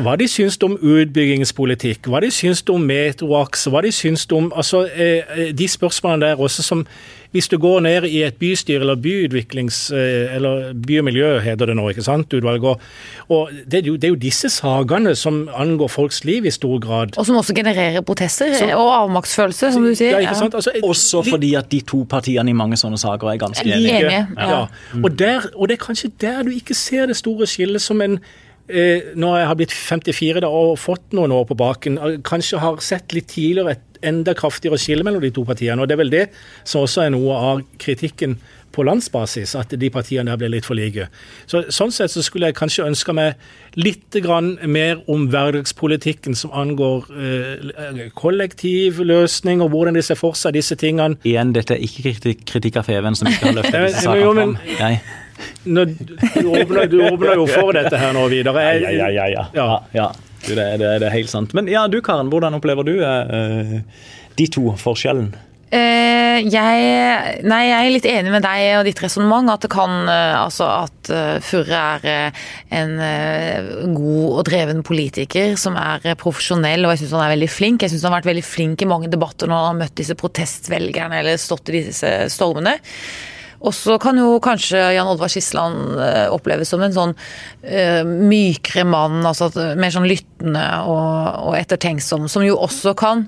hva 0.00 0.16
de 0.18 0.26
syns 0.30 0.58
om 0.64 0.76
utbyggingspolitikk, 0.76 2.08
hva 2.10 2.22
de 2.24 2.30
syns 2.34 2.62
om 2.72 2.82
metroaks, 2.82 3.66
hva 3.70 3.82
de 3.84 3.92
syns 3.94 4.26
om 4.34 4.50
altså, 4.56 4.84
eh, 4.90 5.52
De 5.54 5.68
spørsmålene 5.68 6.26
der 6.26 6.40
også 6.40 6.62
som 6.66 6.86
Hvis 7.32 7.46
du 7.48 7.58
går 7.62 7.80
ned 7.80 8.04
i 8.10 8.22
et 8.26 8.34
bystyre 8.40 8.80
eller 8.80 8.96
byutviklings... 8.98 9.90
eh, 9.94 10.34
Eller 10.34 10.72
by 10.74 10.98
og 10.98 11.04
miljø, 11.04 11.28
heter 11.40 11.66
det 11.70 11.76
nå, 11.76 11.84
ikke 11.92 12.02
sant, 12.02 12.32
utvalget. 12.34 12.80
Og 13.28 13.50
det 13.70 13.78
er, 13.78 13.86
jo, 13.86 13.94
det 13.96 14.04
er 14.04 14.08
jo 14.08 14.18
disse 14.18 14.48
sakene 14.50 15.12
som 15.14 15.48
angår 15.54 15.88
folks 15.88 16.24
liv 16.24 16.44
i 16.46 16.50
stor 16.50 16.78
grad. 16.82 17.14
Og 17.18 17.26
som 17.26 17.36
også 17.36 17.54
genererer 17.54 18.00
protester 18.02 18.54
Så- 18.58 18.66
og 18.74 18.90
avmaktsfølelse, 19.02 19.72
som 19.72 19.82
du 19.86 19.94
sier. 19.94 20.10
Ja, 20.10 20.18
ikke 20.26 20.34
sant? 20.34 20.54
Altså, 20.54 20.70
Også 20.82 21.22
de- 21.24 21.30
fordi 21.30 21.54
at 21.54 21.70
de 21.70 21.80
to 21.80 22.02
partiene 22.10 22.50
i 22.50 22.52
mange 22.52 22.76
sånne 22.76 22.98
saker 22.98 23.28
er 23.30 23.36
ganske 23.38 23.64
enige. 23.66 23.90
Enige, 24.00 24.26
Ja. 24.36 24.50
ja. 24.50 24.66
Og, 25.04 25.18
der, 25.18 25.40
og 25.54 25.68
det 25.68 25.78
er 25.80 25.84
kanskje 25.84 26.10
der 26.20 26.42
du 26.42 26.50
ikke 26.50 26.74
ser 26.74 27.06
det 27.06 27.16
store 27.16 27.46
skillet 27.46 27.80
som 27.82 28.00
en 28.02 28.18
Når 29.16 29.38
jeg 29.40 29.50
har 29.50 29.58
blitt 29.58 29.74
54 29.74 30.44
da, 30.44 30.50
og 30.50 30.78
fått 30.78 31.16
noen 31.16 31.34
år 31.34 31.46
på 31.50 31.58
baken, 31.58 31.98
eh, 31.98 32.18
kanskje 32.26 32.62
har 32.62 32.80
sett 32.84 33.14
litt 33.16 33.30
tidligere 33.34 33.76
et 33.76 33.86
enda 34.06 34.32
kraftigere 34.34 34.78
skille 34.80 35.04
mellom 35.04 35.22
de 35.22 35.32
to 35.34 35.44
partiene. 35.44 35.80
Og 35.80 35.88
det 35.88 35.96
er 35.96 36.02
vel 36.04 36.14
det 36.14 36.24
som 36.64 36.86
også 36.86 37.04
er 37.04 37.14
noe 37.14 37.36
av 37.36 37.62
kritikken 37.82 38.38
på 38.70 38.84
landsbasis, 38.86 39.54
at 39.58 39.72
de 39.80 39.90
partiene 39.90 40.30
der 40.30 40.38
ble 40.38 40.50
litt 40.54 40.66
for 40.68 40.78
like. 40.78 41.08
Så, 41.50 41.64
sånn 41.74 41.90
sett 41.94 42.12
så 42.12 42.22
skulle 42.22 42.50
jeg 42.50 42.58
kanskje 42.58 42.86
ønska 42.86 43.14
meg 43.16 43.40
litt 43.78 44.14
grann 44.22 44.52
mer 44.70 45.00
om 45.10 45.26
hverdagspolitikken 45.32 46.38
som 46.38 46.54
angår 46.54 47.08
eh, 47.10 48.04
kollektiv 48.18 49.02
løsning, 49.02 49.64
og 49.64 49.74
hvordan 49.74 49.98
de 49.98 50.04
ser 50.06 50.18
for 50.20 50.38
seg 50.38 50.54
disse 50.58 50.78
tingene. 50.78 51.18
Igjen, 51.26 51.54
dette 51.56 51.76
er 51.76 51.82
ikke 51.82 52.06
kritikk, 52.06 52.46
kritikk 52.54 52.78
av 52.80 52.86
Feven 52.90 53.18
som 53.18 53.30
ikke 53.30 53.50
har 53.50 53.58
løftet 53.58 53.82
disse 53.88 54.06
sakene 54.06 54.36
fram. 54.38 54.56
Nei. 54.78 54.94
Når, 55.64 55.92
du, 55.98 56.14
åpner, 56.50 56.86
du 56.90 56.98
åpner 57.10 57.34
jo 57.40 57.46
for 57.50 57.72
dette 57.76 57.96
her 58.00 58.12
nå, 58.16 58.26
Vidar. 58.32 58.56
Jeg- 58.64 58.82
Ja, 58.82 58.90
ja, 58.90 59.10
ja. 59.10 59.28
ja. 59.34 59.46
Ja. 59.54 59.68
ja. 59.96 60.08
Du, 60.46 60.54
det, 60.56 60.64
det, 60.80 60.94
det 61.02 61.06
er 61.10 61.12
helt 61.18 61.28
sant. 61.32 61.52
Men 61.54 61.66
ja, 61.68 61.86
du 61.92 62.00
Karen, 62.00 62.30
hvordan 62.32 62.56
opplever 62.56 62.86
du 62.88 62.94
eh, 63.04 63.78
de 64.38 64.46
to 64.48 64.70
forskjellen? 64.80 65.34
Eh, 65.70 66.40
jeg, 66.50 67.42
nei, 67.46 67.58
jeg 67.68 67.76
er 67.86 67.92
litt 67.94 68.06
enig 68.10 68.32
med 68.32 68.42
deg 68.42 68.78
og 68.80 68.86
ditt 68.88 68.98
resonnement. 69.04 69.52
At 69.52 69.62
det 69.62 69.68
kan 69.70 69.92
eh, 70.10 70.32
Altså 70.40 70.66
at 70.66 71.10
eh, 71.14 71.36
Furre 71.46 71.82
er 71.92 72.08
eh, 72.10 72.40
en 72.80 72.96
eh, 73.04 73.68
god 73.94 74.24
og 74.40 74.42
dreven 74.48 74.80
politiker 74.86 75.54
som 75.60 75.76
er 75.78 76.02
eh, 76.10 76.16
profesjonell, 76.18 76.88
og 76.88 76.94
jeg 76.96 77.04
syns 77.04 77.14
han 77.18 77.26
er 77.28 77.34
veldig 77.36 77.50
flink. 77.54 77.84
Jeg 77.86 77.92
syns 77.94 78.02
han 78.08 78.16
har 78.16 78.22
vært 78.22 78.32
veldig 78.32 78.46
flink 78.48 78.82
i 78.82 78.88
mange 78.90 79.12
debatter 79.12 79.46
når 79.46 79.60
han 79.60 79.68
har 79.74 79.78
møtt 79.84 79.98
disse 80.00 80.16
protestvelgerne 80.18 81.20
eller 81.22 81.38
stått 81.38 81.70
i 81.70 81.84
disse 81.92 82.16
stormene. 82.34 82.74
Og 83.60 83.74
så 83.76 83.98
kan 84.00 84.16
jo 84.16 84.38
kanskje 84.42 84.80
Jan 84.96 85.08
Oddvar 85.10 85.28
Skisland 85.32 86.00
eh, 86.00 86.26
oppleves 86.32 86.70
som 86.72 86.80
en 86.84 86.94
sånn 86.94 87.12
uh, 87.12 88.02
mykere 88.08 88.86
mann, 88.88 89.20
altså 89.28 89.50
mer 89.76 89.92
sånn 89.92 90.08
lyttende 90.08 90.64
og, 90.88 91.50
og 91.50 91.56
ettertenksom, 91.58 92.24
som 92.32 92.46
jo 92.46 92.56
også 92.56 92.94
kan 92.96 93.26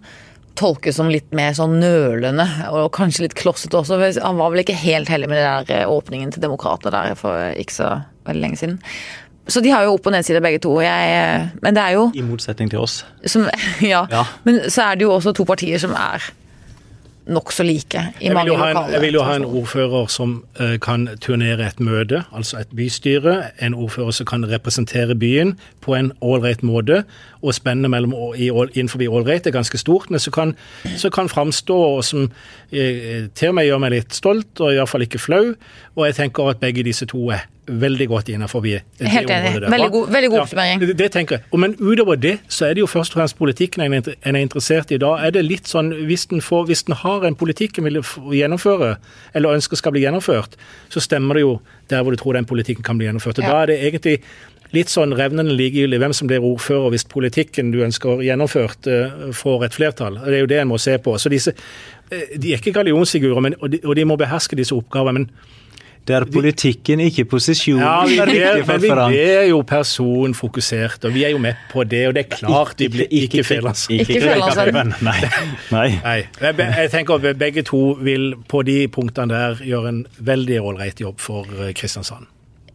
tolkes 0.58 0.96
som 0.96 1.10
litt 1.12 1.30
mer 1.36 1.54
sånn 1.56 1.78
nølende, 1.80 2.46
og 2.72 2.90
kanskje 2.96 3.26
litt 3.26 3.36
klossete 3.38 3.78
også. 3.78 3.98
Han 4.20 4.40
var 4.40 4.52
vel 4.52 4.64
ikke 4.64 4.76
helt 4.76 5.10
heldig 5.12 5.30
med 5.30 5.40
den 5.40 5.68
der 5.68 5.82
eh, 5.82 5.90
åpningen 5.90 6.32
til 6.34 6.44
Demokratene 6.44 6.92
der 6.94 7.18
for 7.18 7.52
ikke 7.58 7.76
så 7.76 7.92
veldig 8.28 8.44
lenge 8.46 8.60
siden. 8.60 8.80
Så 9.50 9.60
de 9.60 9.72
har 9.74 9.84
jo 9.84 9.96
opp- 9.96 10.06
og 10.06 10.14
nedsider 10.14 10.42
begge 10.44 10.60
to. 10.62 10.76
Jeg, 10.84 11.14
eh, 11.16 11.48
men 11.64 11.76
det 11.76 11.82
er 11.82 11.96
jo 11.96 12.06
I 12.14 12.24
motsetning 12.26 12.70
til 12.70 12.84
oss. 12.84 13.02
som, 13.26 13.48
ja. 13.92 14.04
Ja. 14.12 14.26
Men 14.46 14.62
så 14.68 14.90
er 14.90 15.00
det 15.00 15.08
jo 15.08 15.16
også 15.16 15.34
to 15.36 15.48
partier 15.48 15.82
som 15.82 15.96
er 15.98 16.30
nokså 17.26 17.62
like 17.62 18.00
i 18.20 18.30
mange 18.34 18.54
en, 18.54 18.78
jeg 18.92 19.00
vil 19.00 19.14
jo 19.14 19.22
ha 19.22 19.36
en 19.38 19.44
ordfører 19.44 20.06
som 20.10 20.34
uh, 20.60 20.74
kan 20.82 21.06
turnere 21.22 21.66
et 21.66 21.80
møte, 21.80 22.24
altså 22.34 22.58
et 22.62 22.72
bystyre. 22.76 23.36
En 23.62 23.74
ordfører 23.74 24.10
som 24.10 24.26
kan 24.26 24.46
representere 24.50 25.14
byen 25.14 25.54
på 25.80 25.94
en 25.94 26.12
ålreit 26.20 26.62
måte. 26.62 27.02
Og 27.42 27.54
spennet 27.54 27.90
mellom, 27.90 28.14
i, 28.34 28.50
innenfor 28.50 29.02
ålreit 29.08 29.46
er 29.46 29.54
ganske 29.54 29.78
stort, 29.78 30.10
men 30.10 30.20
som 30.22 30.32
kan, 30.32 30.54
så 30.96 31.10
kan 31.10 31.28
framstå 31.28 31.76
og 31.76 32.04
som 32.04 32.26
uh, 32.26 33.28
til 33.34 33.48
og 33.48 33.54
med 33.54 33.68
gjør 33.70 33.82
meg 33.82 33.96
litt 33.96 34.14
stolt, 34.18 34.52
og 34.60 34.74
iallfall 34.74 35.06
ikke 35.06 35.22
flau. 35.22 35.54
Og 35.96 36.06
jeg 36.06 36.18
tenker 36.18 36.50
at 36.50 36.62
begge 36.62 36.86
disse 36.86 37.06
to 37.06 37.30
er 37.30 37.46
veldig 37.66 38.08
godt 38.08 38.28
innenfor 38.28 38.62
det 38.62 38.82
Helt 39.00 39.30
enig. 39.30 39.60
der. 39.60 39.70
Veldig 39.70 39.90
god- 39.92 40.08
veldig 40.10 40.28
god 40.30 40.36
Ja, 40.38 40.42
oppsummering. 40.42 40.80
det, 40.80 40.96
det 40.98 41.12
tenker 41.12 41.36
jeg. 41.38 41.58
Men 41.60 41.74
utover 41.78 42.16
det, 42.20 42.38
så 42.48 42.66
er 42.66 42.74
det 42.74 42.80
jo 42.80 42.86
først 42.86 43.12
og 43.14 43.20
fremst 43.20 43.38
politikken 43.38 43.82
en 43.84 43.92
er 43.94 44.00
inter- 44.00 44.16
en 44.24 44.36
er 44.36 44.40
interessert 44.40 44.90
i. 44.90 44.98
Da 44.98 45.14
er 45.26 45.30
det 45.30 45.44
litt 45.44 45.64
sånn, 45.70 45.92
hvis 46.06 46.26
den, 46.28 46.40
får, 46.40 46.66
hvis 46.66 46.82
den 46.86 46.94
har 46.96 47.24
en 47.24 47.34
politikk 47.36 47.78
en 47.78 47.84
vil 47.84 48.02
gjennomføre, 48.02 48.96
eller 49.34 49.54
ønsker 49.54 49.76
skal 49.76 49.92
bli 49.92 50.00
gjennomført, 50.02 50.56
så 50.90 51.00
stemmer 51.00 51.34
det 51.34 51.40
jo 51.42 51.60
der 51.88 52.02
hvor 52.02 52.10
du 52.10 52.16
tror 52.16 52.32
den 52.34 52.44
politikken 52.44 52.82
kan 52.82 52.98
bli 52.98 53.06
gjennomført. 53.06 53.38
Og 53.38 53.44
Ja. 53.44 53.50
Da 53.52 53.62
er 53.62 53.66
det 53.66 53.80
egentlig 53.92 54.20
litt 54.72 54.88
sånn 54.88 55.12
revnende 55.14 55.54
likegyldig 55.54 55.98
hvem 56.00 56.12
som 56.14 56.26
blir 56.28 56.40
ordfører, 56.40 56.90
hvis 56.90 57.04
politikken 57.04 57.70
du 57.70 57.78
ønsker 57.84 58.22
gjennomført, 58.24 58.86
eh, 58.88 59.30
får 59.32 59.64
et 59.66 59.72
flertall. 59.74 60.14
Det 60.24 60.34
er 60.34 60.40
jo 60.40 60.46
det 60.46 60.58
en 60.60 60.68
må 60.68 60.80
se 60.80 60.96
på. 60.98 61.14
Så 61.20 61.28
disse, 61.30 61.52
eh, 62.10 62.36
De 62.38 62.52
er 62.54 62.56
ikke 62.58 62.72
gallionsfigurer, 62.72 63.54
og, 63.60 63.74
og 63.84 63.94
de 63.94 64.04
må 64.04 64.16
beherske 64.16 64.56
disse 64.56 64.72
oppgavene. 64.74 65.12
men 65.12 65.30
Det 66.02 66.16
er 66.16 66.24
politikken, 66.34 67.00
ikke 67.00 67.24
posisjonen. 67.30 67.82
ja, 67.82 68.04
vi 68.06 68.16
er 68.18 68.30
viktig 68.58 68.64
for 68.66 68.82
men 68.82 69.12
vi 69.12 69.20
er 69.22 69.44
jo 69.52 69.60
personfokusert, 69.62 71.04
og 71.06 71.14
vi 71.14 71.22
er 71.28 71.30
jo 71.30 71.38
med 71.38 71.60
på 71.70 71.84
det. 71.86 72.02
Og 72.08 72.16
det 72.16 72.24
er 72.24 72.32
klart 72.32 72.74
de 72.80 72.88
blir 72.90 73.06
ikke 73.06 73.44
Fedrelandsvennen. 73.46 74.02
Ikke 74.02 74.18
Fedrelandsvennen. 74.24 74.94
Nei. 75.06 75.16
Nei. 75.70 75.86
Nei. 76.02 76.18
Jeg, 76.42 76.58
jeg 76.58 76.92
tenker 76.96 77.22
at 77.22 77.38
begge 77.38 77.62
to 77.68 77.84
vil 78.02 78.32
på 78.50 78.64
de 78.66 78.80
punktene 78.90 79.30
der 79.30 79.62
gjøre 79.62 79.94
en 79.94 80.04
veldig 80.18 80.58
ålreit 80.72 81.04
jobb 81.04 81.22
for 81.22 81.46
eh, 81.60 81.70
Kristiansand. 81.78 82.26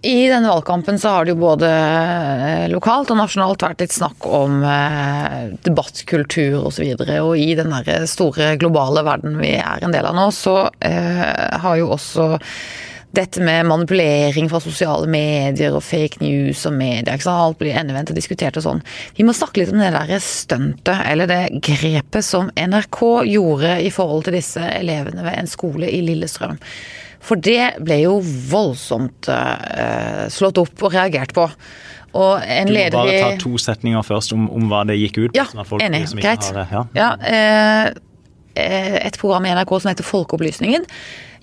I 0.08 0.30
denne 0.30 0.48
valgkampen 0.48 1.00
så 1.02 1.18
har 1.18 1.26
det 1.26 1.34
jo 1.34 1.42
både 1.42 1.68
eh, 1.68 2.66
lokalt 2.72 3.12
og 3.12 3.20
nasjonalt 3.20 3.68
vært 3.68 3.84
litt 3.84 3.96
snakk 3.98 4.24
om 4.24 4.62
eh, 4.64 5.54
debattkultur 5.68 6.62
osv. 6.62 6.66
Og, 6.70 6.74
så 6.78 6.88
videre, 6.88 7.22
og 7.28 7.36
i 7.36 7.52
den 7.60 7.76
store 8.08 8.54
globale 8.62 9.04
verden 9.04 9.36
vi 9.42 9.58
er 9.60 9.84
en 9.84 9.92
del 9.92 10.08
av 10.08 10.16
nå, 10.16 10.30
så 10.32 10.62
har 10.80 11.82
jo 11.82 11.92
også 11.98 12.38
dette 13.16 13.42
med 13.42 13.66
manipulering 13.66 14.50
fra 14.52 14.60
sosiale 14.62 15.08
medier 15.10 15.76
og 15.76 15.84
fake 15.86 16.20
news 16.22 16.66
og 16.68 16.76
media, 16.76 17.16
ikke 17.16 17.26
sant? 17.26 17.44
alt 17.48 17.60
blir 17.62 17.78
endevendt 17.80 18.12
og 18.12 18.20
diskutert 18.20 18.60
og 18.60 18.66
sånn. 18.66 18.84
Vi 19.18 19.26
må 19.26 19.36
snakke 19.36 19.64
litt 19.64 19.74
om 19.74 19.82
det 19.82 19.94
der 19.96 20.22
stuntet, 20.24 21.02
eller 21.08 21.30
det 21.30 21.42
grepet 21.66 22.26
som 22.26 22.52
NRK 22.54 23.02
gjorde 23.32 23.78
i 23.82 23.92
forhold 23.94 24.28
til 24.28 24.38
disse 24.38 24.64
elevene 24.76 25.26
ved 25.26 25.40
en 25.40 25.50
skole 25.50 25.90
i 25.90 26.04
Lillestrøm. 26.06 26.60
For 27.28 27.40
det 27.42 27.80
ble 27.84 28.02
jo 28.04 28.18
voldsomt 28.22 29.28
uh, 29.32 30.28
slått 30.32 30.60
opp 30.62 30.84
og 30.86 30.94
reagert 30.94 31.34
på. 31.36 31.48
Og 32.18 32.42
en 32.42 32.70
Du 32.70 32.74
må 32.74 32.84
bare 32.94 33.16
ta 33.20 33.32
to 33.42 33.58
setninger 33.62 34.06
først 34.06 34.34
om, 34.36 34.48
om 34.54 34.68
hva 34.72 34.84
det 34.88 34.98
gikk 35.00 35.20
ut 35.20 35.32
på. 35.32 35.38
Ja, 35.38 35.48
sånn 35.50 35.68
folk 35.68 35.84
enig. 35.84 36.06
Greit. 36.18 36.48
Ja. 36.72 36.84
Ja, 36.98 37.10
eh, 37.20 37.90
eh, 38.58 39.00
et 39.04 39.20
program 39.20 39.46
i 39.46 39.54
NRK 39.54 39.74
som 39.76 39.92
heter 39.92 40.08
Folkeopplysningen, 40.08 40.88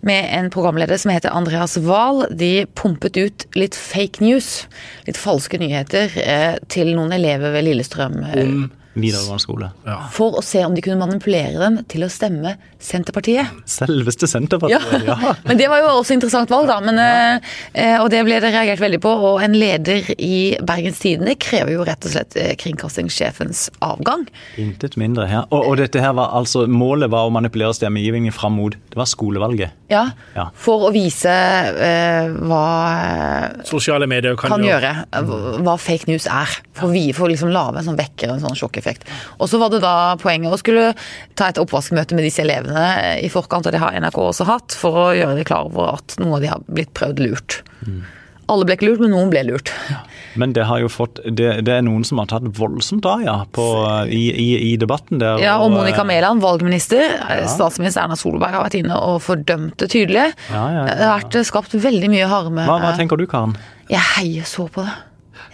med 0.05 0.29
en 0.37 0.51
programleder 0.53 1.01
som 1.01 1.13
heter 1.15 1.35
Andreas 1.35 1.77
Wahl. 1.77 2.25
De 2.31 2.67
pumpet 2.77 3.17
ut 3.17 3.47
litt 3.59 3.77
fake 3.79 4.25
news, 4.25 4.67
litt 5.09 5.21
falske 5.21 5.59
nyheter, 5.61 6.13
eh, 6.21 6.57
til 6.69 6.95
noen 6.97 7.13
elever 7.17 7.55
ved 7.57 7.67
Lillestrøm. 7.69 8.21
eh, 8.25 8.84
Videregående 8.95 9.43
skole. 9.43 9.71
For 10.15 10.39
å 10.39 10.43
se 10.45 10.63
om 10.67 10.75
de 10.77 10.83
kunne 10.85 11.01
manipulere 11.01 11.59
dem 11.61 11.81
til 11.91 12.07
å 12.07 12.11
stemme 12.13 12.57
Senterpartiet. 12.85 13.51
Selveste 13.71 14.29
Senterpartiet. 14.31 15.07
Ja. 15.09 15.35
men 15.49 15.61
det 15.61 15.69
var 15.73 15.83
jo 15.83 15.91
også 15.99 16.17
interessant 16.17 16.53
valg, 16.53 16.69
da. 16.71 16.79
Men, 16.85 17.01
ja. 17.01 17.39
eh, 17.73 17.97
og 18.03 18.11
det 18.13 18.23
ble 18.27 18.39
det 18.43 18.53
reagert 18.55 18.83
veldig 18.83 19.01
på. 19.05 19.15
Og 19.31 19.43
en 19.45 19.57
leder 19.57 20.11
i 20.19 20.55
Bergens 20.65 21.01
Tidende 21.03 21.37
krever 21.41 21.75
jo 21.75 21.87
rett 21.87 22.07
og 22.07 22.15
slett 22.15 22.37
eh, 22.41 22.53
kringkastingssjefens 22.61 23.67
avgang. 23.85 24.27
Intet 24.61 24.99
mindre 25.01 25.27
her. 25.31 25.49
Og, 25.51 25.73
og 25.73 25.81
dette 25.81 26.03
her 26.03 26.15
var 26.17 26.35
altså, 26.37 26.67
målet 26.71 27.11
var 27.13 27.29
å 27.29 27.35
manipulere 27.35 27.75
stemmegivningen 27.77 28.35
fram 28.35 28.59
mot 28.61 28.75
Det 28.75 28.99
var 29.01 29.09
skolevalget. 29.11 29.75
Ja, 29.91 30.05
Ja. 30.35 30.49
For 30.59 30.89
å 30.89 30.91
vise 30.95 31.31
eh, 31.31 32.33
hva 32.49 32.65
eh, 32.95 33.65
Sosiale 33.69 34.09
medier 34.11 34.37
kan, 34.39 34.55
kan 34.55 34.65
gjøre, 34.65 34.91
eh, 35.15 35.35
hva 35.65 35.77
fake 35.81 36.11
news 36.11 36.27
er. 36.31 36.51
For 36.75 36.93
vi 36.95 37.09
får 37.15 37.35
liksom 37.35 37.53
lave 37.55 37.81
en 37.81 37.89
sånn 37.89 37.99
vekker, 37.99 38.33
en 38.35 38.43
sånn 38.43 38.59
sjokkeffekt. 38.85 39.09
Og 39.41 39.49
så 39.51 39.59
var 39.61 39.71
det 39.73 39.83
da 39.85 39.95
poenget 40.21 40.53
å 40.53 40.61
skulle 40.61 40.91
ta 41.39 41.49
et 41.51 41.61
oppvaskmøte 41.63 42.15
med 42.17 42.25
disse 42.29 42.43
elevene 42.45 42.85
eh, 43.01 43.25
i 43.25 43.31
forkant, 43.33 43.67
og 43.67 43.73
det 43.75 43.81
har 43.83 43.97
NRK 44.01 44.19
også 44.29 44.45
hatt, 44.49 44.77
for 44.77 45.09
å 45.09 45.15
gjøre 45.17 45.39
dem 45.41 45.49
klar 45.49 45.71
over 45.71 45.97
at 45.99 46.19
noen 46.21 46.37
av 46.39 46.45
de 46.45 46.53
har 46.53 46.61
blitt 46.69 46.93
prøvd 46.95 47.25
lurt. 47.25 47.63
Alle 48.45 48.67
ble 48.69 48.75
ikke 48.77 48.91
lurt, 48.91 49.01
men 49.01 49.15
noen 49.15 49.31
ble 49.33 49.41
lurt. 49.47 49.71
Men 50.37 50.53
det 50.53 50.67
har 50.69 50.83
jo 50.83 50.89
fått 50.91 51.21
Det, 51.25 51.63
det 51.65 51.73
er 51.79 51.85
noen 51.87 52.03
som 52.05 52.19
har 52.21 52.27
tatt 52.29 52.45
voldsomt 52.59 53.07
av, 53.09 53.23
ja, 53.25 53.37
på, 53.57 53.65
i, 54.13 54.25
i, 54.35 54.49
i 54.67 54.75
debatten 54.77 55.23
der. 55.23 55.39
Ja, 55.41 55.55
og 55.65 55.73
Monica 55.73 56.03
eh, 56.03 56.09
Mæland, 56.11 56.43
valgminister, 56.45 57.07
Ja. 57.23 57.47
statsminister 57.49 58.03
Erna 58.05 58.19
Solberg 58.21 58.53
har 58.53 58.67
vært 58.67 58.77
inne 58.83 58.99
og 59.01 59.23
fordømt 59.25 59.79
det 59.81 59.89
tydelig. 59.95 60.27
Ja, 60.51 60.65
ja, 60.75 60.83
ja, 60.83 60.85
Det 60.91 61.07
har 61.09 61.17
vært 61.23 61.39
eh, 61.41 61.47
skapt 61.49 61.79
veldig 61.87 62.11
mye 62.13 62.29
harme. 62.29 62.67
Hva, 62.69 62.77
hva 62.85 62.93
tenker 62.99 63.17
du, 63.21 63.25
Karen? 63.31 63.57
Jeg 63.89 64.05
heier 64.19 64.45
så 64.49 64.69
på 64.75 64.85
det. 64.85 64.93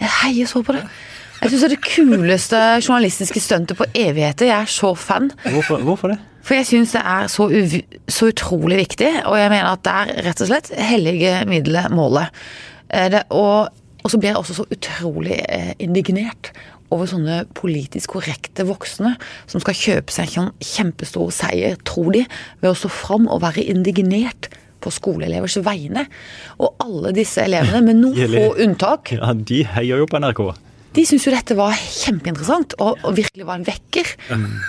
Jeg 0.01 0.11
heier 0.23 0.49
så 0.49 0.63
på 0.65 0.75
det. 0.75 0.83
Jeg 1.41 1.49
syns 1.49 1.61
det 1.63 1.67
er 1.71 1.73
det 1.75 1.85
kuleste 1.85 2.57
journalistiske 2.85 3.41
stuntet 3.41 3.77
på 3.79 3.87
evigheter. 3.97 4.45
Jeg 4.51 4.61
er 4.67 4.69
så 4.69 4.91
fan. 4.95 5.31
Hvorfor, 5.49 5.81
hvorfor 5.87 6.13
det? 6.13 6.19
For 6.45 6.57
jeg 6.57 6.67
syns 6.69 6.93
det 6.95 7.01
er 7.05 7.27
så, 7.29 7.47
så 8.09 8.29
utrolig 8.31 8.77
viktig, 8.81 9.09
og 9.29 9.37
jeg 9.37 9.49
mener 9.53 9.71
at 9.75 9.83
det 9.85 9.93
er 9.93 10.23
rett 10.29 10.41
og 10.41 10.49
slett 10.49 10.69
hellige 10.77 11.33
middelet 11.49 11.93
målet. 11.93 12.29
Eh, 12.89 13.09
Det, 13.13 13.23
og, 13.29 13.69
og 14.03 14.09
så 14.13 14.17
blir 14.21 14.31
jeg 14.33 14.37
også 14.41 14.57
så 14.61 14.65
utrolig 14.73 15.37
eh, 15.49 15.73
indignert 15.79 16.51
over 16.91 17.07
sånne 17.07 17.43
politisk 17.55 18.17
korrekte 18.17 18.65
voksne 18.67 19.13
som 19.47 19.61
skal 19.63 19.77
kjøpe 19.77 20.11
seg 20.11 20.27
en 20.27 20.33
sånn 20.33 20.65
kjempestor 20.65 21.29
seier, 21.33 21.77
tror 21.87 22.11
de, 22.17 22.25
ved 22.59 22.73
å 22.73 22.77
stå 22.77 22.89
fram 22.91 23.29
og 23.31 23.41
være 23.45 23.63
indignert 23.71 24.49
på 24.81 24.91
skoleelevers 24.91 25.59
vegne. 25.63 26.07
Og 26.57 26.73
alle 26.83 27.13
disse 27.15 27.45
elevene, 27.45 27.81
med 27.85 28.01
noen 28.01 28.33
få 28.33 28.49
unntak, 28.65 29.13
Ja, 29.17 29.33
De 29.33 29.61
heier 29.77 30.01
jo 30.01 30.09
på 30.09 30.19
NRK. 30.19 30.41
De 30.95 31.05
syns 31.07 31.25
jo 31.27 31.31
dette 31.31 31.55
var 31.55 31.75
kjempeinteressant 31.79 32.75
og, 32.83 32.99
og 33.07 33.15
virkelig 33.15 33.47
var 33.47 33.61
en 33.61 33.67
vekker. 33.67 34.13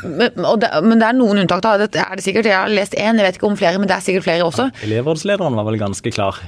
Men, 0.07 0.45
og 0.47 0.61
det, 0.63 0.71
men 0.87 1.01
det 1.03 1.09
er 1.09 1.19
noen 1.19 1.43
unntak, 1.43 1.63
da. 1.65 1.75
Det 1.83 1.99
er 1.99 2.19
det 2.19 2.25
sikkert. 2.25 2.49
Jeg 2.51 2.59
har 2.59 2.71
lest 2.71 2.95
én, 2.95 3.19
jeg 3.19 3.27
vet 3.27 3.39
ikke 3.39 3.49
om 3.51 3.59
flere, 3.59 3.81
men 3.83 3.91
det 3.91 3.97
er 3.97 4.05
sikkert 4.05 4.29
flere 4.29 4.47
også. 4.47 4.69
Elevrådslederen 4.87 5.59
var 5.59 5.67
vel 5.67 5.81
ganske 5.83 6.13
klar 6.15 6.39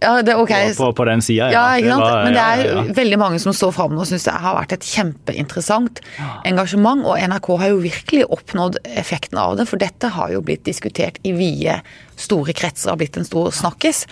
Ja, 0.00 0.16
det 0.24 0.34
okay. 0.40 0.72
på, 0.72 0.88
på, 0.88 0.90
på 0.98 1.06
den 1.06 1.22
sida. 1.22 1.50
Ja, 1.54 1.62
ikke 1.78 1.92
sant? 1.92 2.24
Men 2.24 2.34
det 2.34 2.42
er 2.42 2.64
ja, 2.64 2.74
ja. 2.80 2.84
veldig 2.96 3.20
mange 3.20 3.40
som 3.42 3.54
står 3.54 3.74
fram 3.76 3.98
og 4.00 4.08
syns 4.08 4.26
det 4.26 4.34
har 4.42 4.56
vært 4.56 4.74
et 4.78 4.90
kjempeinteressant 4.90 6.02
engasjement. 6.48 7.06
Og 7.06 7.22
NRK 7.30 7.50
har 7.62 7.74
jo 7.74 7.82
virkelig 7.84 8.26
oppnådd 8.34 8.80
effekten 8.96 9.38
av 9.38 9.60
det, 9.60 9.68
for 9.70 9.82
dette 9.82 10.10
har 10.16 10.34
jo 10.34 10.42
blitt 10.42 10.66
diskutert 10.66 11.22
i 11.22 11.36
vide, 11.38 11.78
store 12.18 12.56
kretser, 12.56 12.90
har 12.94 12.98
blitt 12.98 13.20
en 13.20 13.28
stor 13.28 13.54
snakkis. 13.54 14.06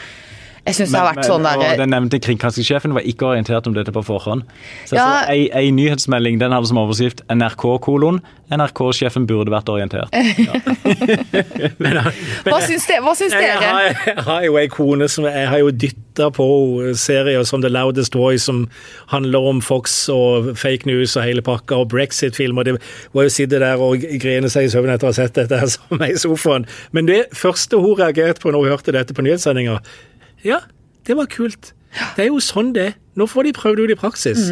Jeg 0.69 0.77
syns 0.79 0.93
det 0.95 1.01
har 1.01 1.09
vært 1.15 1.29
sånn 1.29 1.47
der 1.49 1.77
Den 1.81 1.91
nevnte 1.95 2.21
kringkastingssjefen 2.23 2.93
var 2.97 3.07
ikke 3.09 3.31
orientert 3.33 3.67
om 3.71 3.75
dette 3.77 3.93
på 3.95 4.03
forhånd. 4.05 4.45
Så 4.89 4.97
Ja. 4.99 5.25
ei, 5.29 5.49
ei 5.57 5.71
nyhetsmelding 5.75 6.39
den 6.41 6.53
hadde 6.53 6.69
som 6.69 6.79
overskrift 6.81 7.23
'NRK 7.29 7.79
kolon'. 7.81 8.21
NRK-sjefen 8.49 9.27
burde 9.29 9.51
vært 9.53 9.69
orientert. 9.69 10.09
Hva 12.49 12.61
syns? 12.65 12.87
Hva 13.05 13.13
syns 13.19 13.35
Jeg 13.37 13.43
dere? 13.45 13.95
jeg 14.07 14.25
har 14.25 14.45
jo 14.47 14.57
ei 14.61 14.69
kone 14.73 15.09
som 15.11 15.27
jeg 15.29 15.49
har 15.51 15.61
jo 15.63 15.71
dytta 15.71 16.31
på 16.35 16.47
serier 16.99 17.45
som 17.47 17.61
The 17.63 17.69
Loudest 17.73 18.17
Voice, 18.19 18.47
som 18.49 18.65
handler 19.13 19.39
om 19.53 19.61
Fox 19.65 20.09
og 20.13 20.55
fake 20.59 20.89
news 20.89 21.17
og 21.17 21.27
hele 21.29 21.43
pakka, 21.45 21.83
og 21.83 21.91
Brexit-filmer. 21.93 22.65
Det 22.65 22.79
var 23.15 23.29
jo 23.29 23.35
sitte 23.37 23.61
der 23.63 23.77
og 23.85 24.01
grene 24.23 24.49
seg 24.51 24.65
i 24.69 24.73
søvn 24.73 24.91
etter 24.95 25.09
å 25.11 25.13
ha 25.13 25.19
sett 25.21 25.37
dette 25.39 25.61
her 25.61 25.69
som 25.75 26.03
i 26.09 26.15
sofaen. 26.19 26.67
Men 26.97 27.07
det 27.11 27.27
første 27.37 27.79
hun 27.81 27.99
reagerte 28.01 28.41
på 28.43 28.51
når 28.55 28.65
hun 28.65 28.73
hørte 28.77 28.97
dette 28.97 29.15
på 29.15 29.23
nyhetssendinga, 29.29 29.79
ja, 30.45 30.61
det 31.07 31.17
var 31.17 31.31
kult. 31.33 31.73
Det 32.17 32.27
er 32.27 32.29
jo 32.29 32.41
sånn 32.43 32.75
det. 32.77 32.93
Nå 33.19 33.27
får 33.27 33.49
de 33.49 33.55
prøvd 33.57 33.81
det 33.81 33.87
ut 33.89 33.95
i 33.97 33.99
praksis. 33.99 34.51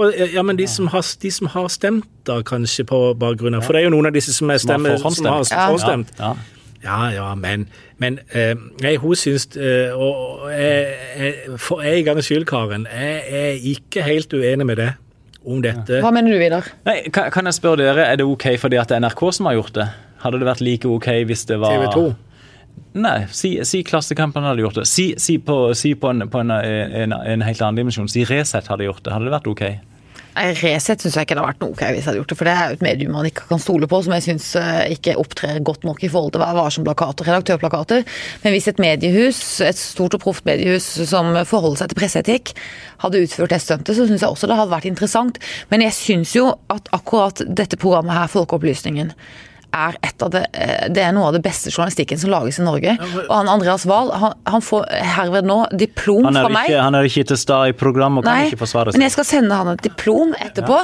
Og, 0.00 0.10
ja, 0.34 0.42
men 0.42 0.58
de 0.58 0.66
som, 0.66 0.88
har, 0.90 1.04
de 1.22 1.30
som 1.30 1.46
har 1.52 1.68
stemt 1.70 2.08
da, 2.26 2.40
kanskje 2.42 2.82
på 2.88 2.98
bakgrunn 3.20 3.54
av 3.54 3.62
For 3.62 3.76
det 3.76 3.84
er 3.84 3.86
jo 3.86 3.92
noen 3.94 4.08
av 4.08 4.16
disse 4.16 4.32
som 4.34 4.50
er 4.50 4.58
Som 4.58 4.72
har 4.72 4.80
stemme, 4.82 5.14
som 5.14 5.28
har 5.30 5.44
forhåndsstemt. 5.46 6.16
Ja. 6.18 6.32
Ja, 6.84 6.98
ja, 7.14 7.28
men, 7.38 7.68
men 8.02 8.18
eh, 8.36 8.52
nei, 8.82 8.96
hun 9.00 9.16
syns 9.16 9.46
eh, 9.56 9.94
og 9.96 10.50
jeg, 10.52 10.90
jeg, 11.16 11.54
for 11.62 11.80
en 11.80 12.02
gangs 12.04 12.28
skyld, 12.28 12.44
Karen, 12.50 12.84
jeg 12.92 13.22
er 13.38 13.64
ikke 13.70 14.04
helt 14.04 14.34
uenig 14.36 14.66
med 14.68 14.82
det 14.82 14.90
om 15.48 15.62
dette. 15.64 16.02
Hva 16.04 16.10
mener 16.12 16.34
du, 16.34 16.40
Vidar? 16.42 16.68
Nei, 16.84 16.98
kan, 17.14 17.30
kan 17.32 17.48
jeg 17.48 17.56
spørre 17.56 17.80
dere, 17.86 18.04
Er 18.10 18.20
det 18.20 18.26
ok 18.28 18.50
fordi 18.60 18.76
at 18.80 18.92
det 18.92 18.98
er 18.98 19.06
NRK 19.06 19.24
som 19.32 19.48
har 19.48 19.56
gjort 19.56 19.78
det? 19.78 19.88
Hadde 20.24 20.40
det 20.42 20.48
vært 20.50 20.62
like 20.64 20.88
ok 20.88 21.08
hvis 21.30 21.46
det 21.48 21.60
var 21.62 21.72
TV 21.72 21.88
2. 21.94 22.04
Nei, 22.94 23.24
si, 23.34 23.56
si 23.66 23.82
Klassekampen 23.82 24.44
hadde 24.46 24.62
gjort 24.62 24.76
det. 24.78 24.86
Si, 24.86 25.08
si 25.18 25.40
på, 25.42 25.56
si 25.74 25.96
på, 25.98 26.12
en, 26.14 26.28
på 26.30 26.44
en, 26.44 26.52
en, 26.54 27.14
en 27.14 27.42
helt 27.42 27.62
annen 27.64 27.82
dimensjon. 27.82 28.06
Si 28.10 28.22
Resett 28.28 28.70
hadde 28.70 28.86
gjort 28.86 29.02
det. 29.02 29.10
Hadde 29.10 29.26
det 29.26 29.34
vært 29.34 29.50
ok? 29.50 29.64
Nei, 30.34 30.48
Resett 30.58 31.02
syns 31.02 31.14
jeg 31.14 31.26
ikke 31.26 31.36
det 31.36 31.42
hadde 31.42 31.50
vært 31.52 31.60
noe 31.62 31.74
ok 31.74 31.82
hvis 31.82 32.00
jeg 32.00 32.06
hadde 32.08 32.20
gjort 32.20 32.32
det. 32.32 32.36
For 32.38 32.48
det 32.48 32.54
er 32.54 32.70
jo 32.70 32.76
et 32.76 32.84
medium 32.86 33.12
man 33.14 33.26
ikke 33.28 33.46
kan 33.50 33.62
stole 33.62 33.88
på, 33.90 34.00
som 34.02 34.14
jeg 34.16 34.24
syns 34.26 34.46
ikke 34.94 35.14
opptrer 35.20 35.60
godt 35.66 35.86
nok 35.86 36.02
i 36.02 36.10
forhold 36.10 36.34
til 36.34 36.42
Vær 36.42 36.56
varsom-plakater, 36.58 37.28
redaktørplakater. 37.30 38.04
Men 38.42 38.54
hvis 38.54 38.68
et 38.70 38.82
mediehus, 38.82 39.40
et 39.62 39.78
stort 39.78 40.14
og 40.18 40.22
proft 40.24 40.46
mediehus 40.46 40.86
som 41.10 41.32
forholder 41.50 41.84
seg 41.84 41.92
til 41.92 42.00
presseetikk, 42.00 42.54
hadde 43.02 43.22
utført 43.26 43.54
det 43.54 43.60
stuntet, 43.62 43.94
så 43.94 44.06
syns 44.10 44.26
jeg 44.26 44.30
også 44.30 44.50
det 44.50 44.58
hadde 44.58 44.74
vært 44.74 44.90
interessant. 44.90 45.42
Men 45.70 45.86
jeg 45.86 45.98
syns 45.98 46.34
jo 46.38 46.46
at 46.70 46.90
akkurat 46.94 47.42
dette 47.46 47.78
programmet 47.78 48.18
her, 48.18 48.30
Folkeopplysningen, 48.34 49.14
er, 49.74 49.98
det, 50.32 50.42
eh, 50.54 50.86
det 50.94 51.02
er 51.04 51.12
noe 51.16 51.28
av 51.28 51.36
det 51.36 51.42
beste 51.44 51.72
journalistikken 51.72 52.20
som 52.20 52.32
lages 52.32 52.60
i 52.62 52.66
Norge. 52.66 52.96
Og 53.26 53.32
han 53.34 53.50
Andreas 53.50 53.86
Wahl, 53.90 54.12
han, 54.14 54.36
han 54.48 54.64
får 54.64 54.88
herved 55.18 55.48
nå 55.50 55.58
diplom 55.74 56.30
fra 56.30 56.48
meg. 56.48 56.70
ikke, 56.70 56.82
han 56.86 56.98
er 56.98 57.08
ikke 57.10 57.26
til 57.32 57.40
stede 57.40 57.74
i 57.74 57.76
program 57.84 58.20
og 58.20 58.26
kan 58.26 58.44
Nei, 58.44 58.50
ikke 58.52 58.62
forsvare 58.64 58.94
men 58.94 59.08
jeg 59.08 59.14
skal 59.16 59.26
sende 59.28 59.56
han 59.58 59.72
et 59.74 59.84
diplom 59.84 60.34
etterpå. 60.38 60.80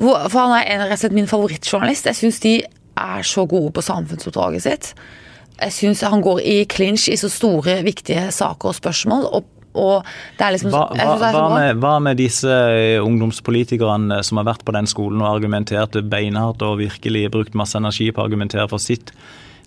Hvor, 0.00 0.24
for 0.28 0.38
han 0.42 0.56
er 0.58 0.70
en, 0.74 0.86
rett 0.88 0.98
og 0.98 1.04
slett 1.04 1.16
min 1.16 1.30
favorittjournalist. 1.30 2.10
Jeg 2.10 2.20
syns 2.20 2.40
de 2.44 2.54
er 3.00 3.26
så 3.26 3.46
gode 3.50 3.72
på 3.74 3.84
samfunnsoppdraget 3.84 4.66
sitt. 4.66 4.90
Jeg 5.54 5.74
syns 5.74 6.02
han 6.02 6.22
går 6.24 6.40
i 6.42 6.56
clinch 6.70 7.06
i 7.12 7.16
så 7.18 7.30
store, 7.30 7.78
viktige 7.86 8.26
saker 8.34 8.72
og 8.72 8.78
spørsmål. 8.78 9.28
Og, 9.30 9.50
og 9.74 10.06
det 10.38 10.46
er 10.46 10.54
liksom 10.54 10.72
Hva, 10.74 10.84
hva, 10.94 11.14
det 11.18 11.28
er 11.28 11.36
hva, 11.36 11.46
med, 11.52 11.80
hva 11.82 11.94
med 12.06 12.20
disse 12.20 12.50
eh, 12.50 12.98
ungdomspolitikerne 13.02 14.20
som 14.26 14.40
har 14.40 14.48
vært 14.52 14.64
på 14.66 14.74
den 14.76 14.88
skolen 14.90 15.22
og 15.24 15.32
argumentert 15.34 15.98
beinhardt 16.10 16.62
og 16.66 16.78
virkelig 16.82 17.26
brukt 17.34 17.58
masse 17.58 17.78
energi 17.78 18.10
på 18.14 18.22
å 18.22 18.28
argumentere 18.28 18.68
for 18.70 18.82
sitt 18.82 19.12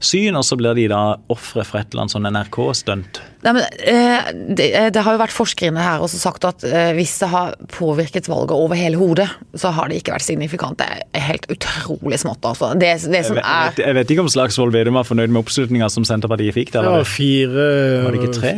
syn, 0.03 0.35
og 0.35 0.43
så 0.45 0.57
blir 0.59 0.75
de 0.77 0.87
da 0.91 1.17
ofre 1.33 1.63
for 1.65 1.79
et 1.79 1.89
eller 1.91 2.05
annet 2.05 2.15
sånn 2.15 2.29
NRK-stunt? 2.33 3.21
Nei, 3.45 3.51
men, 3.53 3.63
eh, 3.85 4.29
det, 4.57 4.67
det 4.95 5.01
har 5.05 5.13
jo 5.13 5.19
vært 5.21 5.31
forskere 5.35 5.69
inne 5.71 5.83
her 5.83 6.01
og 6.01 6.09
så 6.09 6.17
sagt 6.19 6.43
at 6.47 6.63
eh, 6.65 6.89
hvis 6.97 7.13
det 7.21 7.27
har 7.31 7.53
påvirket 7.71 8.25
valget 8.27 8.51
over 8.57 8.75
hele 8.75 8.97
hodet, 8.97 9.27
så 9.55 9.69
har 9.75 9.87
det 9.91 9.99
ikke 10.01 10.15
vært 10.15 10.25
signifikant. 10.25 10.79
Det 10.81 10.87
er 11.15 11.23
helt 11.27 11.45
utrolig 11.53 12.17
smått, 12.19 12.41
altså. 12.49 12.71
Det, 12.73 12.89
det 13.07 13.21
Jeg 13.21 13.27
som 13.29 13.37
vet, 13.37 13.45
jeg 13.45 13.53
er 13.53 13.69
vet, 13.71 13.81
jeg 13.85 13.97
vet 13.99 14.13
ikke 14.15 14.25
om 14.25 14.31
Slagsvold 14.33 14.73
Vedum 14.73 14.97
var 14.97 15.05
fornøyd 15.07 15.31
med 15.31 15.43
oppslutninga 15.45 15.89
som 15.93 16.05
Senterpartiet 16.07 16.57
fikk. 16.57 16.73
der. 16.73 16.81
Det 16.87 16.91
var 16.91 17.03
var 17.05 17.11
fire 17.13 17.67
Var 18.03 18.17
det 18.17 18.21
ikke 18.23 18.33
tre? 18.39 18.53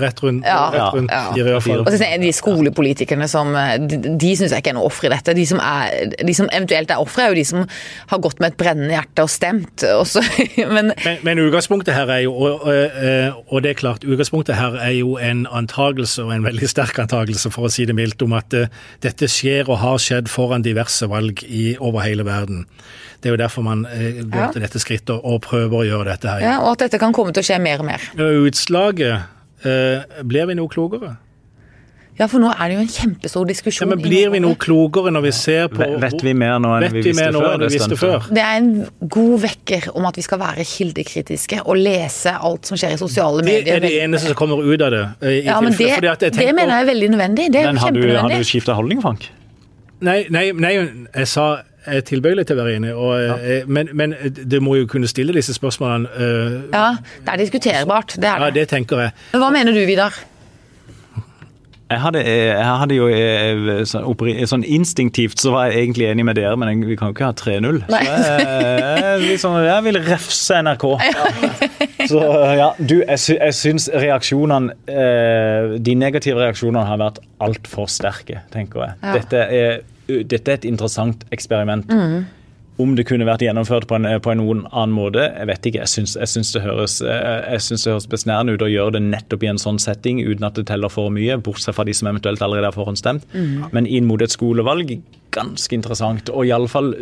Rett 0.00 0.22
rundt, 0.24 0.48
Ja. 0.48 0.58
rett 0.72 0.96
rundt 0.98 1.12
Ja. 1.12 1.22
fire, 1.34 1.44
i 1.48 1.52
hvert 1.52 1.62
fall. 1.68 1.84
Og 1.84 1.92
så 1.92 2.10
De 2.24 2.32
skolepolitikerne 2.32 3.28
som 3.28 3.54
eh, 3.54 3.76
De, 3.78 3.98
de 4.18 4.32
syns 4.36 4.50
jeg 4.56 4.64
ikke 4.64 4.72
er 4.74 4.78
noe 4.80 4.88
ofre 4.88 5.10
i 5.10 5.14
dette. 5.14 5.34
De 5.36 5.46
som, 5.46 5.60
er, 5.60 6.10
de 6.24 6.34
som 6.34 6.48
eventuelt 6.50 6.90
er 6.90 7.04
ofre, 7.04 7.26
er 7.28 7.34
jo 7.34 7.38
de 7.42 7.44
som 7.44 7.66
har 8.10 8.18
gått 8.24 8.40
med 8.40 8.52
et 8.52 8.58
brennende 8.60 8.96
hjerte 8.96 9.22
og 9.26 9.30
stemt. 9.32 9.84
Og 10.00 10.06
så, 10.08 10.24
men 10.74 10.92
Men, 11.04 11.18
men 11.26 11.38
utgangspunktet 11.44 11.94
her 11.96 12.10
er 12.12 12.18
jo, 12.26 12.32
og, 12.34 12.66
og, 12.66 13.44
og 13.48 13.62
det 13.64 13.70
er 13.74 13.78
klart, 13.80 14.04
utgangspunktet 14.04 14.56
her 14.58 14.76
er 14.82 14.92
jo 14.98 15.16
en 15.22 15.46
antagelse, 15.50 16.22
og 16.24 16.34
en 16.34 16.44
veldig 16.44 16.68
sterk 16.70 16.98
antagelse 17.02 17.50
for 17.54 17.68
å 17.68 17.72
si 17.72 17.86
det 17.88 17.94
mildt, 17.96 18.22
om 18.26 18.34
at 18.36 18.54
eh, 18.58 18.68
dette 19.04 19.28
skjer 19.30 19.70
og 19.70 19.78
har 19.82 19.98
skjedd 20.02 20.28
foran 20.32 20.62
diverse 20.66 21.06
valg 21.10 21.42
i, 21.46 21.76
over 21.80 22.04
hele 22.04 22.26
verden. 22.26 22.66
Det 23.22 23.30
er 23.30 23.36
jo 23.38 23.40
derfor 23.40 23.64
man 23.64 23.86
eh, 23.88 24.20
går 24.24 24.40
Ja. 24.46 24.50
til 24.52 24.60
dette 24.66 24.80
skrittet 24.82 25.14
og 25.16 25.40
prøver 25.46 25.78
å 25.80 25.84
gjøre 25.88 26.10
dette 26.12 26.28
her. 26.28 26.40
ja, 26.44 26.56
Og 26.60 26.74
at 26.76 26.84
dette 26.86 26.98
kan 27.00 27.12
komme 27.16 27.32
til 27.32 27.40
å 27.40 27.48
skje 27.48 27.60
mer 27.62 27.80
og 27.80 27.88
mer. 27.88 28.02
Og 28.20 28.50
Utslaget 28.50 29.22
eh, 29.64 30.02
Blir 30.28 30.46
vi 30.50 30.54
noe 30.58 30.68
klokere? 30.68 31.14
Ja, 32.18 32.26
for 32.30 32.38
nå 32.38 32.46
er 32.54 32.68
det 32.70 32.74
jo 32.76 32.82
en 32.84 32.90
kjempestor 32.94 33.42
Ja, 33.42 33.48
diskusjon. 33.50 33.88
men 33.90 33.98
Blir 34.04 34.30
vi 34.30 34.38
noe 34.38 34.54
klokere 34.54 35.10
når 35.10 35.22
vi 35.24 35.32
ser 35.34 35.66
på 35.72 35.86
Vet- 35.98 36.22
vi 36.22 36.32
mer 36.38 36.60
nå 36.62 36.70
enn 36.76 36.92
vi 36.92 37.00
vi 37.00 37.08
visste 37.10 37.32
før 37.34 37.48
enn 37.54 37.58
vi 37.58 37.64
det 37.64 37.72
visste 37.74 37.96
før? 37.98 38.28
Det 38.30 38.44
er 38.44 38.56
en 38.60 38.68
god 39.08 39.40
vekker 39.42 39.88
om 39.96 40.06
at 40.06 40.14
vi 40.16 40.22
skal 40.22 40.38
være 40.38 40.62
kildekritiske 40.64 41.58
og 41.66 41.76
lese 41.76 42.30
alt 42.38 42.66
som 42.70 42.76
skjer 42.78 42.94
i 42.94 43.00
sosiale 43.02 43.42
Det 43.42 43.44
medier. 43.50 43.76
er 43.76 43.80
det 43.80 43.92
eneste 44.04 44.26
som 44.30 44.36
kommer 44.38 44.62
ut 44.62 44.80
av 44.80 44.90
det. 44.94 45.02
eh, 45.22 45.28
i 45.40 45.44
Ja, 45.44 45.60
men 45.60 45.72
det, 45.72 45.88
jeg 45.88 46.00
det 46.20 46.54
mener 46.54 46.70
jeg 46.78 46.82
er 46.86 46.90
veldig 46.94 47.10
nødvendig. 47.10 47.52
Det 47.52 47.60
er 47.60 47.66
Men 47.72 47.76
har 47.78 47.90
du, 47.90 48.16
har 48.16 48.28
du 48.28 48.44
skifta 48.44 48.74
holdning, 48.74 49.02
Frank? 49.02 49.28
Nei, 50.00 50.26
nei, 50.30 50.52
nei, 50.52 50.72
jeg 51.16 51.26
sa 51.28 51.62
jeg 51.86 51.96
er 51.98 52.00
tilbøyelig 52.00 52.46
til 52.46 52.56
å 52.56 52.62
være 52.64 52.76
enig, 52.76 52.92
og, 52.96 53.10
ja. 53.20 53.64
men, 53.66 53.88
men 53.92 54.14
det 54.32 54.62
må 54.62 54.76
jo 54.78 54.86
kunne 54.86 55.06
stille 55.06 55.34
disse 55.34 55.52
spørsmålene. 55.52 56.08
eh, 56.16 56.60
Ja, 56.72 56.94
det 57.26 57.28
er 57.34 57.36
diskuterbart. 57.42 58.14
Det 58.16 58.24
ja, 58.24 58.36
er 58.36 58.50
det. 58.50 58.54
det 58.54 58.68
tenker 58.70 58.96
jeg. 59.02 59.12
Men 59.32 59.40
hva 59.42 59.50
mener 59.52 59.72
du, 59.76 59.84
Vidar? 59.84 60.14
Jeg 61.92 62.00
hadde, 62.00 62.20
jeg 62.24 62.64
hadde 62.80 62.94
jo 62.96 63.06
eh, 63.12 63.82
sånn, 63.86 64.06
oppri- 64.08 64.38
sånn 64.48 64.62
instinktivt 64.64 65.38
så 65.38 65.50
var 65.52 65.66
jeg 65.68 65.82
egentlig 65.84 66.06
enig 66.08 66.24
med 66.24 66.38
dere, 66.38 66.56
men 66.56 66.70
jeg- 66.72 66.88
vi 66.88 66.96
kan 66.96 67.10
jo 67.10 67.14
ikke 67.14 67.26
ha 67.28 67.34
3-0. 67.36 67.82
Så 67.86 68.00
jeg, 68.00 68.46
jeg, 69.04 69.20
liksom, 69.28 69.58
jeg 69.66 69.84
vil 69.84 69.98
refse 70.08 70.62
NRK. 70.64 70.86
Så 72.08 72.20
ja, 72.56 72.70
du, 72.80 72.96
jeg, 73.04 73.18
jeg 73.36 73.54
syns 73.56 73.86
reaksjonene 73.94 74.72
eh, 74.88 75.76
De 75.80 75.94
negative 75.96 76.40
reaksjonene 76.40 76.84
har 76.88 76.98
vært 77.00 77.20
altfor 77.44 77.86
sterke, 77.92 78.40
tenker 78.52 78.86
jeg. 78.88 78.96
Dette, 79.20 79.44
er, 79.60 79.78
dette 80.24 80.50
er 80.50 80.58
et 80.60 80.66
interessant 80.68 81.22
eksperiment. 81.32 81.84
Om 82.82 82.96
det 82.98 83.04
kunne 83.06 83.26
vært 83.28 83.44
gjennomført 83.44 83.86
på 83.86 83.94
en, 83.98 84.08
på 84.18 84.32
en 84.32 84.40
noen 84.42 84.62
annen 84.72 84.94
måte, 84.96 85.28
jeg 85.30 85.46
vet 85.50 85.68
ikke. 85.70 85.82
Jeg 85.84 85.92
syns, 85.92 86.16
jeg 86.18 86.30
syns 86.32 86.52
det 86.56 86.64
høres, 86.64 86.96
eh, 87.06 87.52
jeg 87.54 87.66
syns 87.68 87.86
det 87.86 87.92
høres 87.92 88.08
besnærende 88.10 88.56
ut 88.56 88.64
å 88.66 88.70
gjøre 88.70 88.96
det 88.96 89.04
nettopp 89.06 89.46
i 89.46 89.50
en 89.52 89.60
sånn 89.62 89.78
setting, 89.82 90.22
uten 90.26 90.48
at 90.48 90.58
det 90.58 90.66
teller 90.70 90.90
for 90.90 91.12
mye, 91.14 91.36
bortsett 91.38 91.76
fra 91.76 91.86
de 91.86 91.94
som 91.94 92.10
eventuelt 92.10 92.42
allerede 92.42 92.72
har 92.72 92.76
forhåndsstemt. 92.76 93.28
Men 93.76 93.86
inn 93.86 94.08
mot 94.10 94.22
et 94.22 94.34
skolevalg, 94.34 94.96
ganske 95.34 95.76
interessant. 95.76 96.30
Og 96.34 96.48
iallfall 96.50 96.94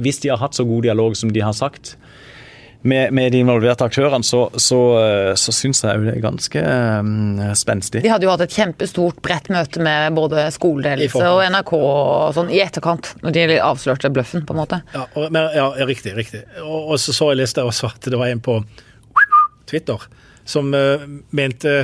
hvis 0.00 0.22
de 0.24 0.32
har 0.32 0.40
hatt 0.40 0.56
så 0.56 0.64
god 0.68 0.88
dialog 0.88 1.16
som 1.16 1.32
de 1.32 1.44
har 1.44 1.56
sagt 1.56 1.96
med, 2.82 3.12
med 3.12 3.32
de 3.32 3.40
involverte 3.42 3.84
aktørene, 3.84 4.24
så, 4.24 4.46
så, 4.56 4.78
eh, 5.00 5.32
så 5.38 5.52
syns 5.52 5.82
jeg 5.84 5.98
jo 5.98 6.06
det 6.06 6.14
er 6.14 6.22
ganske 6.24 6.62
um, 7.04 7.40
spenstig. 7.58 8.02
De 8.04 8.12
hadde 8.12 8.24
jo 8.24 8.32
hatt 8.32 8.44
et 8.46 8.56
kjempestort 8.56 9.20
bredt 9.24 9.50
møte 9.52 9.82
med 9.84 10.16
både 10.16 10.46
skoleledelse 10.54 11.20
og 11.28 11.42
NRK 11.52 11.74
og 11.76 12.32
sånn 12.38 12.52
i 12.54 12.62
etterkant, 12.64 13.12
når 13.24 13.36
de 13.36 13.58
avslørte 13.64 14.12
bløffen, 14.14 14.46
på 14.48 14.56
en 14.56 14.62
måte. 14.62 14.80
Ja, 14.94 15.04
og, 15.12 15.28
men, 15.28 15.50
ja, 15.56 15.68
ja, 15.76 15.88
riktig. 15.88 16.14
riktig. 16.16 16.46
Og, 16.64 16.94
og 16.94 17.02
så 17.02 17.16
så 17.16 17.32
jeg 17.34 17.42
leste 17.42 17.66
også 17.66 17.92
at 17.92 18.08
det 18.08 18.20
var 18.20 18.32
en 18.32 18.40
på 18.44 18.62
Twitter 19.68 20.08
som 20.48 20.72
uh, 20.72 21.04
mente 21.36 21.76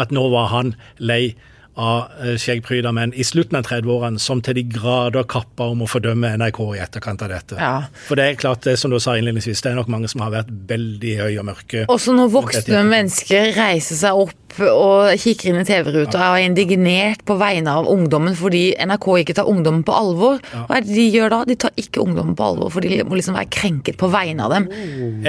at 0.00 0.14
nå 0.14 0.24
var 0.32 0.48
han 0.54 0.74
lei 0.96 1.34
av 1.78 2.10
uh, 2.20 2.34
skjeggpryda 2.40 2.92
menn 2.96 3.12
i 3.14 3.24
slutten 3.26 3.58
av 3.60 3.68
30-årene 3.68 4.20
som 4.20 4.42
til 4.44 4.58
de 4.58 4.64
grader 4.72 5.24
kappa 5.30 5.70
om 5.72 5.84
å 5.84 5.88
fordømme 5.90 6.32
NRK 6.40 6.60
i 6.76 6.82
etterkant 6.82 7.22
av 7.26 7.32
dette. 7.32 7.58
Ja. 7.60 7.74
For 8.08 8.18
det 8.20 8.26
er 8.30 8.40
klart, 8.40 8.64
det 8.66 8.76
som 8.80 8.90
du 8.92 8.98
sa 9.00 9.16
innledningsvis, 9.18 9.62
det 9.64 9.72
er 9.72 9.80
nok 9.80 9.90
mange 9.92 10.10
som 10.10 10.24
har 10.24 10.34
vært 10.34 10.50
veldig 10.70 11.16
høye 11.22 11.38
og 11.40 11.48
mørke. 11.52 11.86
Også 11.92 12.14
når 12.16 12.32
voksne 12.34 12.80
er- 12.82 12.90
mennesker 12.90 13.52
reiser 13.56 13.96
seg 14.02 14.26
opp 14.26 14.36
og 14.60 15.12
kikker 15.20 15.52
inn 15.52 15.60
i 15.60 15.64
TV-ruta 15.64 16.18
og 16.32 16.36
er 16.40 16.42
indignert 16.48 17.20
på 17.24 17.36
vegne 17.38 17.70
av 17.70 17.86
ungdommen 17.88 18.34
fordi 18.34 18.72
NRK 18.82 19.06
ikke 19.22 19.36
tar 19.38 19.46
ungdommen 19.48 19.84
på 19.86 19.94
alvor. 19.94 20.40
Hva 20.50 20.80
er 20.80 20.82
det 20.84 20.96
de 20.96 21.04
gjør 21.14 21.30
da? 21.30 21.38
De 21.46 21.54
tar 21.54 21.70
ikke 21.78 22.02
ungdommen 22.02 22.34
på 22.36 22.48
alvor, 22.48 22.72
for 22.74 22.82
de 22.82 22.98
må 23.06 23.14
liksom 23.14 23.36
være 23.38 23.46
krenket 23.54 23.96
på 24.00 24.08
vegne 24.10 24.42
av 24.48 24.50
dem. 24.56 24.66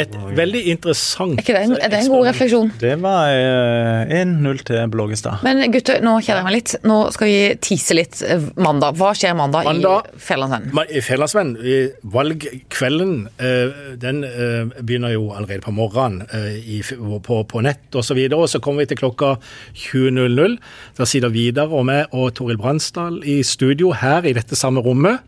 Et 0.02 0.16
veldig 0.42 0.64
interessant 0.74 1.38
Er 1.38 1.44
ikke 1.46 1.54
det 1.54 1.64
en, 1.68 1.76
er 1.78 1.94
det 1.94 2.00
en 2.02 2.12
god 2.16 2.28
refleksjon? 2.32 2.72
Det 2.82 2.96
var 3.04 3.36
eh, 3.38 4.16
1-0 4.24 4.64
til 4.72 4.90
Blågestad. 4.92 5.46
Men 5.46 5.62
gutter, 5.72 6.02
nå 6.04 6.18
kjeder 6.26 6.41
jeg 6.42 6.48
meg 6.48 6.56
litt. 6.58 6.74
Nå 6.88 6.98
skal 7.14 7.30
vi 7.30 7.38
tease 7.64 7.96
litt 7.98 8.22
eh, 8.26 8.44
mandag. 8.62 8.98
Hva 9.00 9.12
skjer 9.18 9.36
mandag, 9.38 9.68
Mandag. 9.68 10.10
i 10.16 10.24
Fjellandsvennen? 10.26 10.82
I 10.90 11.04
Fjellandsvenn, 11.06 11.54
valgkvelden, 12.16 13.14
eh, 13.38 13.78
den 14.02 14.24
eh, 14.28 14.74
begynner 14.82 15.16
jo 15.16 15.30
allerede 15.36 15.64
på 15.66 15.76
morgenen 15.76 16.26
på, 17.26 17.42
på 17.48 17.64
nett 17.66 17.98
osv. 17.98 18.18
Og, 18.18 18.34
så 18.34 18.42
og 18.42 18.50
så 18.56 18.64
kommer 18.64 18.84
vi 18.84 18.92
til 18.92 19.02
klokka 19.04 19.36
20.00. 19.88 20.58
Da 20.98 21.08
sitter 21.08 21.34
Vidar 21.34 21.72
og 21.72 21.88
meg 21.90 22.12
og 22.18 22.34
Toril 22.38 22.60
Bransdal 22.62 23.22
i 23.28 23.42
studio 23.48 23.94
her 23.96 24.28
i 24.28 24.36
dette 24.38 24.58
samme 24.60 24.84
rommet. 24.86 25.22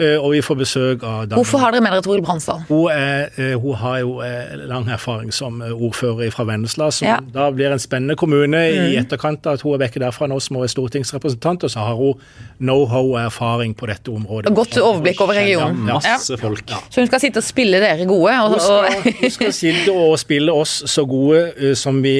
Eh, 0.00 0.16
Og 0.24 0.30
vi 0.32 0.40
får 0.40 0.56
besøk 0.56 1.02
av 1.04 1.26
Dagny 1.28 1.36
Hvorfor 1.42 1.58
har 1.60 1.72
dere 1.74 1.82
med 1.84 1.92
dere 1.92 2.02
Toril 2.06 2.22
Bransdal? 2.24 2.62
hun, 2.68 2.86
er, 2.90 3.28
eh, 3.36 3.54
hun 3.60 3.74
har 3.76 3.98
jo 4.00 4.20
eh, 4.24 4.56
lang 4.66 4.88
erfaring 4.88 5.32
som 5.32 5.60
ordfører 5.60 6.30
fra 6.32 6.44
Vennesla, 6.48 6.90
som 6.90 7.06
Ja. 7.08 7.18
Mm. 7.20 7.32
da 7.34 7.50
blir 7.50 7.72
en 7.72 7.78
spennende 7.78 8.16
kommune 8.16 8.56
i 8.70 8.96
etterkant 8.96 9.46
av 9.46 9.54
at 9.58 9.60
hun 9.62 9.74
er 9.74 9.82
vekke 9.86 10.00
derfra 10.00 10.26
nå 10.28 10.40
som 10.40 10.56
hun 10.56 10.64
er 10.64 10.68
stortingsrepresentant, 10.72 11.64
og 11.64 11.70
så 11.70 11.78
har 11.84 11.94
hun 11.96 12.14
know-how 12.60 13.12
og 13.12 13.18
erfaring 13.26 13.74
på 13.76 13.86
dette 13.90 14.08
området. 14.08 14.54
Godt 14.54 14.78
overblikk 14.78 15.20
over 15.20 15.34
regionen. 15.34 15.86
Ja, 15.86 16.00
Ja. 16.04 16.16
Masse 16.16 16.36
folk. 16.40 16.64
Så 16.90 17.00
hun 17.00 17.06
skal 17.06 17.20
sitte 17.20 17.38
og 17.38 17.44
spille 17.44 17.80
dere 17.80 18.06
gode? 18.06 18.32
Og, 18.40 18.50
Hun 18.50 18.60
skal, 18.60 19.12
hun 19.20 19.30
skal 19.30 19.52
sitte 19.52 19.92
og 19.92 20.18
spille 20.18 20.52
oss 20.52 20.82
så 20.86 21.04
gode 21.06 21.74
som 21.76 22.02
vi 22.02 22.14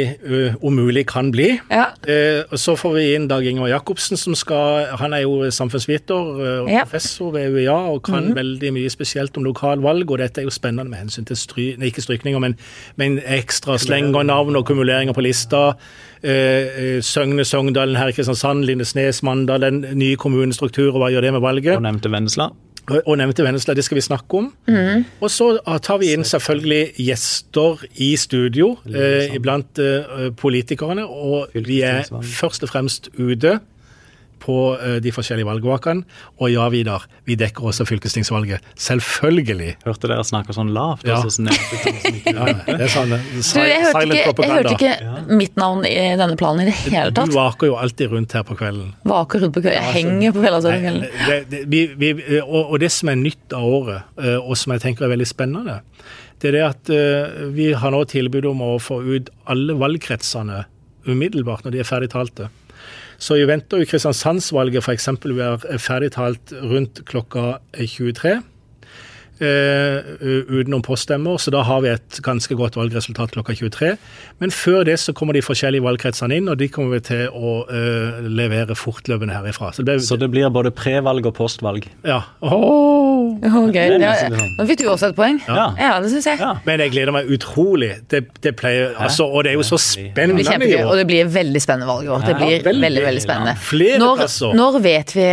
om 0.62 0.72
mulig 0.76 1.06
kan 1.06 1.30
bli. 1.32 1.58
Ja. 1.70 1.86
Eh, 2.06 2.42
og 2.50 2.58
så 2.58 2.76
får 2.76 2.94
vi 2.98 3.14
inn 3.14 3.28
Dag 3.28 3.46
Inger 3.46 3.68
Jacobsen, 3.72 4.16
som 4.16 4.34
skal 4.34 4.86
Han 5.00 5.12
er 5.14 5.22
jo 5.22 5.48
samfunnsviter 5.50 6.14
og 6.62 6.68
Ja. 6.70 6.84
professor 6.84 7.30
ved 7.32 7.50
UiA 7.54 7.69
og 7.72 8.02
kan 8.06 8.30
veldig 8.36 8.72
mye 8.72 8.90
spesielt 8.90 9.36
om 9.36 9.44
lokalvalg. 9.44 10.10
Og 10.10 10.18
dette 10.18 10.40
er 10.40 10.44
jo 10.48 10.50
spennende 10.54 10.90
med 10.90 10.98
hensyn 11.04 11.24
til 11.28 11.36
stry, 11.36 11.74
nei, 11.78 11.90
ikke 11.90 12.02
strykninger, 12.04 12.38
men, 12.42 12.56
men 12.96 13.18
ekstra 13.24 13.78
sleng 13.78 14.14
og 14.14 14.26
navn 14.26 14.56
og 14.56 14.66
kumuleringer 14.66 15.16
på 15.16 15.24
lista. 15.24 15.74
Eh, 16.22 16.30
eh, 16.30 17.02
Søgne, 17.02 17.44
Sogndalen, 17.44 17.96
her 17.96 18.08
i 18.08 18.12
Kristiansand, 18.16 18.64
Lindesnes, 18.64 19.22
Mandal, 19.22 19.60
den 19.60 19.84
nye 19.94 20.16
kommunestrukturen, 20.16 21.00
hva 21.00 21.10
gjør 21.12 21.20
det 21.28 21.32
med 21.32 21.40
valget? 21.40 21.76
Og 21.76 21.82
nevnte 21.82 22.10
Vennesla. 22.12 22.50
Og- 22.90 23.02
og 23.06 23.18
nevnte 23.18 23.44
Vennesla, 23.44 23.74
det 23.74 23.84
skal 23.84 23.94
vi 23.94 24.00
snakke 24.00 24.34
om. 24.34 24.52
Og 25.20 25.30
så 25.30 25.58
ah, 25.66 25.78
tar 25.78 25.98
vi 25.98 26.12
inn 26.12 26.24
selvfølgelig 26.24 26.94
gjester 26.96 27.84
i 28.02 28.16
studio, 28.16 28.78
eh, 28.88 29.34
iblant 29.36 29.78
eh, 29.78 30.30
politikerne. 30.36 31.04
Og 31.06 31.48
vi 31.54 31.82
er 31.82 32.02
først 32.22 32.62
og 32.62 32.68
fremst 32.72 33.08
ute 33.18 33.60
på 34.40 34.56
eh, 34.76 34.96
de 35.04 35.12
forskjellige 35.14 35.48
valgvakene. 35.48 36.04
Og 36.40 36.52
ja, 36.52 36.66
Vidar, 36.72 37.06
vi 37.28 37.36
dekker 37.40 37.70
også 37.70 37.86
fylkestingsvalget. 37.88 38.64
Selvfølgelig. 38.80 39.74
Hørte 39.84 40.10
dere 40.10 40.24
snakke 40.26 40.56
sånn 40.56 40.72
lavt? 40.76 41.06
Ja. 41.08 41.20
så 41.22 41.30
ikke 41.44 42.34
Ja, 42.34 42.48
det 42.66 42.76
er 42.86 42.92
sånn. 42.92 43.12
Du, 43.12 43.60
jeg 43.64 43.84
hørte 43.84 44.04
ikke, 44.06 44.34
jeg 44.44 44.54
hørte 44.54 44.74
ikke 44.76 45.34
mitt 45.40 45.58
navn 45.60 45.84
i 45.88 45.94
denne 46.20 46.38
planen 46.40 46.64
i 46.64 46.70
det 46.70 46.76
hele 46.86 47.14
tatt. 47.14 47.30
Du 47.30 47.36
vaker 47.36 47.70
jo 47.70 47.78
alltid 47.80 48.14
rundt 48.14 48.36
her 48.36 48.46
på 48.46 48.56
kvelden. 48.58 48.94
Vaker 49.08 49.44
rundt 49.44 49.56
på 49.56 49.64
kvelden. 49.64 49.78
Jeg 49.80 49.96
henger 49.98 50.36
på 50.36 50.44
kvelden. 50.44 51.00
Nei, 51.00 51.12
det, 51.28 51.40
det, 51.52 51.62
vi, 51.70 51.84
vi, 52.00 52.12
og, 52.42 52.74
og 52.74 52.80
det 52.82 52.90
som 52.94 53.12
er 53.12 53.20
nytt 53.20 53.56
av 53.56 53.66
året, 53.66 54.10
eh, 54.22 54.38
og 54.40 54.56
som 54.58 54.74
jeg 54.74 54.84
tenker 54.86 55.06
er 55.06 55.14
veldig 55.14 55.28
spennende, 55.28 55.80
det 56.40 56.50
er 56.50 56.56
det 56.56 56.64
at 56.64 56.92
eh, 56.94 57.40
vi 57.52 57.70
har 57.76 57.92
nå 57.92 58.00
tilbud 58.08 58.48
om 58.48 58.62
å 58.64 58.74
få 58.80 59.02
ut 59.04 59.28
alle 59.50 59.76
valgkretsene 59.76 60.64
umiddelbart 61.08 61.66
når 61.66 61.76
de 61.76 61.82
er 61.82 61.88
ferdigtalte. 61.88 62.48
Så 63.20 63.36
vi 63.36 63.48
venter 63.48 63.82
jo 63.82 63.88
Kristiansandsvalget 63.88 64.84
f.eks. 64.84 65.10
vi 65.26 65.36
være 65.36 65.78
ferdigtalt 65.78 66.54
rundt 66.64 67.04
klokka 67.08 67.58
23. 67.76 68.40
Uh, 69.40 70.20
utenom 70.52 70.82
poststemmer, 70.84 71.38
så 71.40 71.48
da 71.54 71.62
har 71.64 71.78
vi 71.80 71.88
et 71.88 72.18
ganske 72.20 72.52
godt 72.60 72.74
valgresultat 72.76 73.32
klokka 73.32 73.54
23. 73.56 73.94
Men 74.42 74.52
før 74.52 74.84
det 74.84 74.98
så 75.00 75.14
kommer 75.16 75.32
de 75.32 75.40
forskjellige 75.44 75.84
valgkretsene 75.86 76.36
inn, 76.36 76.50
og 76.52 76.58
de 76.60 76.68
kommer 76.68 76.98
vi 76.98 77.06
til 77.08 77.32
å 77.32 77.54
uh, 77.64 78.20
levere 78.28 78.76
fortløpende 78.76 79.36
herifra. 79.36 79.72
Så 79.72 79.84
det, 79.88 80.02
Så 80.04 80.20
det 80.20 80.28
blir 80.32 80.52
både 80.52 80.74
prevalg 80.76 81.24
og 81.32 81.38
postvalg. 81.40 81.88
ja. 82.04 82.20
Åh! 82.44 82.99
Er 83.42 83.48
ja, 83.48 83.98
nesten 83.98 84.34
sånn. 84.36 84.52
Nå 84.58 84.66
fikk 84.68 84.78
du 84.82 84.88
også 84.92 85.08
et 85.10 85.16
poeng. 85.16 85.40
Ja. 85.48 85.66
Ja, 85.78 86.00
det 86.00 86.10
syns 86.12 86.26
jeg. 86.28 86.38
Ja. 86.42 86.52
Men 86.66 86.80
jeg 86.84 86.92
gleder 86.92 87.12
meg 87.16 87.30
utrolig. 87.32 87.90
Det, 88.12 88.22
det 88.44 88.54
pleier, 88.60 88.92
altså, 89.00 89.24
og 89.30 89.44
det 89.44 89.52
er 89.54 89.56
jo 89.56 89.62
så 89.66 89.78
spennende 89.80 90.44
kjempegøy, 90.44 90.84
og 90.84 90.96
det 91.00 91.06
blir 91.08 91.24
veldig 91.32 91.60
spennende 91.64 91.88
valg 91.88 92.04
i 92.04 92.08
år. 92.12 92.20
Det 92.26 92.34
Ja, 92.36 92.38
blir 92.44 92.62
veldig. 92.68 92.82
veldig, 92.84 93.04
veldig 93.08 93.22
spennende. 93.24 93.56
Flere 93.56 93.98
Når, 93.98 94.54
når 94.54 94.80
vet 94.84 95.14
vi 95.16 95.28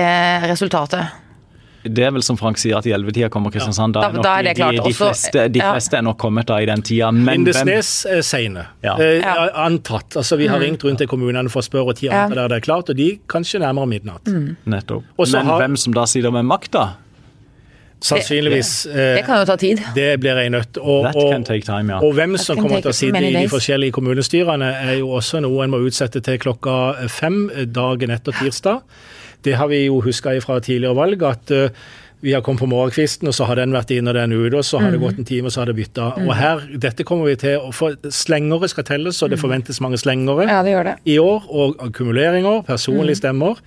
resultatet? 0.51 1.23
Det 1.87 2.03
er 2.03 2.11
vel 2.11 2.23
som 2.25 2.35
Frank 2.35 2.57
sier, 2.59 2.75
at 2.75 2.85
i 2.89 2.91
ellevetida 2.91 3.29
kommer 3.31 3.51
Kristiansand. 3.53 3.93
Da, 3.95 4.01
Da- 4.01 4.19
er 4.19 4.21
da 4.23 4.31
er 4.39 4.43
det 4.43 4.55
klart. 4.57 4.73
de, 4.75 4.79
Også- 4.81 5.05
fleste, 5.07 5.47
de 5.53 5.59
ja. 5.59 5.71
fleste 5.71 5.95
er 5.97 6.01
nok 6.01 6.17
kommet 6.17 6.45
da 6.49 6.57
i 6.59 6.65
den 6.65 6.81
tida. 6.81 7.11
Men 7.11 7.45
Lindesnes 7.45 8.05
er 8.11 8.21
seine. 8.21 8.65
Ja. 8.83 8.97
Eh, 8.97 9.21
Antatt. 9.55 10.17
Altså, 10.17 10.35
vi 10.37 10.47
har 10.47 10.59
ringt 10.59 10.83
rundt 10.83 10.97
til 10.97 11.07
kommunene 11.07 11.49
for 11.49 11.61
å 11.61 11.63
spørre 11.63 11.93
når 11.95 12.03
Ja. 12.11 12.27
der 12.27 12.47
det 12.49 12.57
er 12.57 12.59
klart, 12.65 12.89
og 12.89 12.95
de 12.97 13.19
kanskje 13.29 13.59
nærmere 13.61 13.87
midnatt. 13.87 14.23
Nettopp. 14.65 15.03
Også 15.17 15.37
Men 15.37 15.45
har- 15.45 15.59
hvem 15.61 15.77
som 15.77 15.93
da 15.93 16.03
sitter 16.05 16.31
med 16.31 16.43
makta, 16.45 16.95
Sannsynligvis. 18.03 18.71
Det 18.91 19.05
det, 19.17 19.25
kan 19.25 19.41
jo 19.41 19.45
ta 19.49 19.55
tid. 19.57 19.81
Det 19.95 20.09
blir 20.21 20.37
jeg 20.37 20.51
nødt 20.53 20.77
og, 20.77 21.07
og, 21.17 21.45
time, 21.47 21.95
ja. 21.95 21.99
og 21.99 22.13
hvem 22.13 22.37
som 22.37 22.59
kommer 22.59 22.83
til 22.85 22.93
å 22.93 22.95
sitte 22.95 23.23
i 23.25 23.31
de 23.33 23.45
forskjellige 23.49 23.95
kommunestyrene, 23.97 24.69
er 24.89 24.99
jo 24.99 25.15
også 25.17 25.41
noe 25.41 25.65
en 25.65 25.73
må 25.73 25.81
utsette 25.85 26.21
til 26.25 26.37
klokka 26.41 27.07
fem 27.09 27.47
dagen 27.73 28.13
etter 28.13 28.35
tirsdag. 28.37 28.83
Det 29.45 29.55
har 29.57 29.69
vi 29.71 29.85
jo 29.85 30.01
huska 30.05 30.35
fra 30.43 30.59
tidligere 30.63 30.97
valg, 30.97 31.23
at 31.25 31.53
uh, 31.53 31.89
vi 32.25 32.33
har 32.33 32.41
kommet 32.41 32.63
på 32.63 32.69
morgenkvisten, 32.69 33.29
og 33.29 33.35
så 33.37 33.45
har 33.45 33.59
den 33.59 33.75
vært 33.75 33.91
inn 33.93 34.09
og 34.09 34.15
den 34.17 34.33
ute, 34.33 34.57
og 34.57 34.65
så 34.65 34.81
har 34.81 34.93
det 34.93 35.01
gått 35.01 35.19
en 35.21 35.27
time, 35.27 35.49
og 35.49 35.53
så 35.53 35.61
har 35.61 35.69
det 35.69 35.77
bytta. 35.77 36.07
Og 36.25 36.31
her, 36.37 36.63
dette 36.81 37.05
kommer 37.05 37.29
vi 37.29 37.35
til 37.43 37.61
å 37.61 37.69
få 37.75 37.91
Slengere 38.13 38.69
skal 38.71 38.87
telles, 38.87 39.21
og 39.21 39.29
det 39.33 39.39
forventes 39.41 39.79
mange 39.83 39.99
slengere 40.01 40.47
Ja, 40.49 40.63
det 40.65 40.73
gjør 40.73 40.89
det. 40.89 40.95
i 41.05 41.19
år, 41.21 41.45
og 41.45 41.77
akkumuleringer, 41.85 42.63
personlige 42.67 43.21
stemmer. 43.21 43.61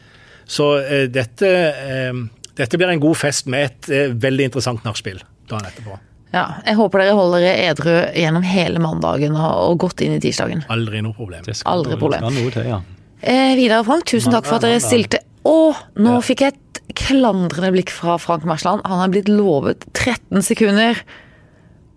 Så 0.51 0.73
uh, 0.83 1.05
dette, 1.07 1.47
eh, 1.47 2.25
dette 2.61 2.79
blir 2.81 2.93
en 2.93 3.03
god 3.03 3.19
fest 3.19 3.49
med 3.51 3.67
et 3.71 3.91
eh, 3.95 4.15
veldig 4.15 4.51
interessant 4.51 4.87
nachspiel 4.87 5.21
dagen 5.51 5.67
etterpå. 5.71 5.99
Ja, 6.31 6.45
jeg 6.63 6.77
håper 6.79 7.03
dere 7.03 7.17
holder 7.19 7.43
dere 7.43 7.71
edru 7.73 7.95
gjennom 8.15 8.45
hele 8.47 8.79
mandagen 8.83 9.35
og, 9.35 9.73
og 9.73 9.81
godt 9.83 10.05
inn 10.07 10.15
i 10.15 10.21
tirsdagen. 10.23 10.63
Aldri 10.71 11.01
noe 11.03 11.17
problem. 11.17 11.43
Det 11.47 11.57
skal 11.59 11.73
Aldri 11.81 11.99
problem. 11.99 12.29
noe 12.37 12.53
til, 12.55 12.69
ja. 12.71 12.79
Eh, 13.21 13.57
Vidar 13.59 13.83
og 13.83 13.89
Frank, 13.89 14.07
tusen 14.09 14.33
takk 14.33 14.47
for 14.47 14.61
at 14.61 14.69
dere 14.69 14.79
stilte. 14.85 15.19
Å, 15.49 15.57
nå 15.99 16.15
fikk 16.23 16.45
jeg 16.45 16.55
et 16.55 16.81
klandrende 17.01 17.73
blikk 17.75 17.91
fra 17.95 18.15
Frank 18.23 18.47
Mersland. 18.49 18.85
Han 18.87 19.03
har 19.03 19.11
blitt 19.13 19.29
lovet 19.33 19.83
13 19.97 20.45
sekunder. 20.47 21.01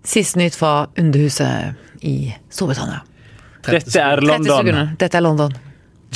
Siste 0.03 0.41
nytt 0.41 0.57
fra 0.57 0.87
Underhuset 0.99 1.77
i 2.03 2.33
Storbritannia. 2.51 3.03
Dette 3.63 3.93
er 4.01 4.19
30 4.19 4.27
London. 4.27 4.49
sekunder. 4.57 4.89
Dette 4.99 5.19
er 5.19 5.23
London. 5.23 5.53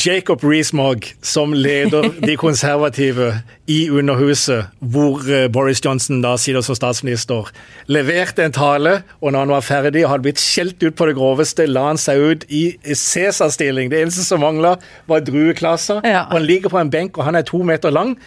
Jacob 0.06 0.44
Rees-Mogg, 0.44 1.06
som 1.22 1.54
leder 1.54 2.10
de 2.28 2.36
konservative 2.38 3.32
i 3.68 3.90
Underhuset, 3.90 4.70
hvor 4.80 5.24
eh, 5.26 5.48
Boris 5.52 5.82
Johnson 5.86 6.22
da 6.22 6.36
sitter 6.38 6.62
som 6.66 6.78
statsminister, 6.78 7.50
leverte 7.90 8.46
en 8.46 8.56
tale, 8.56 9.02
og 9.22 9.34
når 9.34 9.46
han 9.46 9.54
var 9.56 9.66
ferdig 9.66 10.06
og 10.06 10.12
hadde 10.14 10.28
blitt 10.28 10.44
skjelt 10.44 10.84
ut 10.84 10.98
på 10.98 11.10
det 11.10 11.18
groveste, 11.18 11.66
la 11.66 11.88
han 11.90 12.02
seg 12.02 12.22
ut 12.22 12.46
i 12.54 12.64
Cæsar-stilling. 12.86 13.92
Det 13.92 14.04
eneste 14.04 14.26
som 14.28 14.44
mangla, 14.44 14.76
var 15.10 15.26
drueklasser. 15.26 16.04
Ja. 16.06 16.28
Og 16.28 16.40
han 16.40 16.48
ligger 16.48 16.74
på 16.74 16.82
en 16.82 16.94
benk, 16.94 17.18
og 17.18 17.28
han 17.28 17.40
er 17.40 17.48
to 17.48 17.64
meter 17.66 17.94
lang. 17.94 18.18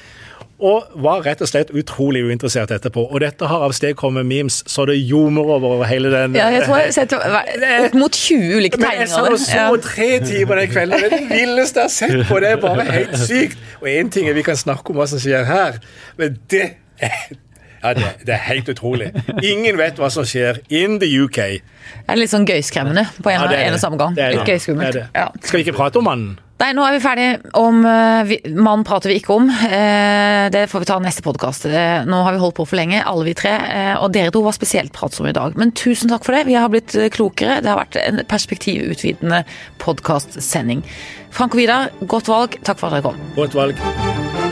Og 0.61 0.91
var 1.01 1.23
rett 1.25 1.41
og 1.41 1.49
slett 1.49 1.71
utrolig 1.73 2.21
uinteressert 2.29 2.71
etterpå. 2.75 3.07
Og 3.09 3.23
dette 3.23 3.49
har 3.49 3.63
avstedkommet 3.65 4.27
memes 4.29 4.59
så 4.69 4.85
det 4.89 4.99
ljomer 4.99 5.49
over 5.57 5.85
hele 5.89 6.11
den 6.13 6.37
Ja, 6.37 6.51
jeg 6.53 6.67
tror 6.67 6.77
jeg 6.83 6.91
har 6.91 6.97
sett 6.99 7.15
opp 7.17 7.95
mot 7.97 8.13
20 8.13 8.57
ulike 8.59 8.77
tegninger. 8.77 8.99
men 8.99 9.01
jeg 9.01 9.09
sa 9.09 9.25
tegninger. 9.25 9.81
så 9.81 9.81
tre 9.89 10.11
timer 10.29 10.61
den 10.61 10.73
kvelden. 10.75 11.01
Det 11.01 11.09
er 11.13 11.17
det 11.17 11.29
villeste 11.31 11.81
jeg 11.81 11.89
har 11.89 11.95
sett 11.97 12.29
på. 12.29 12.41
Det 12.45 12.51
er 12.51 12.61
bare 12.61 12.85
helt 12.91 13.17
sykt. 13.19 13.59
Og 13.81 13.89
én 13.89 14.11
ting 14.13 14.29
er 14.29 14.37
vi 14.37 14.43
kan 14.43 14.57
snakke 14.57 14.93
om 14.93 15.01
hva 15.01 15.09
som 15.09 15.23
skjer 15.23 15.49
her, 15.49 15.81
men 16.21 16.37
det 16.53 16.67
ja, 17.81 17.95
det, 17.97 18.05
det 18.27 18.35
er 18.35 18.43
helt 18.45 18.69
utrolig. 18.69 19.09
Ingen 19.43 19.79
vet 19.81 19.97
hva 19.97 20.11
som 20.13 20.27
skjer 20.29 20.61
in 20.69 20.99
the 21.01 21.09
UK. 21.25 21.39
Det 21.41 22.13
er 22.13 22.21
litt 22.21 22.33
sånn 22.33 22.45
gøyskremmende 22.45 23.07
på 23.25 23.33
en, 23.33 23.41
Ja, 23.41 23.49
det 23.49 23.63
en 23.65 23.79
og 23.79 23.81
samme 23.81 23.97
gang. 24.01 24.17
Det 24.19 24.27
er 24.27 24.37
Litt 24.37 24.51
gøyskummelt. 24.53 25.01
Ja. 25.17 25.31
Skal 25.41 25.63
vi 25.63 25.65
ikke 25.65 25.79
prate 25.79 26.01
om 26.03 26.05
mannen? 26.11 26.37
Nei, 26.61 26.75
nå 26.77 26.83
er 26.85 26.93
vi 26.93 27.01
ferdig 27.01 27.29
om 27.57 27.79
vi, 28.29 28.37
Mann 28.53 28.83
prater 28.85 29.09
vi 29.09 29.17
ikke 29.21 29.33
om. 29.33 29.47
Eh, 29.49 30.51
det 30.53 30.67
får 30.69 30.83
vi 30.83 30.89
ta 30.91 30.99
neste 31.01 31.25
podkast. 31.25 31.65
nå 32.05 32.19
har 32.27 32.37
vi 32.37 32.43
holdt 32.43 32.59
på 32.59 32.67
for 32.69 32.77
lenge, 32.77 33.01
alle 33.01 33.25
vi 33.25 33.35
tre. 33.35 33.55
eh, 33.71 33.95
og 33.97 34.13
dere 34.13 34.35
to 34.35 34.43
var 34.45 34.53
spesielt 34.53 34.93
pratsomme 34.93 35.33
i 35.33 35.37
dag. 35.37 35.57
Men 35.57 35.73
tusen 35.73 36.13
takk 36.13 36.27
for 36.27 36.37
det. 36.37 36.45
Vi 36.51 36.59
har 36.59 36.69
blitt 36.69 36.95
eh, 36.95 37.09
klokere. 37.09 37.63
Det 37.65 37.73
har 37.73 37.81
vært 37.81 37.97
en 38.05 38.21
perspektivutvidende 38.29 39.45
podkastsending. 39.81 40.85
Frank 41.33 41.57
og 41.57 41.65
Vidar, 41.65 41.91
godt 42.05 42.29
valg. 42.29 42.61
Takk 42.61 42.79
for 42.83 42.91
at 42.91 43.01
dere 43.01 43.09
kom. 43.09 43.29
Godt 43.41 43.57
valg. 43.57 44.50